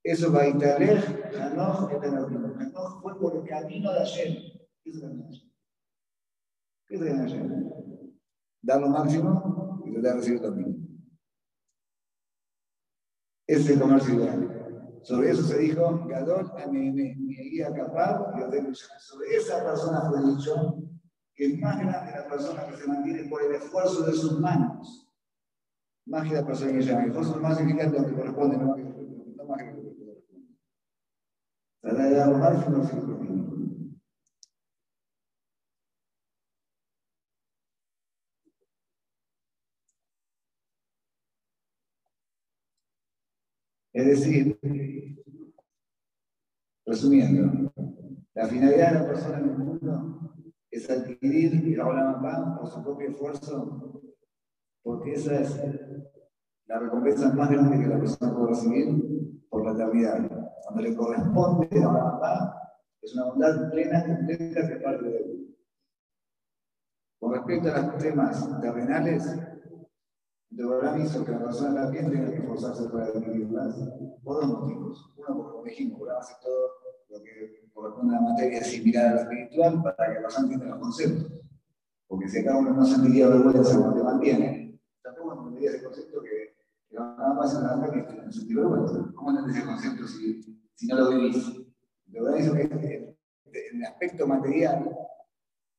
Eso 0.02 0.32
va 0.32 0.42
a 0.42 0.48
Italej, 0.48 1.04
Hanoch, 1.36 1.90
Hanoch 1.92 3.02
fue 3.02 3.18
por 3.20 3.36
el 3.36 3.48
camino 3.48 3.92
de 3.92 4.00
ayer. 4.00 4.38
¿Qué 4.82 4.90
es 4.90 4.96
el 4.96 5.02
camino 5.02 5.22
de 5.24 5.28
ayer? 5.28 5.50
¿Qué 6.86 6.94
es 6.94 7.00
el 7.00 7.06
camino 7.08 7.24
de 7.24 7.32
ayer? 7.32 8.14
Dar 8.62 8.80
lo 8.80 8.88
máximo 8.88 9.82
y 9.86 9.92
tratar 9.92 10.12
de 10.12 10.18
recibir 10.18 10.40
lo 10.40 10.52
mínimo. 10.52 10.90
Ese 13.46 13.60
es 13.62 13.70
el 13.70 13.80
comercio 13.80 14.14
ideal. 14.14 14.60
Sobre 15.02 15.30
eso 15.30 15.42
se 15.42 15.58
dijo, 15.58 16.06
Gadol, 16.06 16.52
Amene, 16.62 17.16
mi 17.18 17.34
guía 17.34 17.72
capaz, 17.74 18.20
y 18.36 18.74
Sobre 18.74 19.36
esa 19.36 19.64
persona 19.64 20.02
fue 20.08 20.20
dicho 20.34 20.76
que 21.34 21.46
es 21.46 21.58
más 21.58 21.78
grande 21.78 22.12
la 22.12 22.28
persona 22.28 22.66
que 22.66 22.76
se 22.76 22.86
mantiene 22.86 23.28
por 23.28 23.42
el 23.42 23.54
esfuerzo 23.54 24.04
de 24.04 24.12
sus 24.12 24.38
manos. 24.38 25.10
Más 26.06 26.28
que 26.28 26.34
la 26.34 26.46
persona 26.46 26.72
que 26.72 26.82
llama. 26.82 27.02
El 27.02 27.08
esfuerzo 27.08 27.40
más 27.40 27.56
significante 27.56 27.98
lo 27.98 28.06
que 28.06 28.14
corresponde, 28.14 28.56
no 28.58 28.66
más 28.66 28.76
que 28.76 28.84
lo 28.84 29.82
que 29.82 29.96
corresponde. 29.96 30.56
Recibir 32.00 33.06
lo 33.06 33.18
mínimo. 33.18 33.50
Es 43.92 44.06
decir, 44.06 44.58
resumiendo, 46.86 47.72
la 48.34 48.46
finalidad 48.46 48.92
de 48.92 49.00
la 49.00 49.06
persona 49.06 49.38
en 49.38 49.44
el 49.50 49.58
mundo 49.58 50.34
es 50.70 50.88
adquirir 50.88 51.54
el 51.54 51.80
Olam 51.80 52.56
por 52.56 52.68
su 52.68 52.82
propio 52.82 53.10
esfuerzo, 53.10 54.00
porque 54.82 55.12
esa 55.12 55.40
es 55.40 55.60
la 56.66 56.78
recompensa 56.78 57.32
más 57.34 57.50
grande 57.50 57.78
que 57.78 57.88
la 57.88 57.98
persona 57.98 58.32
puede 58.32 58.48
recibir 58.50 59.48
por 59.50 59.64
la 59.64 59.72
eternidad. 59.72 60.39
Cuando 60.70 60.88
le 60.88 60.96
corresponde 60.96 61.68
el 61.72 61.84
Olam 61.84 62.52
es 63.02 63.14
una 63.14 63.24
bondad 63.24 63.70
plena, 63.72 64.06
completa 64.06 64.68
que 64.68 64.76
parte 64.76 65.04
de 65.04 65.16
él. 65.16 65.56
Con 67.18 67.32
respecto 67.32 67.74
a 67.74 67.80
los 67.80 67.98
temas 67.98 68.60
terrenales, 68.60 69.36
de 70.50 70.64
verdad 70.64 70.96
hizo 70.96 71.24
que 71.24 71.32
la 71.32 71.42
persona 71.42 71.82
también 71.82 72.10
tenga 72.12 72.30
que 72.30 72.36
esforzarse 72.36 72.88
para 72.88 73.06
adquirirlas 73.06 73.76
por 74.22 74.36
dos 74.36 74.46
motivos. 74.46 75.12
Uno, 75.16 75.26
porque 75.36 75.50
como 75.50 75.64
dijimos, 75.64 76.08
hace 76.16 76.34
todo 76.40 76.68
lo 77.08 77.22
que 77.24 77.68
corresponde 77.74 78.16
a 78.16 78.20
la 78.20 78.28
materia 78.28 78.62
similar 78.62 79.06
a 79.06 79.14
la 79.14 79.20
espiritual 79.22 79.82
para 79.82 80.06
que 80.06 80.14
la 80.14 80.20
persona 80.20 80.44
entienda 80.44 80.66
los 80.66 80.78
conceptos. 80.78 81.32
Porque 82.06 82.28
si 82.28 82.38
acá 82.38 82.56
uno 82.56 82.74
no 82.74 82.84
sentiría 82.84 83.26
vergüenza 83.26 83.76
cuando 83.76 83.96
te 83.96 84.04
mantiene, 84.04 84.80
tampoco 85.02 85.32
entendería 85.32 85.70
ese 85.70 85.82
concepto 85.82 86.22
que, 86.22 86.54
que 86.88 86.96
nada 86.96 87.34
más 87.34 87.56
en 87.56 87.62
la 87.64 87.90
que 87.90 88.22
no 88.22 88.30
sentir 88.30 88.56
vergüenza. 88.56 89.12
¿Cómo 89.16 89.30
entendés 89.30 89.56
ese 89.56 89.66
concepto 89.66 90.06
si, 90.06 90.59
si 90.80 90.86
no 90.86 90.96
lo 90.96 91.10
vivís? 91.10 91.46
De 92.06 92.22
verdad 92.22 92.38
hizo 92.38 92.54
que 92.54 92.62
en 92.62 93.76
el 93.76 93.84
aspecto 93.84 94.26
material 94.26 94.90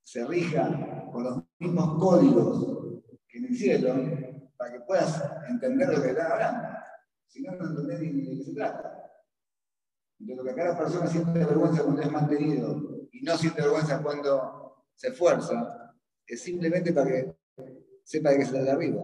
se 0.04 0.24
rija 0.28 1.10
con 1.12 1.24
los 1.24 1.44
mismos 1.58 1.98
códigos 2.00 3.02
que 3.28 3.40
en 3.40 3.46
el 3.46 3.58
cielo, 3.58 3.96
para 4.56 4.74
que 4.74 4.82
puedas 4.82 5.24
entender 5.50 5.90
lo 5.90 6.04
que 6.04 6.10
estás 6.10 6.32
hablando. 6.32 6.70
Si 7.26 7.42
no, 7.42 7.54
no 7.54 7.70
entendés 7.70 8.00
ni 8.00 8.22
de 8.22 8.38
qué 8.38 8.44
se 8.44 8.54
trata. 8.54 9.12
Entonces, 10.20 10.38
lo 10.38 10.44
que 10.44 10.52
acá 10.52 10.72
la 10.72 10.78
persona 10.78 11.08
siente 11.08 11.46
vergüenza 11.46 11.84
cuando 11.84 12.02
es 12.04 12.12
mantenido 12.12 13.08
y 13.12 13.24
no 13.24 13.38
siente 13.38 13.62
vergüenza 13.62 14.04
cuando 14.04 14.86
se 14.94 15.08
esfuerza, 15.08 15.96
es 16.28 16.44
simplemente 16.44 16.94
para 16.94 17.10
que 17.10 17.36
sepa 18.04 18.30
de 18.30 18.38
qué 18.38 18.46
se 18.46 18.52
trata 18.52 18.74
arriba. 18.74 19.04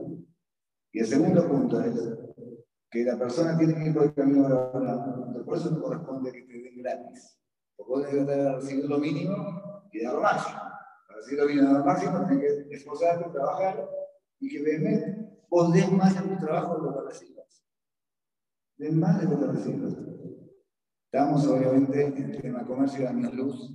Y 0.91 0.99
el 0.99 1.07
segundo 1.07 1.47
punto 1.47 1.81
es 1.81 1.95
que 2.89 3.03
la 3.03 3.17
persona 3.17 3.57
tiene 3.57 3.75
que 3.75 3.87
ir 3.87 3.93
por 3.93 4.03
el 4.03 4.13
camino 4.13 4.43
de 4.43 4.85
la 4.85 5.43
Por 5.45 5.57
eso 5.57 5.71
no 5.71 5.81
corresponde 5.81 6.31
que 6.31 6.43
te 6.43 6.53
den 6.53 6.77
gratis. 6.77 7.39
Porque 7.75 7.91
vos 7.91 8.11
debes 8.11 8.27
de 8.27 8.55
recibir 8.55 8.85
lo 8.85 8.97
mínimo 8.97 9.89
y 9.91 10.03
dar 10.03 10.13
lo 10.13 10.21
máximo. 10.21 10.59
Para 10.59 11.19
recibir 11.19 11.39
lo 11.39 11.47
mínimo 11.47 11.63
y 11.63 11.73
dar 11.73 11.79
lo 11.79 11.85
máximo, 11.85 12.27
tienes 12.27 12.67
que 12.67 12.75
esforzarte, 12.75 13.29
trabajar 13.29 13.89
y 14.39 14.49
que 14.49 14.63
vehemente 14.63 15.45
vos 15.49 15.73
des 15.73 15.91
más 15.91 16.15
en 16.15 16.29
tu 16.29 16.45
trabajo 16.45 16.77
de 16.77 16.83
lo 16.83 16.93
que 16.93 17.09
recibas. 17.09 17.63
Den 18.77 18.99
más 18.99 19.19
de 19.19 19.27
lo 19.27 19.39
que 19.39 19.47
recibas. 19.47 19.93
Estamos 21.11 21.47
obviamente 21.47 22.05
en 22.05 22.17
el 22.17 22.41
tema 22.41 22.65
comercio 22.65 23.01
de 23.01 23.07
años 23.07 23.33
luz. 23.33 23.73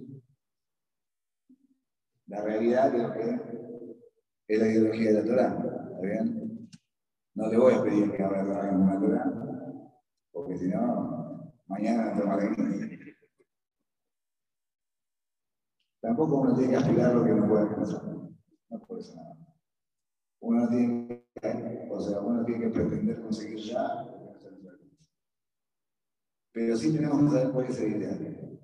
La 2.26 2.42
realidad 2.42 2.92
de 2.92 2.98
lo 2.98 3.12
que 3.12 3.40
es 4.48 4.58
la 4.58 4.68
ideología 4.68 5.12
de 5.12 5.22
la 5.22 5.24
Torah. 5.24 5.90
¿Está 5.94 6.00
bien? 6.00 6.41
No 7.34 7.48
le 7.48 7.58
voy 7.58 7.74
a 7.74 7.82
pedir 7.82 8.12
que 8.12 8.22
ahora 8.22 8.70
con 8.70 8.86
la 8.86 9.00
Torah, 9.00 9.32
porque 10.32 10.56
si 10.56 10.68
no, 10.68 11.52
mañana 11.66 12.14
no 12.14 12.20
tomaré 12.20 12.50
Tampoco 16.00 16.40
uno 16.40 16.54
tiene 16.54 16.70
que 16.70 16.76
aspirar 16.76 17.14
lo 17.14 17.24
que 17.24 17.30
no 17.30 17.48
puede 17.48 17.62
alcanzar. 17.62 18.02
No 18.04 18.80
puede 18.80 19.02
ser 19.02 19.16
nada 19.16 19.42
uno 20.42 20.68
tiene 20.68 21.24
que, 21.40 21.88
o 21.88 22.00
sea, 22.00 22.20
uno 22.20 22.44
tiene 22.44 22.64
que 22.64 22.70
pretender 22.70 23.22
conseguir 23.22 23.58
ya 23.58 24.04
pero 26.52 26.76
sí 26.76 26.92
tenemos 26.92 27.18
que 27.22 27.30
saber 27.30 27.52
cuál 27.52 27.66
es 27.66 27.80
el 27.80 27.96
ideal. 27.96 28.60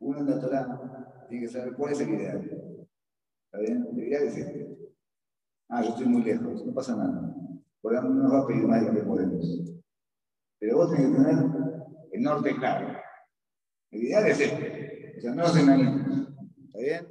Uno 0.00 0.18
en 0.18 0.26
la 0.26 0.40
Torah 0.40 1.26
tiene 1.28 1.46
que 1.46 1.52
saber 1.52 1.74
cuál 1.74 1.92
es 1.92 2.00
el 2.00 2.08
ideal. 2.08 2.88
¿Está 3.44 3.58
bien? 3.60 3.86
El 3.92 3.98
ideal 3.98 4.22
es 4.24 4.36
este. 4.36 4.67
Ah, 5.68 5.82
yo 5.82 5.90
estoy 5.90 6.06
muy 6.06 6.22
lejos, 6.22 6.64
no 6.64 6.72
pasa 6.72 6.96
nada. 6.96 7.34
Por 7.82 7.92
no 7.92 8.10
nos 8.10 8.32
va 8.32 8.40
a 8.40 8.46
pedir 8.46 8.66
más 8.66 8.80
de 8.80 8.88
lo 8.88 8.94
que 8.94 9.06
podemos. 9.06 9.44
Pero 10.58 10.76
vos 10.76 10.90
tenés 10.90 11.10
que 11.10 11.16
tener 11.16 11.44
el 12.12 12.22
norte 12.22 12.56
claro. 12.56 12.98
El 13.90 14.02
ideal 14.02 14.26
es 14.26 14.40
este. 14.40 15.14
O 15.18 15.20
sea, 15.20 15.34
no 15.34 15.46
se 15.48 15.60
engañen. 15.60 16.26
¿Está 16.66 16.78
bien? 16.78 17.08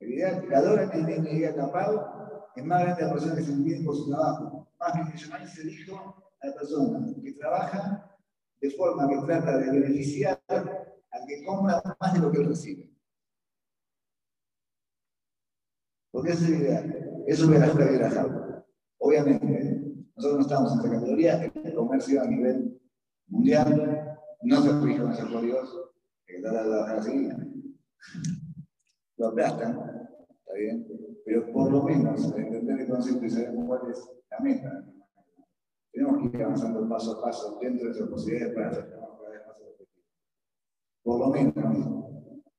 El 0.00 0.12
ideal, 0.12 0.46
la 0.48 0.62
dora 0.62 0.90
que 0.90 0.98
tiene 0.98 1.40
que 1.40 1.54
capado 1.54 2.26
es 2.54 2.64
más 2.64 2.82
grande 2.82 3.02
la 3.02 3.12
persona 3.12 3.36
que 3.36 3.42
se 3.42 3.52
entiende 3.52 3.84
por 3.84 3.96
su 3.96 4.10
trabajo. 4.10 4.68
Más 4.78 4.92
que 4.92 5.48
se 5.48 5.64
dijo 5.64 6.34
a 6.40 6.46
la 6.46 6.54
persona 6.54 7.06
que 7.22 7.32
trabaja 7.32 8.16
de 8.60 8.70
forma 8.70 9.08
que 9.08 9.26
trata 9.26 9.58
de 9.58 9.70
beneficiar 9.70 10.42
al 10.48 11.26
que 11.26 11.44
compra 11.44 11.82
más 12.00 12.14
de 12.14 12.20
lo 12.20 12.30
que 12.30 12.42
recibe. 12.42 12.90
Porque 16.10 16.30
esa 16.30 16.44
es 16.44 16.50
la 16.50 16.56
idea. 16.56 17.05
Eso 17.26 17.48
me 17.48 17.58
la 17.58 17.66
está 17.66 18.64
Obviamente, 18.98 19.82
nosotros 20.16 20.38
no 20.38 20.42
estamos 20.42 20.72
en 20.72 20.78
esta 20.78 20.90
categoría, 20.90 21.42
el 21.42 21.74
comercio 21.74 22.22
a 22.22 22.26
nivel 22.26 22.80
mundial 23.26 24.18
no 24.42 24.62
se 24.62 24.80
rige 24.80 25.00
con 25.00 25.32
por 25.32 25.42
Dios, 25.42 25.92
que 26.24 26.34
de 26.34 26.40
trabajar 26.40 26.98
así 26.98 27.28
lo 29.16 29.28
aplastan, 29.28 30.08
¿está 30.30 30.52
bien? 30.54 30.86
Pero 31.24 31.52
por 31.52 31.72
lo 31.72 31.82
menos 31.82 32.24
entender 32.36 32.80
el 32.80 32.88
concepto 32.88 33.24
y 33.24 33.30
saber 33.30 33.54
cuál 33.66 33.90
es 33.90 34.08
la 34.30 34.38
meta. 34.40 34.84
Tenemos 35.92 36.30
que 36.30 36.36
ir 36.36 36.44
avanzando 36.44 36.88
paso 36.88 37.18
a 37.18 37.22
paso 37.22 37.58
dentro 37.60 37.80
de 37.80 37.84
nuestras 37.86 38.08
posibilidades 38.10 38.54
para 38.54 38.70
acercarnos 38.70 39.18
cada 39.18 39.30
vez 39.30 39.46
más 39.46 39.60
objetivo. 39.60 39.90
Por 41.02 41.18
lo 41.20 41.26
menos, 41.28 42.06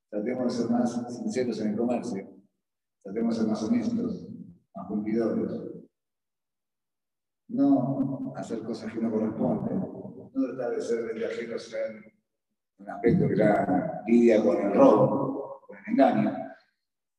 tratemos 0.09 0.43
de 0.43 0.49
ser 0.49 0.71
más 0.71 1.15
sinceros 1.15 1.61
en 1.61 1.69
el 1.69 1.77
comercio, 1.77 2.27
tratemos 3.03 3.35
de 3.35 3.41
ser 3.41 3.49
más 3.49 3.63
honestos, 3.63 4.26
más 4.77 4.87
cumplidores. 4.87 5.51
No 7.49 8.33
hacer 8.35 8.61
cosas 8.63 8.93
que 8.93 8.99
no 8.99 9.11
corresponden. 9.11 9.79
No 9.79 10.55
tratar 10.55 10.75
de 10.75 10.81
ser 10.81 11.05
ventajero 11.05 11.57
en 11.57 12.13
un 12.77 12.89
aspecto 12.89 13.27
que 13.27 13.37
ya 13.37 14.03
lidia 14.05 14.43
con 14.43 14.57
el 14.57 14.73
robo, 14.73 15.61
con 15.65 15.77
el 15.77 15.83
engaño. 15.93 16.37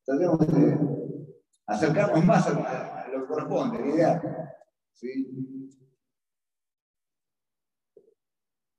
Tratemos 0.05 0.39
de 0.39 0.79
acercarnos 1.67 2.25
más 2.25 2.47
a, 2.47 3.09
lo 3.13 3.23
que 3.23 3.27
corresponde, 3.27 3.81
la 3.81 3.87
idea. 3.87 4.23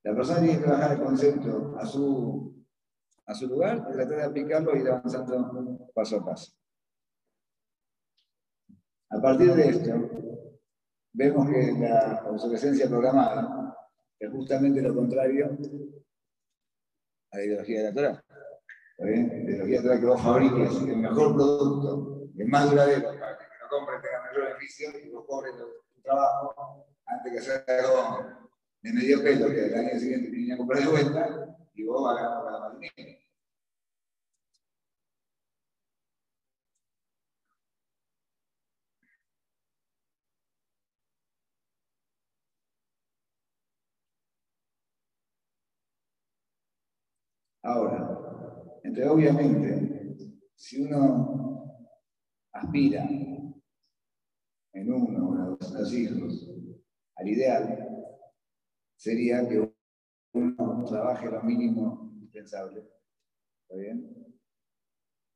La 0.04 0.16
persona 0.16 0.40
tiene 0.40 0.60
que 0.60 0.70
bajar 0.70 0.92
el 0.94 1.04
concepto 1.04 1.76
a 1.78 1.86
su, 1.86 2.66
a 3.26 3.34
su 3.34 3.48
lugar 3.48 3.86
tratar 3.92 4.08
de 4.08 4.24
aplicarlo 4.24 4.76
y 4.76 4.80
ir 4.80 4.90
avanzando 4.90 5.92
paso 5.94 6.18
a 6.18 6.26
paso. 6.26 6.59
A 9.12 9.22
partir 9.22 9.54
de 9.56 9.70
esto, 9.70 9.92
vemos 11.14 11.50
que 11.50 11.74
la 11.80 12.24
obsolescencia 12.28 12.88
programada 12.88 13.76
es 14.20 14.32
justamente 14.32 14.82
lo 14.82 14.94
contrario 14.94 15.58
a 17.32 17.38
la 17.38 17.44
ideología 17.44 17.92
de 17.92 18.02
la. 18.02 18.24
La 19.00 19.12
ideología 19.12 19.82
de 19.82 19.88
la 19.88 20.00
que 20.00 20.06
vos 20.06 20.22
fabriques 20.22 20.76
el 20.82 20.98
mejor 20.98 21.34
producto, 21.34 22.30
el 22.38 22.48
más 22.50 22.70
duradero, 22.70 23.18
para 23.18 23.38
que 23.38 23.46
lo 23.62 23.70
compres 23.70 24.02
tenga 24.02 24.22
mayor 24.24 24.44
beneficio 24.44 24.90
y 25.04 25.10
vos 25.10 25.26
cobres 25.26 25.54
tu 25.56 26.02
trabajo 26.02 26.86
antes 27.06 27.32
que 27.32 27.40
hacer 27.40 27.64
algo 27.68 28.50
de 28.82 28.94
medio 28.94 29.24
pelo 29.24 29.48
que 29.48 29.66
el 29.66 29.74
año 29.76 30.00
siguiente 30.00 30.30
tenía 30.30 30.54
que 30.54 30.58
comprar 30.58 30.84
de 30.84 30.88
vuelta 30.88 31.58
y 31.74 31.84
vos 31.84 32.04
vas 32.04 32.20
a 32.20 32.24
ganar 32.24 32.44
para 32.44 32.60
más 32.60 32.80
dinero. 32.80 33.20
Ahora, 47.64 48.20
obviamente, 49.08 50.16
si 50.56 50.82
uno 50.82 51.86
aspira 52.52 53.08
en 54.74 54.94
uno 54.94 55.30
o 55.30 55.36
en 55.36 55.58
los 55.80 55.94
hijos 55.94 56.50
al 57.16 57.28
ideal, 57.28 57.90
sería 58.96 59.48
que 59.48 59.72
uno 60.34 60.86
trabaje 60.86 61.30
lo 61.30 61.42
mínimo 61.44 62.12
indispensable, 62.14 62.84
¿está 63.62 63.76
bien? 63.76 64.26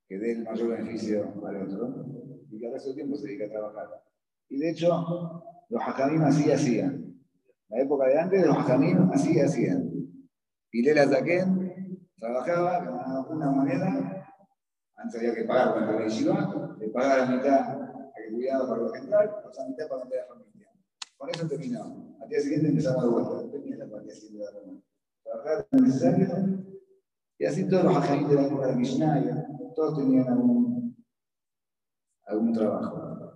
Que 0.08 0.18
dé 0.18 0.32
el 0.34 0.44
mayor 0.44 0.70
beneficio 0.70 1.46
al 1.46 1.64
otro 1.64 2.06
y 2.52 2.60
que 2.60 2.68
al 2.68 2.74
resto 2.74 2.90
del 2.90 2.96
tiempo 2.96 3.16
se 3.16 3.28
dedique 3.28 3.46
a 3.46 3.50
trabajar. 3.50 4.04
Y 4.50 4.60
de 4.60 4.72
hecho, 4.72 5.44
los 5.70 5.82
hajamim 5.82 6.22
así 6.24 6.52
hacían. 6.52 7.18
la 7.70 7.82
época 7.82 8.08
de 8.08 8.20
antes, 8.20 8.46
los 8.46 8.58
hajamim 8.58 9.10
así 9.12 9.40
hacían. 9.40 9.90
Pilela 10.70 11.08
Zaken 11.08 11.63
trabajaba, 12.24 12.80
ganaba 12.80 13.28
una 13.28 13.52
moneda, 13.52 14.26
antes 14.96 15.20
había 15.20 15.36
que 15.36 15.44
pagar 15.44 15.74
cuando 15.74 15.92
la 15.92 16.06
yeshiva, 16.06 16.76
le 16.80 16.88
pagaba 16.88 17.18
la 17.18 17.36
mitad 17.36 17.60
a 17.60 18.12
que 18.16 18.32
cuidaba 18.32 18.70
para 18.70 18.82
lo 18.82 18.90
central, 18.90 19.26
la 19.42 19.50
otra 19.50 19.68
mitad 19.68 19.88
para 19.90 20.06
meter 20.06 20.20
a 20.20 20.22
la 20.22 20.28
familia. 20.30 20.70
Con 21.18 21.30
eso 21.30 21.48
terminamos. 21.48 22.22
Al 22.22 22.30
día 22.30 22.40
siguiente 22.40 22.70
empezamos 22.70 23.04
de 23.04 23.10
vuelta. 23.10 23.52
Tenía 23.52 23.78
la 23.78 23.90
partida 23.90 24.14
siguiente 24.14 24.46
de 24.46 24.66
la 24.66 24.82
Trabajar 25.24 25.68
lo 25.72 25.80
necesario. 25.80 26.28
Y 27.40 27.46
así 27.46 27.68
todos 27.68 27.84
los 27.84 27.98
agentes 27.98 28.30
de 28.30 28.36
la 28.36 28.48
época 28.48 28.68
de 28.68 28.76
Mishnaya, 28.76 29.48
todos 29.76 29.98
tenían 29.98 30.28
algún, 30.28 30.96
algún 32.26 32.54
trabajo. 32.54 33.34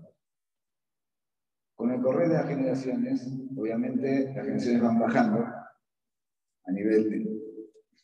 Con 1.75 1.91
el 1.91 2.01
correr 2.01 2.29
de 2.29 2.35
las 2.35 2.47
generaciones, 2.47 3.27
obviamente 3.57 4.33
las 4.33 4.45
generaciones 4.45 4.81
van 4.81 4.99
bajando 4.99 5.39
a 5.39 6.71
nivel 6.71 7.09
de, 7.09 7.46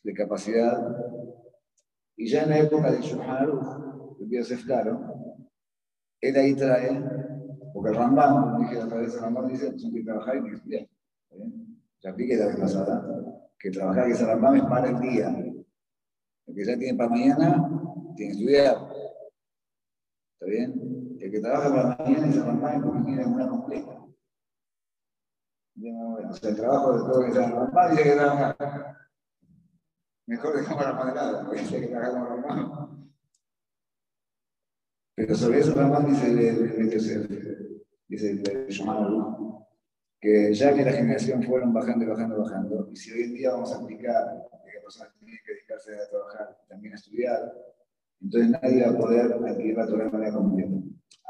de 0.04 0.14
capacidad. 0.14 0.96
Y 2.16 2.28
ya 2.28 2.44
en 2.44 2.50
la 2.50 2.58
época 2.60 2.92
de 2.92 2.98
Aruch, 2.98 4.18
de 4.20 4.36
Yosef 4.38 4.64
Caro, 4.66 5.00
él 6.20 6.36
ahí 6.36 6.54
trae 6.54 7.02
porque 7.74 7.90
el 7.90 7.96
Rambam, 7.96 8.52
como 8.52 8.58
dije 8.60 8.76
la 8.76 8.84
otra 8.84 8.98
vez, 8.98 9.14
el 9.14 9.20
Rambam 9.20 9.48
dice 9.48 9.74
que 9.74 9.84
hay 9.84 9.92
que 9.92 10.04
trabajar 10.04 10.36
y 10.36 10.44
que 10.44 10.54
estudiar. 10.54 10.88
Ya 12.00 12.10
aplique 12.10 12.36
la 12.36 12.46
vez 12.46 12.56
pasada, 12.56 13.04
que 13.58 13.70
trabajar 13.70 14.06
que 14.06 14.12
ese 14.12 14.24
Rambam 14.24 14.54
es 14.54 14.62
para 14.62 14.90
el 14.90 15.00
día. 15.00 15.28
El 16.46 16.54
que 16.54 16.64
ya 16.64 16.78
tiene 16.78 16.96
para 16.96 17.10
mañana, 17.10 17.68
tiene 18.14 18.32
que 18.32 18.38
estudiar. 18.38 18.76
¿Está 20.34 20.46
bien? 20.46 21.18
El 21.20 21.30
que 21.32 21.40
trabaja 21.40 21.74
para 21.74 21.96
mañana, 21.98 22.28
ese 22.28 22.42
Rambam 22.44 22.76
es 22.76 22.82
porque 22.84 23.02
tiene 23.02 23.26
una 23.26 23.48
completa. 23.48 24.06
O 26.30 26.32
sea, 26.32 26.50
el 26.50 26.56
trabajo 26.56 26.92
de 26.92 26.98
todo 26.98 27.26
que 27.26 27.32
sea 27.32 27.46
el 27.46 27.52
Rambam 27.52 27.90
dice 27.90 28.02
que 28.04 28.12
trabajar. 28.12 28.96
Mejor 30.26 30.56
dejamos 30.56 30.84
la 30.84 30.92
madrugada, 30.94 31.44
porque 31.44 31.60
dice 31.60 31.80
que 31.80 31.86
trabajar 31.88 32.12
como 32.12 32.26
Rambam. 32.26 33.10
Pero 35.14 35.34
sobre 35.34 35.60
eso 35.60 35.74
Rambam 35.74 36.06
dice 36.06 36.30
el 36.30 36.90
Yosef 36.90 37.28
dice 38.08 38.30
el 38.30 38.42
que 40.20 40.54
ya 40.54 40.74
que 40.74 40.84
la 40.84 40.92
generación 40.92 41.42
fueron 41.42 41.74
bajando, 41.74 42.06
bajando, 42.06 42.38
bajando, 42.38 42.88
y 42.90 42.96
si 42.96 43.12
hoy 43.12 43.24
en 43.24 43.34
día 43.34 43.52
vamos 43.52 43.72
a 43.72 43.76
aplicar 43.76 44.48
que 44.64 44.72
las 44.72 44.82
personas 44.82 45.14
tienen 45.18 45.38
que 45.44 45.52
dedicarse 45.52 45.94
a 45.94 46.08
trabajar, 46.08 46.58
también 46.66 46.94
a 46.94 46.96
estudiar, 46.96 47.52
entonces 48.22 48.50
nadie 48.50 48.82
va 48.84 48.90
a 48.90 48.96
poder 48.96 49.32
adquirir 49.32 49.76
la 49.76 49.86
Torah 49.86 50.04
de 50.04 50.10
manera 50.10 50.32
completa. 50.32 50.76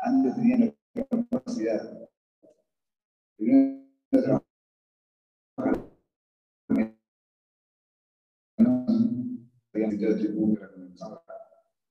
Antes 0.00 0.36
tenían 0.36 0.76
la 0.94 1.04
capacidad. 1.04 2.08
Primero 3.36 4.44
trabajar. 5.56 5.93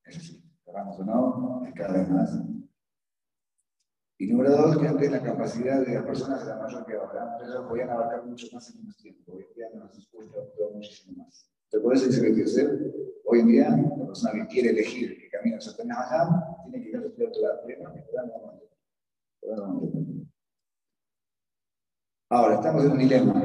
Es 0.06 0.18
decir, 0.18 0.44
cerramos 0.64 1.00
o 1.00 1.04
no, 1.06 1.66
es 1.66 1.74
cada 1.74 2.00
vez 2.00 2.10
más. 2.10 2.39
Y 4.18 4.28
número 4.28 4.52
dos, 4.52 4.78
que 4.78 4.88
antes 4.88 5.12
la 5.12 5.22
capacidad 5.22 5.86
de 5.86 5.96
las 5.96 6.04
personas 6.04 6.44
era 6.44 6.58
mayor 6.58 6.86
que 6.86 6.94
ahora. 6.94 7.34
Entonces 7.34 7.62
podían 7.68 7.89
abarcar 7.89 8.26
mucho 8.26 8.48
más 8.54 8.70
en 8.70 8.82
menos 8.82 8.98
tiempo. 8.98 9.34
Hoy 9.34 9.46
en 9.50 9.56
día 9.56 9.70
nos 9.76 9.98
expuesta 9.98 10.38
todo 10.56 10.72
muchísimo 10.72 11.24
más. 11.24 11.50
Entonces, 11.66 11.84
por 11.84 11.94
eso 11.96 12.06
dice 12.06 12.36
que 12.36 12.44
hacer. 12.44 12.94
hoy 13.26 13.39
en 13.39 13.48
día, 13.48 13.70
la 13.70 14.06
persona 14.06 14.34
que 14.34 14.48
quiere 14.48 14.70
elegir 14.70 15.20
que 15.20 15.30
camina 15.30 15.58
hacia 15.58 15.74
allá, 15.74 16.30
tiene 16.64 16.84
que 16.84 16.89
ir 16.89 16.96
a 16.98 17.00
estudiar 17.00 17.32
toda 17.32 17.56
la 17.56 17.64
plena, 17.64 17.94
Ahora, 22.30 22.56
estamos 22.56 22.86
en 22.86 22.91
un 22.91 22.98
dilema. 22.98 23.44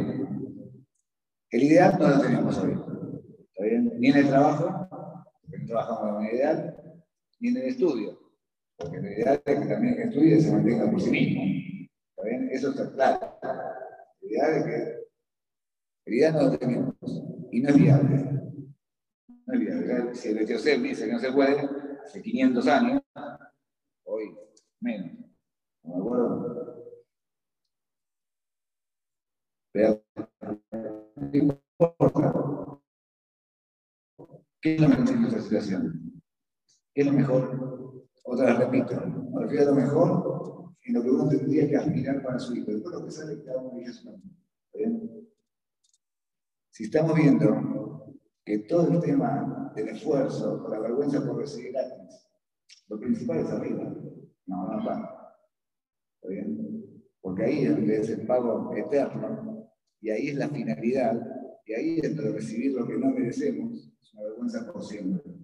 El 1.51 1.63
ideal 1.63 1.99
no 1.99 2.09
lo 2.09 2.21
tenemos 2.21 2.59
hoy. 2.59 2.88
Ni 3.71 4.09
en 4.09 4.17
el 4.17 4.29
trabajo, 4.29 4.89
porque 5.43 5.59
no 5.59 5.67
trabajamos 5.67 6.07
de 6.07 6.13
manera 6.13 6.35
ideal, 6.35 7.05
ni 7.41 7.49
en 7.49 7.57
el 7.57 7.63
estudio. 7.65 8.19
Porque 8.77 9.01
la 9.01 9.11
idea 9.11 9.35
es 9.35 9.41
que 9.41 9.67
también 9.67 9.97
que 9.97 10.03
estudie 10.05 10.41
se 10.41 10.53
mantenga 10.53 10.91
por 10.91 11.01
sí 11.01 11.11
mismo. 11.11 11.43
¿Está 12.11 12.29
bien? 12.29 12.49
Eso 12.53 12.71
está 12.71 12.93
claro. 12.93 13.39
La 13.43 14.29
idea 14.29 14.57
es 14.57 14.65
que 14.65 15.09
la 16.07 16.17
idea 16.17 16.33
no 16.33 16.43
lo 16.43 16.59
tenemos 16.59 16.95
y 17.51 17.61
no 17.61 17.69
es 17.69 17.77
viable. 17.77 18.25
No 19.47 19.55
es 19.55 19.61
viable. 19.61 20.15
Si 20.15 20.29
el 20.29 20.39
Etiosef 20.39 20.81
dice 20.81 21.07
que 21.07 21.13
no 21.13 21.19
se 21.19 21.33
puede, 21.33 21.69
hace 22.05 22.23
500 22.23 22.69
años, 22.69 23.03
hoy 24.05 24.37
menos. 24.81 25.19
¿No 25.83 25.97
acuerdo? 25.97 26.95
Pero 29.73 30.03
no 31.17 31.31
importa. 31.33 32.78
¿Qué 34.61 34.75
es 34.75 34.81
lo 34.81 34.89
mejor 34.89 35.09
en 35.09 35.25
esta 35.25 35.41
situación? 35.41 36.23
¿Qué 36.93 37.03
es 37.03 37.07
lo 37.07 37.13
mejor? 37.13 38.09
Otra 38.25 38.47
vez 38.47 38.59
repito, 38.59 39.07
me 39.33 39.43
refiero 39.43 39.69
a 39.69 39.75
lo 39.75 39.81
mejor 39.81 40.75
en 40.83 40.95
lo 40.95 41.03
que 41.03 41.11
uno 41.11 41.29
tendría 41.29 41.69
que 41.69 41.77
aspirar 41.77 42.23
para 42.23 42.39
su 42.39 42.57
hijo. 42.57 42.73
Después 42.73 42.95
lo 42.95 43.05
que 43.05 43.11
sale, 43.11 43.43
cada 43.45 43.59
uno 43.61 43.93
su 43.93 44.21
bien? 44.75 45.29
Si 46.71 46.85
estamos 46.85 47.15
viendo 47.15 48.15
que 48.45 48.59
todo 48.61 48.91
el 48.91 49.01
tema 49.01 49.73
del 49.77 49.89
esfuerzo, 49.89 50.67
la 50.69 50.81
vergüenza 50.81 51.25
por 51.25 51.39
recibir 51.39 51.73
gratis, 51.73 52.29
lo 52.89 52.99
principal 52.99 53.39
es 53.41 53.51
arriba, 53.51 53.95
no, 54.47 54.67
no 54.67 54.87
va. 54.87 55.37
¿Está 56.17 56.29
bien? 56.29 56.85
Porque 57.21 57.45
ahí 57.45 57.65
es 57.65 57.71
donde 57.71 58.01
es 58.01 58.09
el 58.11 58.27
pago 58.27 58.75
eterno, 58.75 59.71
y 60.01 60.11
ahí 60.11 60.29
es 60.29 60.37
la 60.37 60.49
finalidad, 60.49 61.21
y 61.67 61.75
ahí 61.75 62.01
es 62.01 62.17
donde 62.17 62.33
recibir 62.33 62.73
lo 62.73 62.87
que 62.87 62.97
no 62.97 63.11
merecemos, 63.11 63.93
una 64.19 64.29
vergüenza 64.29 64.73
por 64.73 64.85
siempre 64.85 65.39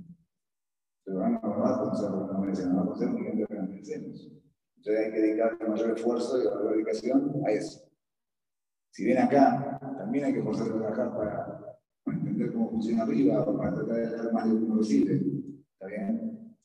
pero 1.05 1.29
no 1.29 1.41
va 1.61 1.75
a 1.75 1.79
conocer 1.81 2.11
lo 2.11 2.27
que 2.27 2.33
no 2.33 2.41
merecemos, 2.41 2.77
va 2.77 2.81
a 2.81 2.85
conocer 2.85 3.09
lo 3.11 3.17
que 3.17 3.55
no 3.55 3.63
merecemos. 3.69 4.33
Entonces 4.77 5.05
hay 5.05 5.13
que 5.13 5.21
dedicar 5.21 5.69
mayor 5.69 5.91
esfuerzo 5.97 6.43
y 6.43 6.45
mayor 6.45 6.73
dedicación 6.73 7.43
a 7.47 7.51
eso. 7.51 7.81
Si 8.91 9.05
bien 9.05 9.19
acá, 9.19 9.79
también 9.99 10.25
hay 10.25 10.35
que 10.35 10.43
forzarse 10.43 10.73
a 10.73 10.77
trabajar 10.77 11.15
para, 11.15 11.79
entender 12.07 12.53
cómo 12.53 12.71
funciona 12.71 13.03
arriba 13.03 13.43
o 13.43 13.57
para 13.57 13.75
tratar 13.75 13.97
de 13.97 14.17
dar 14.17 14.33
más 14.33 14.49
de 14.49 14.55
uno 14.55 14.77
recibe. 14.77 15.15
¿Está 15.73 15.87
bien? 15.87 16.57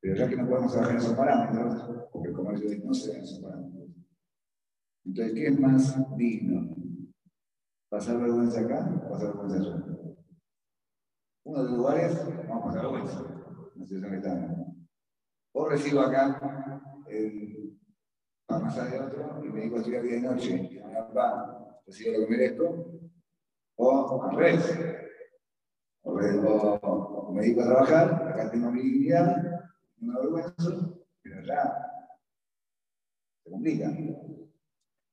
Pero 0.00 0.16
ya 0.16 0.28
que 0.28 0.36
no 0.36 0.48
podemos 0.48 0.72
trabajar 0.72 0.94
en 0.94 1.02
esos 1.02 1.16
parámetros, 1.16 2.08
porque 2.12 2.28
el 2.28 2.34
comercio 2.34 2.84
no 2.84 2.94
se 2.94 3.10
da 3.10 3.18
en 3.18 3.24
esos 3.24 3.38
parámetros. 3.40 3.88
Entonces, 5.04 5.34
¿qué 5.34 5.46
es 5.46 5.60
más 5.60 6.16
digno? 6.16 6.76
¿Pasar 7.88 8.20
vergüenza 8.20 8.60
acá 8.60 9.02
o 9.06 9.10
pasar 9.10 9.28
vergüenza 9.28 9.56
allá? 9.56 10.09
Uno 11.50 11.64
de 11.64 11.68
los 11.68 11.78
lugares, 11.78 12.16
vamos 12.48 12.76
a 12.76 12.80
pasar 12.80 14.08
que 14.08 14.16
estamos. 14.16 14.68
O 15.52 15.68
recibo 15.68 16.00
acá 16.00 17.02
el 17.08 17.76
parnasá 18.46 18.84
de 18.84 19.00
otro 19.00 19.44
y 19.44 19.48
me 19.48 19.62
digo 19.62 19.78
estudiar 19.78 20.04
día 20.04 20.18
y 20.18 20.20
noche 20.20 20.68
y 20.70 20.76
me 20.76 20.94
va, 21.12 21.82
recibo 21.84 22.18
lo 22.18 22.24
que 22.24 22.30
merezco, 22.30 23.00
o 23.74 24.22
al 24.22 24.36
revés. 24.36 24.78
O, 26.02 26.12
o, 26.12 27.32
me 27.32 27.42
dedico 27.42 27.62
a 27.62 27.64
trabajar, 27.64 28.28
acá 28.28 28.48
tengo 28.48 28.70
mi 28.70 28.82
dignidad, 28.82 29.36
no 29.98 30.12
me 30.12 30.18
avergüenzo, 30.20 31.04
pero 31.20 31.42
ya 31.42 31.64
se 33.42 33.50
complica. 33.50 33.90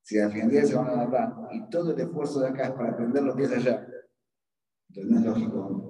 Si 0.03 0.19
al 0.19 0.31
final 0.31 0.67
se 0.67 0.75
van 0.75 0.87
a 0.87 1.01
hablar 1.01 1.33
y 1.51 1.67
todo 1.67 1.95
el 1.95 1.99
esfuerzo 1.99 2.41
de 2.41 2.49
acá 2.49 2.65
es 2.65 2.71
para 2.73 2.91
aprender 2.91 3.23
lo 3.23 3.35
que 3.35 3.45
es 3.45 3.51
allá, 3.53 3.87
entonces 4.89 5.11
no 5.11 5.17
es 5.17 5.25
lógico 5.25 5.86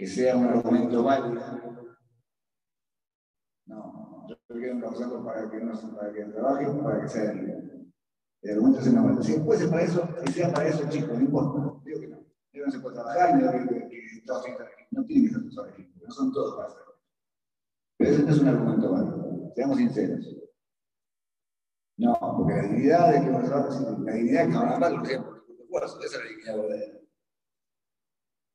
que 0.00 0.06
sea 0.06 0.34
un 0.34 0.46
argumento 0.46 1.02
válido. 1.02 1.42
No, 3.66 4.26
yo 4.26 4.36
quiero 4.48 4.76
un 4.76 5.24
para 5.26 5.50
que 5.50 5.60
no 5.60 5.94
para 5.94 6.10
que 6.10 6.24
trabaje, 6.24 6.66
para 6.82 7.02
que 7.02 7.08
sea 7.08 7.32
el, 7.32 7.92
el 8.40 8.50
argumento 8.50 8.80
sea 8.80 9.02
válido. 9.02 9.22
Si 9.22 9.38
puede 9.40 9.60
ser 9.60 9.68
para 9.68 9.82
eso, 9.82 10.08
que 10.24 10.32
sea 10.32 10.50
para 10.54 10.68
eso, 10.68 10.88
chicos, 10.88 11.18
no 11.18 11.20
importa. 11.20 11.82
Digo 11.84 12.00
que 12.00 12.08
no. 12.08 12.24
Digo 12.50 12.64
no 12.64 12.72
se 12.72 12.80
puede 12.80 12.94
trabajar, 12.94 13.34
ni 13.34 13.68
que, 13.68 13.88
que, 13.88 13.88
que 13.90 14.22
todos 14.24 14.46
no 14.90 15.04
tienen 15.04 15.28
que 15.28 15.34
ser 15.34 15.50
todos 15.50 15.68
no 16.00 16.10
son 16.10 16.32
todos 16.32 16.56
para 16.56 16.68
hacerlo. 16.68 16.94
Pero 17.98 18.10
ese 18.10 18.22
no 18.22 18.30
es 18.30 18.38
un 18.38 18.48
argumento 18.48 18.92
válido. 18.92 19.52
Seamos 19.54 19.76
sinceros. 19.76 20.36
No, 21.98 22.18
porque 22.38 22.54
la 22.54 22.62
dignidad 22.62 23.12
de 23.12 23.20
que 23.20 23.30
nosotros, 23.30 24.00
la 24.00 24.12
dignidad 24.14 24.48
que 24.48 24.54
ahora 24.54 24.88
lo 24.88 25.02
que 25.02 25.12
esa 26.06 26.16
es 26.16 26.24
la 26.24 26.30
dignidad 26.30 26.56
verdadera. 26.56 27.00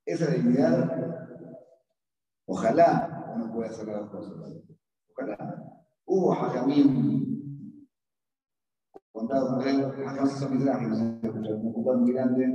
Esa 0.08 0.28
dignidad, 0.28 1.25
ojalá 2.46 3.34
uno 3.36 3.54
pueda 3.54 3.70
hacer 3.70 3.88
las 3.88 4.10
cosas. 4.10 4.34
Ojalá. 5.12 5.82
Hubo 6.06 6.34
Hajamim, 6.34 7.26
contado 9.12 9.58
con 9.58 9.68
él, 9.68 9.82
son 10.28 10.58
mis 10.58 10.68
ágiles, 10.68 11.00
un 11.00 12.02
muy 12.02 12.14
grande, 12.14 12.46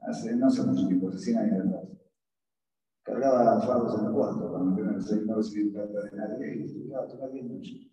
hace 0.00 0.36
no 0.36 0.46
hace 0.48 0.62
mucho 0.62 0.86
tiempo, 0.86 1.08
hace 1.08 1.18
100 1.18 1.38
años 1.38 1.66
atrás. 1.66 1.88
Cargaba 3.02 3.60
fardos 3.62 3.98
en 3.98 4.06
el 4.06 4.12
cuarto, 4.12 4.50
cuando 4.50 4.82
no 4.82 5.36
recibía 5.36 5.72
plata 5.72 6.00
de 6.02 6.16
nadie, 6.16 6.56
y 6.56 6.64
estudiaba 6.64 7.08
toda 7.08 7.28
la 7.28 7.42
noche. 7.42 7.90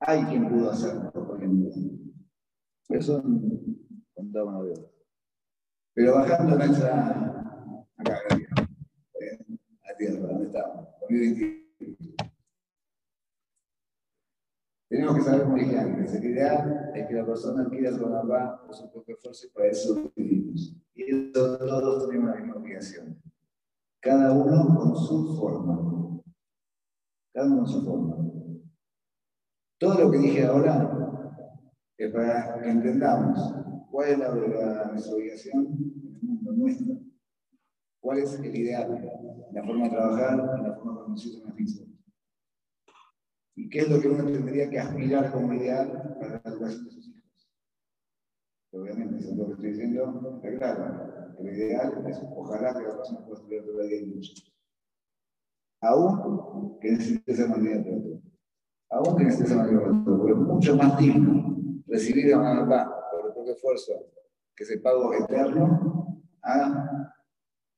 Hay 0.00 0.24
quien 0.24 0.48
pudo 0.48 0.70
hacerlo 0.70 1.12
hoy 1.14 1.44
en 1.44 1.60
día. 1.60 1.70
Eso 2.88 3.22
contaba 4.14 4.58
una 4.58 4.68
de 4.68 4.90
Pero 5.94 6.14
bajando 6.14 6.54
en 6.56 6.70
esa. 6.70 7.10
Acá, 7.96 8.18
acá, 8.30 8.66
a 9.82 9.92
la 9.92 9.96
tierra, 9.96 10.28
donde 10.28 10.46
2021. 11.18 11.64
Tenemos 14.88 15.16
que 15.16 15.22
saber, 15.22 15.42
como 15.42 15.56
dije 15.56 15.78
antes, 15.78 16.14
el 16.14 16.24
ideal 16.24 16.92
es 16.94 17.06
que 17.08 17.14
la 17.14 17.26
persona 17.26 17.68
quiera 17.68 17.96
trabajar 17.96 18.64
por 18.64 18.74
su 18.74 18.92
propio 18.92 19.16
esfuerzo 19.16 19.46
y 19.46 19.50
para 19.50 19.68
eso 19.68 20.12
vivimos. 20.14 20.76
Y 20.94 21.02
eso 21.02 21.58
todos 21.58 22.08
tenemos 22.08 22.30
la 22.30 22.36
misma 22.36 22.56
obligación. 22.56 23.20
Cada 24.00 24.32
uno 24.32 24.76
con 24.76 24.96
su 24.96 25.36
forma. 25.36 26.22
Cada 27.32 27.46
uno 27.46 27.56
con 27.56 27.66
su 27.66 27.84
forma. 27.84 28.16
Todo 29.78 30.04
lo 30.04 30.10
que 30.10 30.18
dije 30.18 30.44
ahora 30.44 30.94
es 31.96 32.12
para 32.12 32.60
que 32.62 32.70
entendamos 32.70 33.38
cuál 33.90 34.10
es 34.10 34.18
la, 34.18 34.28
la, 34.28 34.92
obligación 35.12 35.66
en 35.66 36.06
el 36.06 36.22
mundo 36.22 36.52
nuestro, 36.52 37.00
cuál 38.04 38.18
es 38.18 38.38
el 38.38 38.54
ideal, 38.54 39.48
la 39.50 39.64
forma 39.64 39.84
de 39.84 39.90
trabajar 39.90 40.36
la 40.36 40.74
forma 40.74 40.92
de 40.92 40.98
conducir 41.04 41.42
una 41.42 41.54
mismo. 41.54 41.86
Y 43.56 43.70
qué 43.70 43.78
es 43.78 43.88
lo 43.88 43.98
que 43.98 44.08
uno 44.08 44.24
tendría 44.24 44.68
que 44.68 44.78
aspirar 44.78 45.32
como 45.32 45.54
ideal 45.54 46.14
para 46.20 46.42
la 46.44 46.50
educación 46.50 46.84
de 46.84 46.90
sus 46.90 47.08
hijos. 47.08 47.50
Obviamente, 48.72 49.20
eso 49.20 49.30
es 49.30 49.36
lo 49.38 49.46
que 49.46 49.52
estoy 49.52 49.70
diciendo, 49.70 50.32
está 50.36 50.58
claro. 50.58 51.36
El 51.38 51.46
ideal 51.46 52.04
es 52.06 52.20
ojalá 52.36 52.74
que 52.74 52.82
la 52.82 52.96
persona 52.96 53.24
pueda 53.24 53.40
estudiar 53.40 53.64
todo 53.64 53.80
el 53.80 53.88
día. 53.88 54.22
Aún 55.80 56.78
que 56.80 56.92
necesite 56.92 57.34
ser 57.34 57.48
mantenida 57.48 57.84
aún 58.90 59.16
que 59.16 59.28
estés 59.28 59.50
en 59.50 59.60
el 59.60 60.04
porque 60.04 60.32
es 60.32 60.38
mucho 60.38 60.76
más 60.76 60.98
digno 60.98 61.56
recibir 61.86 62.34
a 62.34 62.38
mamá 62.38 62.94
por 63.10 63.26
el 63.26 63.32
propio 63.32 63.54
esfuerzo 63.54 63.92
que 64.54 64.64
se 64.64 64.78
pago 64.78 65.12
eterno 65.14 66.22
a, 66.42 67.14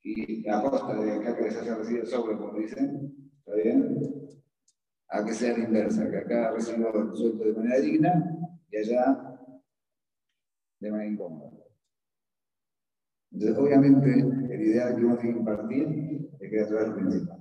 y 0.06 0.48
a 0.48 0.62
costa 0.62 0.94
de 0.94 1.12
acá 1.12 1.36
que 1.36 1.50
se 1.50 1.58
haya 1.58 1.74
recibido 1.74 2.04
el 2.04 2.08
sobre, 2.08 2.36
como 2.36 2.56
dicen, 2.56 3.12
¿está 3.38 3.54
bien? 3.56 3.98
A 5.08 5.24
que 5.24 5.32
sea 5.32 5.58
la 5.58 5.64
inversa, 5.64 6.08
que 6.08 6.18
acá 6.18 6.52
recibo 6.52 6.88
el 6.96 7.16
sueldo 7.16 7.44
de 7.44 7.52
manera 7.54 7.80
digna 7.80 8.38
y 8.70 8.76
allá 8.76 9.40
de 10.78 10.90
manera 10.92 11.10
incómoda. 11.10 11.50
Entonces, 13.32 13.58
obviamente, 13.58 14.54
el 14.54 14.62
ideal 14.62 14.94
que 14.94 15.04
uno 15.04 15.18
tiene 15.18 15.34
que 15.34 15.40
impartir 15.40 16.30
es 16.38 16.50
que 16.50 16.56
es 16.56 16.70
el 16.70 16.94
principal. 16.94 17.40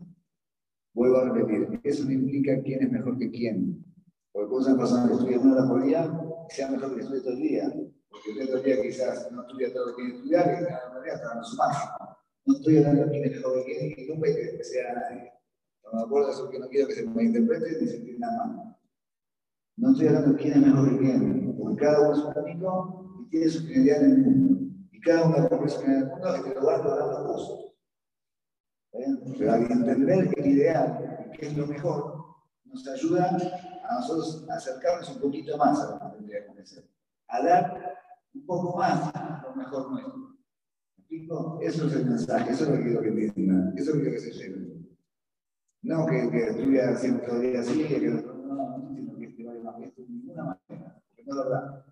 Vuelvo 0.93 1.17
a 1.17 1.29
repetir, 1.29 1.81
eso 1.83 2.05
no 2.05 2.11
implica 2.11 2.61
quién 2.63 2.81
es 2.81 2.91
mejor 2.91 3.17
que 3.19 3.29
quién. 3.29 3.85
Porque 4.31 4.49
puede 4.49 4.65
una 4.71 4.77
persona 4.77 5.07
que 5.07 5.13
estudia 5.13 5.39
una 5.39 5.53
hora 5.53 5.67
por 5.67 5.83
día 5.83 6.21
sea 6.49 6.71
mejor 6.71 6.95
que 6.95 7.01
estudia 7.01 7.21
todo 7.21 7.33
el 7.33 7.39
día. 7.39 7.73
Porque 8.09 8.29
estudia 8.29 8.47
todo 8.47 8.57
el 8.57 8.63
día 8.63 8.81
quizás 8.81 9.31
no 9.31 9.41
estudia 9.43 9.71
todo 9.71 9.85
lo 9.85 9.95
que 9.95 10.01
tiene 10.01 10.11
que 10.11 10.17
estudiar, 10.17 10.61
y 10.61 10.65
cada 10.65 11.03
día 11.03 11.13
está 11.13 11.27
dando 11.27 11.43
su 11.43 11.57
máximo. 11.57 12.04
No 12.45 12.53
estoy 12.53 12.77
hablando 12.77 13.05
de 13.05 13.21
es 13.21 13.31
mejor 13.31 13.65
que 13.65 13.77
quién 13.77 13.99
y 13.99 14.07
nunca 14.07 14.27
que 14.27 14.63
sea 14.63 14.91
a. 14.91 15.35
No 15.83 15.99
me 15.99 16.01
acuerdo 16.03 16.29
eso 16.29 16.49
que 16.49 16.59
no 16.59 16.67
quiero 16.67 16.87
que 16.87 16.93
se 16.93 17.07
me 17.07 17.23
interprete 17.23 17.81
ni 17.81 17.87
sentir 17.87 18.19
nada 18.19 18.45
más. 18.45 18.75
No 19.77 19.91
estoy 19.91 20.07
hablando 20.07 20.31
de 20.33 20.37
quién 20.37 20.53
es 20.53 20.67
mejor 20.67 20.89
que 20.91 20.97
quién, 20.99 21.57
porque 21.57 21.83
cada 21.83 22.01
uno 22.01 22.13
es 22.13 22.19
un 22.19 22.43
único 22.43 23.19
y 23.21 23.29
tiene 23.29 23.49
su 23.49 23.65
finalidad 23.65 24.03
en 24.03 24.11
el 24.11 24.17
mundo. 24.19 24.75
Y 24.91 25.01
cada 25.01 25.25
uno 25.25 25.49
cumple 25.49 25.69
su 25.69 25.79
finalidad 25.81 26.03
en 26.03 26.11
el 26.11 26.19
mundo 26.19 26.37
y 26.37 26.49
te 26.49 26.55
lo 26.55 26.65
va 26.65 26.77
logrando 26.77 27.25
cosas. 27.25 27.65
Pero 29.37 29.51
al 29.51 29.71
entender 29.71 30.33
el 30.37 30.47
ideal 30.47 31.31
qué 31.37 31.47
es 31.47 31.57
lo 31.57 31.67
mejor, 31.67 32.25
nos 32.65 32.87
ayuda 32.87 33.37
a 33.89 33.95
nosotros 33.95 34.45
a 34.49 34.55
acercarnos 34.55 35.09
un 35.09 35.21
poquito 35.21 35.57
más 35.57 35.79
a 35.81 35.91
lo 35.91 35.99
que 35.99 36.17
tendríamos 36.17 36.55
que 36.55 36.61
hacer, 36.61 36.89
a 37.27 37.43
dar 37.43 37.97
un 38.33 38.45
poco 38.45 38.77
más 38.77 39.11
lo 39.43 39.55
mejor 39.55 39.91
nuestro. 39.91 40.34
Eso 41.09 41.87
es 41.87 41.93
el 41.93 42.05
mensaje, 42.05 42.51
eso 42.51 42.63
es 42.63 42.69
lo 42.69 42.75
que 42.77 42.83
quiero 42.83 43.01
que 43.01 43.07
entiendan, 43.09 43.73
eso 43.77 43.91
es 43.91 43.97
lo 43.97 44.03
que 44.03 44.19
se 44.19 44.31
lleve. 44.31 44.75
No 45.83 46.05
que, 46.05 46.29
que 46.29 46.47
estudia 46.47 46.95
siempre 46.95 47.27
todo 47.27 47.41
el 47.41 47.51
día 47.51 47.59
así, 47.59 47.83
que 47.83 47.99
no, 48.07 48.21
no, 48.21 48.77
no 48.77 48.87
entiendo 48.89 49.17
que 49.17 49.25
este 49.25 49.43
vaya 49.45 49.63
más 49.63 49.75
que 49.75 50.01
de 50.01 50.09
ninguna 50.09 50.43
manera, 50.43 51.01
no 51.25 51.31
es 51.31 51.37
verdad. 51.37 51.85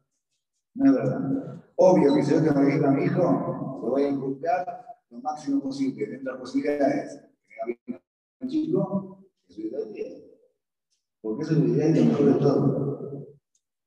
No 0.76 0.86
es 0.86 0.94
verdad. 0.94 1.64
Obvio 1.76 2.16
que 2.16 2.24
si 2.24 2.32
yo 2.32 2.44
tengo 2.44 2.66
que 2.66 2.76
ir 2.76 2.86
a 2.86 2.92
mi 2.92 3.04
hijo, 3.04 3.80
lo 3.84 3.90
voy 3.90 4.04
a 4.04 4.10
inculcar 4.10 4.86
lo 5.10 5.20
máximo 5.20 5.62
posible, 5.62 6.08
dentro 6.08 6.32
de 6.32 6.32
las 6.32 6.40
posibilidades. 6.40 7.22
Que 7.48 8.02
un 8.40 8.50
chico, 8.50 9.26
que 9.46 9.54
su 9.54 9.70
todo 9.70 9.86
el 9.86 9.94
día. 9.94 10.10
Porque 11.22 11.44
eso 11.44 11.54
es 11.54 11.60
lo 11.60 11.68
ideal 11.68 11.96
y 11.96 12.00
lo 12.00 12.06
mejor 12.06 12.26
de 12.26 12.40
todo. 12.40 13.28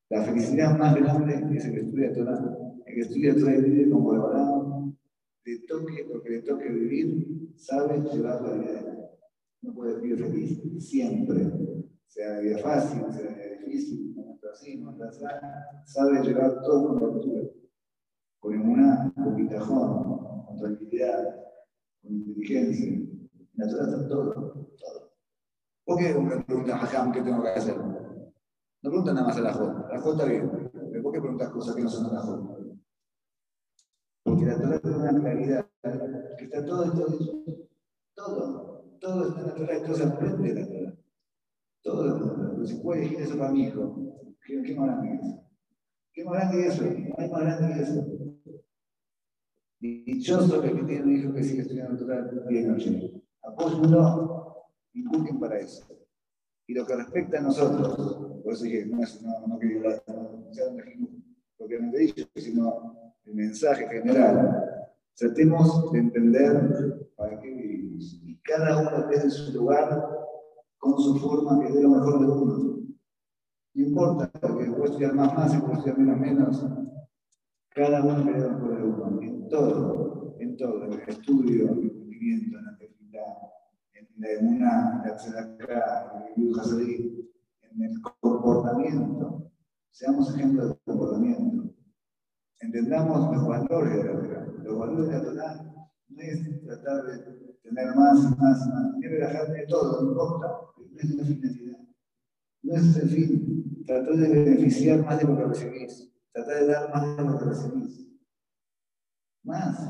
La 0.09 0.23
felicidad 0.23 0.79
más 0.79 0.95
grande 0.95 1.35
es 1.57 1.65
el 1.65 1.73
que 1.75 1.81
estudia 1.81 2.13
todo 2.13 2.31
el 2.87 2.95
que 2.95 3.01
estudia 3.01 3.35
todo 3.35 3.49
el 3.49 3.75
día 3.75 3.91
como 3.91 4.11
preparado, 4.11 4.56
le 5.47 5.59
toque 5.61 6.05
lo 6.13 6.21
que 6.23 6.31
le 6.31 6.43
toque 6.43 6.69
vivir, 6.69 7.53
sabe 7.57 8.01
llevar 8.01 8.43
la 8.43 8.55
vida. 8.55 9.11
No 9.63 9.75
puede 9.75 10.01
vivir 10.01 10.19
feliz 10.19 10.61
siempre, 10.79 11.53
sea 12.09 12.41
vida 12.41 12.59
fácil, 12.59 13.03
sea 13.13 13.31
vida 13.31 13.59
difícil, 13.65 14.15
no 14.17 14.35
está 14.35 14.51
así, 14.51 14.77
no 14.77 14.91
está 14.91 15.07
así, 15.09 15.25
sabe 15.85 16.23
llevar 16.23 16.61
todo 16.63 16.99
con 16.99 17.15
altura, 17.15 17.49
con 18.41 18.59
una, 18.59 19.13
con 19.15 19.37
bitajón, 19.37 20.47
con 20.47 20.57
tranquilidad, 20.57 21.37
con 22.03 22.13
inteligencia. 22.13 23.03
Natural 23.55 23.89
está 23.89 24.09
todo, 24.09 24.33
todo. 24.33 25.13
¿Por 25.85 25.99
qué 25.99 26.13
me 26.15 26.43
pregunta 26.43 26.77
Hajam 26.77 27.13
qué 27.13 27.23
tengo 27.23 27.43
que 27.43 27.51
hacer? 27.51 27.77
No 27.77 28.91
pregunta 28.91 29.15
nada 29.15 29.29
más 29.29 29.37
a 29.37 29.41
la 29.41 29.53
J. 29.53 29.89
La 29.91 30.01
J 30.01 30.25
bien. 30.27 30.71
Pero 30.91 31.03
¿por 31.03 31.13
qué 31.13 31.21
preguntas 31.21 31.49
cosas 31.51 31.75
que 31.75 31.83
no 31.83 31.89
son 31.89 32.09
de 32.09 32.15
la 32.15 32.21
J? 32.21 32.56
La 34.45 34.61
Torah 34.61 34.81
tiene 34.81 34.97
una 34.97 35.21
claridad 35.21 35.67
que 36.39 36.45
está 36.45 36.65
todo 36.65 36.93
todo. 36.93 37.19
Todo. 38.15 38.85
Todo 39.01 39.29
está 39.29 39.77
y 39.77 39.83
todo 39.83 39.95
se 39.95 40.05
aprende 40.05 40.55
de 40.55 40.61
la 40.61 40.67
Torah. 40.67 40.97
Todo. 41.83 42.53
Pero 42.55 42.67
si 42.67 42.75
puede 42.77 43.01
elegir 43.01 43.21
eso 43.21 43.39
para 43.39 43.53
mi 43.53 43.65
hijo, 43.65 44.35
¿qué, 44.45 44.75
más 44.75 44.87
grande 44.87 45.15
es? 45.15 45.39
¿Qué 46.13 46.25
más 46.25 46.35
grande 46.35 46.57
que 46.57 46.69
eso? 46.69 46.85
No 46.85 47.15
hay 47.19 47.31
más 47.31 47.41
grande 47.41 47.75
que 47.75 47.83
eso. 47.83 48.07
Dichoso 49.79 50.63
que 50.63 50.71
tiene 50.71 51.03
un 51.03 51.17
hijo 51.17 51.35
que 51.35 51.43
sigue 51.43 51.63
estudiando 51.63 51.97
total 51.97 52.45
día 52.49 52.61
y 52.61 52.65
noche. 52.65 53.23
Inculquen 54.95 55.39
para 55.39 55.59
eso. 55.59 55.87
Y 56.67 56.75
lo 56.75 56.87
que 56.87 56.97
respecta 56.97 57.39
a 57.39 57.43
nosotros, 57.43 58.43
por 58.43 58.53
eso 58.53 58.65
dije, 58.65 58.87
no, 58.87 58.99
no, 58.99 59.47
no 59.47 59.55
hablar, 59.55 60.03
no, 60.09 60.47
lo 61.59 61.69
que 61.69 61.79
me 61.79 61.97
he 61.97 61.99
dicho, 62.01 62.27
sino 62.35 63.06
el 63.27 63.35
mensaje 63.35 63.87
general. 63.89 64.63
Tratemos 65.15 65.93
de 65.93 65.99
entender 65.99 67.11
para 67.17 67.41
qué 67.41 67.51
vivimos. 67.51 68.21
Y 68.25 68.37
cada 68.39 68.81
uno 68.81 69.09
desde 69.09 69.31
su 69.31 69.53
lugar, 69.53 70.09
con 70.79 70.99
su 70.99 71.17
forma, 71.17 71.61
que 71.61 71.73
dé 71.73 71.83
lo 71.83 71.91
mejor 71.91 72.21
de 72.21 72.27
uno. 72.27 72.77
No 73.75 73.83
importa 73.83 74.31
que 74.33 74.49
puedo 74.49 74.85
estudiar 74.85 75.15
más, 75.15 75.35
más, 75.35 75.53
que 75.53 75.59
puedo 75.59 75.75
estudiar 75.75 75.99
menos, 75.99 76.19
menos. 76.21 76.67
Cada 77.75 78.03
uno 78.03 78.25
que 78.25 78.33
dé 78.33 78.41
lo 78.41 78.51
mejor 78.51 78.77
de 78.77 78.83
uno. 78.85 79.23
En 79.23 79.49
todo, 79.49 80.37
en 80.39 80.57
todo, 80.57 80.85
en 80.85 80.93
el 80.93 81.09
estudio, 81.09 81.71
en 81.71 81.83
el 81.83 81.93
cumplimiento, 81.93 82.59
en 82.59 82.65
la 82.65 82.71
actividad, 82.73 83.37
en 83.95 84.09
la 84.19 84.31
emuna, 84.33 85.03
en 85.03 85.11
la 85.11 85.17
tzedakah, 85.17 86.33
en 86.37 86.43
el 86.43 87.27
en 87.73 87.83
el 87.83 88.03
comportamiento. 88.03 89.51
Seamos 89.91 90.35
ejemplos 90.35 90.71
de 90.71 90.77
comportamiento. 90.85 91.56
Entendamos 92.67 93.33
los 93.33 93.47
valores 93.47 93.97
de 93.97 94.05
la 94.05 94.21
Torah. 94.21 94.47
Los 94.65 94.79
valores 94.79 95.07
de 95.09 95.13
la 95.13 95.23
Torah 95.23 95.75
no 96.09 96.23
es 96.23 96.65
tratar 96.65 97.05
de 97.05 97.19
tener 97.63 97.95
más, 97.95 98.39
más, 98.39 98.67
más. 98.67 98.99
Debe 98.99 99.19
dejarme 99.19 99.59
de 99.61 99.67
todo, 99.69 100.03
no 100.03 100.11
importa. 100.11 100.47
No 100.77 100.99
es 100.99 101.15
la 101.15 101.25
finalidad. 101.25 101.79
No 102.63 102.75
es 102.75 102.97
el 102.97 103.09
fin. 103.09 103.85
Tratar 103.87 104.17
de 104.17 104.29
beneficiar 104.29 105.05
más 105.05 105.19
de 105.21 105.25
lo 105.27 105.37
que 105.37 105.45
recibís. 105.45 106.13
Tratar 106.33 106.57
de 106.57 106.67
dar 106.67 106.91
más 106.91 107.17
de 107.17 107.23
lo 107.23 107.39
que 107.39 107.45
recibís. 107.45 108.09
Más. 109.45 109.89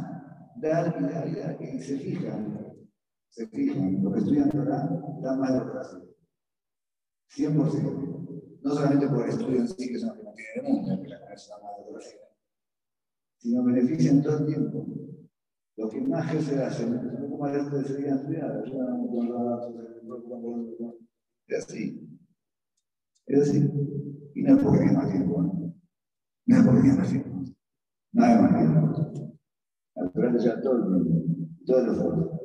Dar 0.56 0.96
y 1.00 1.02
dar 1.04 1.28
y 1.28 1.34
dar. 1.34 1.62
Y 1.62 1.80
se 1.80 1.98
fijan. 1.98 2.76
Se 3.30 3.46
fijan. 3.46 4.02
Lo 4.02 4.12
que 4.12 4.18
estudian 4.18 4.50
Torah 4.50 4.86
da 5.22 5.36
más 5.36 5.50
de 5.50 5.58
lo 5.60 5.72
que 5.72 5.78
recibís. 5.78 6.16
100%. 7.30 8.60
No 8.62 8.70
solamente 8.70 9.08
por 9.08 9.22
el 9.22 9.30
estudio 9.30 9.60
en 9.60 9.68
sí, 9.68 9.88
que 9.88 9.98
son 9.98 10.08
los 10.08 10.18
que 10.18 10.24
no 10.24 10.32
tienen 10.34 10.66
el 10.66 10.72
mundo, 10.72 11.02
que 11.02 11.08
la 11.08 11.20
cabeza 11.20 11.54
más 11.62 11.78
de 11.78 11.92
lo 11.92 11.98
que 11.98 12.25
sino 13.46 13.62
benefician 13.62 14.22
todo 14.22 14.38
el 14.38 14.46
tiempo. 14.46 14.86
Lo 15.76 15.88
que 15.88 16.00
más 16.00 16.44
se 16.44 16.62
hace, 16.62 16.90
no 16.90 17.30
como 17.30 17.46
de 17.46 17.58
estudiando, 17.58 18.28
es 21.48 21.64
así. 21.64 22.08
Es 23.26 23.40
así. 23.42 23.70
Y 24.34 24.42
no 24.42 24.56
es 24.56 24.62
porque 24.62 24.78
tiene 24.78 24.92
más 24.94 25.12
tiempo, 25.12 25.42
¿no? 25.42 25.74
Es 26.46 26.64
porque 26.64 26.80
tiene 26.80 26.96
más 26.96 27.08
tiempo. 27.08 27.42
Nada 28.12 28.42
más 28.42 28.58
tiempo. 28.58 29.32
Al 29.94 30.38
ya 30.38 30.60
todo 30.60 30.76
el 30.76 31.04
tiempo, 31.04 31.34
todo 31.66 31.80
el 31.80 31.90
esfuerzo. 31.90 32.40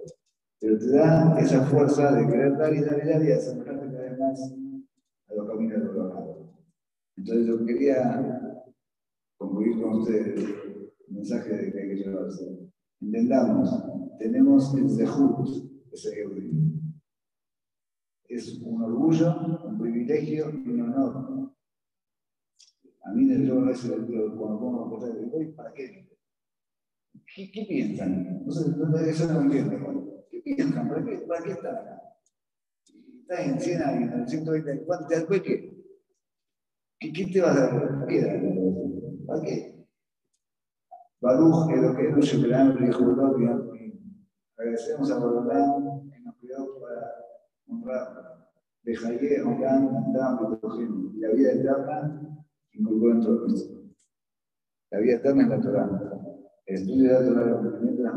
Pero 0.59 0.77
te 0.77 0.91
da 0.91 1.39
esa 1.39 1.65
fuerza 1.65 2.11
de 2.11 2.27
querer 2.27 2.57
dar 2.57 2.73
y 2.75 2.81
dar 2.81 3.03
y 3.03 3.09
dar 3.09 3.25
y 3.25 3.31
acercarte 3.31 3.87
cada 3.87 4.03
vez 4.03 4.19
más 4.19 4.53
a 5.29 5.33
los 5.33 5.47
caminos 5.47 5.79
de 5.79 5.85
los 5.85 6.13
Entonces 7.17 7.47
yo 7.47 7.65
quería 7.65 8.61
concluir 9.37 9.81
con 9.81 9.93
ustedes 9.93 10.70
mensaje 11.13 11.49
de 11.49 11.71
que 11.71 11.79
hay 11.79 11.89
que 11.89 11.95
llevarse. 11.95 12.71
Entendamos, 13.01 13.69
tenemos 14.19 14.75
el 14.75 14.89
zehut 14.89 15.47
de 15.89 15.97
ser 15.97 16.13
Es 18.27 18.61
un 18.61 18.81
orgullo, 18.81 19.35
un 19.65 19.77
privilegio 19.79 20.51
y 20.51 20.69
un 20.69 20.81
honor. 20.81 21.51
A 23.03 23.13
mí, 23.13 23.45
yo 23.45 23.59
a 23.59 23.65
veces 23.65 23.91
cuando 23.91 24.59
pongo 24.59 24.89
cosas 24.89 25.15
de 25.15 25.29
hoy, 25.33 25.51
¿para 25.53 25.73
qué? 25.73 26.07
¿Qué, 27.35 27.51
qué 27.51 27.65
piensan? 27.67 28.45
No 28.45 28.51
sé, 28.51 28.69
eso 29.09 29.33
no 29.33 29.41
entiendo. 29.41 30.25
¿Qué 30.29 30.41
piensan? 30.41 30.87
¿Para 30.87 31.03
qué, 31.03 31.17
para 31.27 31.43
qué 31.43 31.51
están 31.51 31.75
acá? 31.75 32.01
Estás 33.21 33.47
en 33.47 33.59
100 33.59 33.81
años, 33.81 34.13
en 34.13 34.27
120 34.27 34.85
¿cuánto 34.85 35.07
te 35.07 35.15
das 35.15 35.25
qué? 35.25 35.41
¿Qué, 36.99 37.13
¿Qué 37.13 37.25
te 37.25 37.41
vas 37.41 37.57
a 37.57 37.67
dar? 37.67 38.05
¿Para 39.25 39.41
qué? 39.41 39.70
Baruch 41.21 41.69
Eloqueno 41.71 42.19
Shebelam 42.19 42.77
Rejulot 42.77 43.37
Agradecemos 44.57 45.11
a 45.11 45.19
Borolán 45.19 46.09
que 46.09 46.19
nos 46.21 46.35
cuidó 46.37 46.79
para 46.81 47.13
honrar 47.67 48.31
Andam, 48.83 50.59
la 51.19 51.29
vida 51.29 51.51
eterna 51.51 52.21
inculcó 52.73 53.11
en. 53.11 53.21
La 54.89 54.99
vida 54.99 55.13
eterna 55.17 55.43
es 55.43 55.49
la 55.49 55.61
Torah. 55.61 55.89
Estudio 56.65 57.03
de 57.07 57.13
la 57.13 57.25
Torah, 57.27 57.43
el 57.43 57.55
cumplimiento 57.57 58.03
de 58.03 58.09
las. 58.09 58.13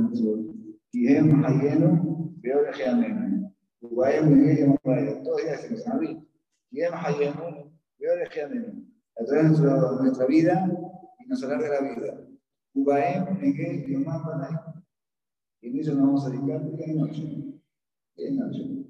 Todos 5.25 5.41
se 5.61 5.69
nos. 5.69 6.25
La 9.17 9.27
Torah 9.27 9.41
es 9.41 10.01
nuestra 10.01 10.27
vida 10.27 10.67
y 11.19 11.27
nos 11.27 11.45
alarga 11.45 11.69
la 11.69 11.81
vida. 11.95 12.24
Ubaem, 12.75 13.39
Miguel, 13.41 13.87
Yomán, 13.87 14.23
Panay. 14.23 14.55
Y 15.61 15.69
en 15.69 15.79
eso 15.79 15.95
nos 15.95 16.07
vamos 16.07 16.27
a 16.27 16.31
dedicar 16.31 16.71
día 16.77 16.87
y 16.89 16.99
noche. 16.99 17.23
Día 18.17 18.29
y 18.29 18.37
noche. 18.37 18.87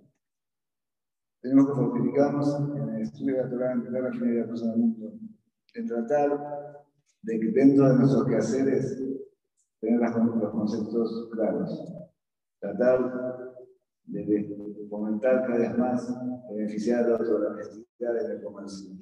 Tenemos 1.40 1.66
que 1.66 1.74
fortificarnos 1.74 2.60
en 2.76 2.88
el 2.88 3.02
estudio 3.02 3.36
de 3.36 3.42
la 3.42 3.50
Torah, 3.50 3.72
en 3.72 3.92
la 3.92 4.10
finalidad 4.10 4.34
de 4.34 4.40
la 4.40 4.46
persona 4.46 4.72
del 4.72 4.80
mundo, 4.80 5.12
en 5.74 5.86
tratar 5.86 6.84
de 7.22 7.40
que 7.40 7.46
dentro 7.52 7.88
de 7.88 7.98
nuestros 7.98 8.26
quehaceres 8.26 8.98
tener 9.84 10.00
los 10.00 10.50
conceptos 10.50 11.28
claros. 11.32 11.92
Tratar 12.58 13.54
de 14.06 14.86
fomentar 14.88 15.46
cada 15.46 15.58
vez 15.58 15.78
más, 15.78 16.14
beneficiar 16.50 17.10
a 17.10 17.14
otros, 17.14 17.40
la 17.40 17.48
honestidad 17.48 18.14
de 18.14 18.34
la 18.34 18.42
comercio, 18.42 18.96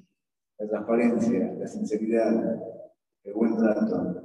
la 0.59 0.69
transparencia, 0.69 1.55
la 1.59 1.67
sinceridad, 1.67 2.61
el 3.25 3.35
buen 3.35 3.57
trato, 3.57 4.22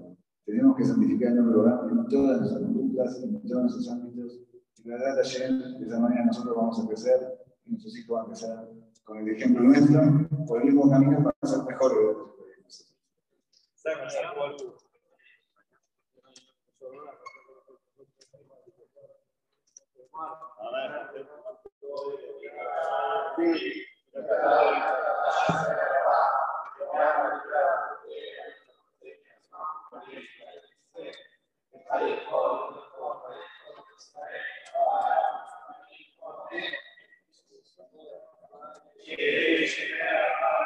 tenemos 0.47 0.77
que 0.77 0.85
santificar 0.85 1.31
el 1.31 1.35
nombre 1.35 1.71
en 1.91 2.07
todas 2.07 2.39
nuestras 2.39 2.63
conductas, 2.63 3.21
en 3.21 3.47
todos 3.47 3.61
nuestros 3.63 3.89
ámbitos. 3.89 4.39
Y 4.81 4.87
la 4.87 4.95
verdad, 4.95 5.19
ayer, 5.19 5.51
de 5.51 5.85
esa 5.85 5.99
manera 5.99 6.25
nosotros 6.25 6.55
vamos 6.55 6.79
a 6.79 6.87
crecer 6.87 7.19
y 7.65 7.71
nuestros 7.71 7.97
hijos 7.97 8.15
van 8.15 8.25
a 8.25 8.27
crecer 8.27 8.57
con 9.03 9.17
el 9.17 9.29
ejemplo 9.29 9.63
nuestro, 9.63 10.01
por 10.47 10.59
el 10.61 10.67
mismo 10.67 10.89
camino 10.89 11.21
para 11.21 11.35
ser 11.43 11.65
mejores. 11.65 12.17
Thank 31.89 32.19
you. 39.19 40.57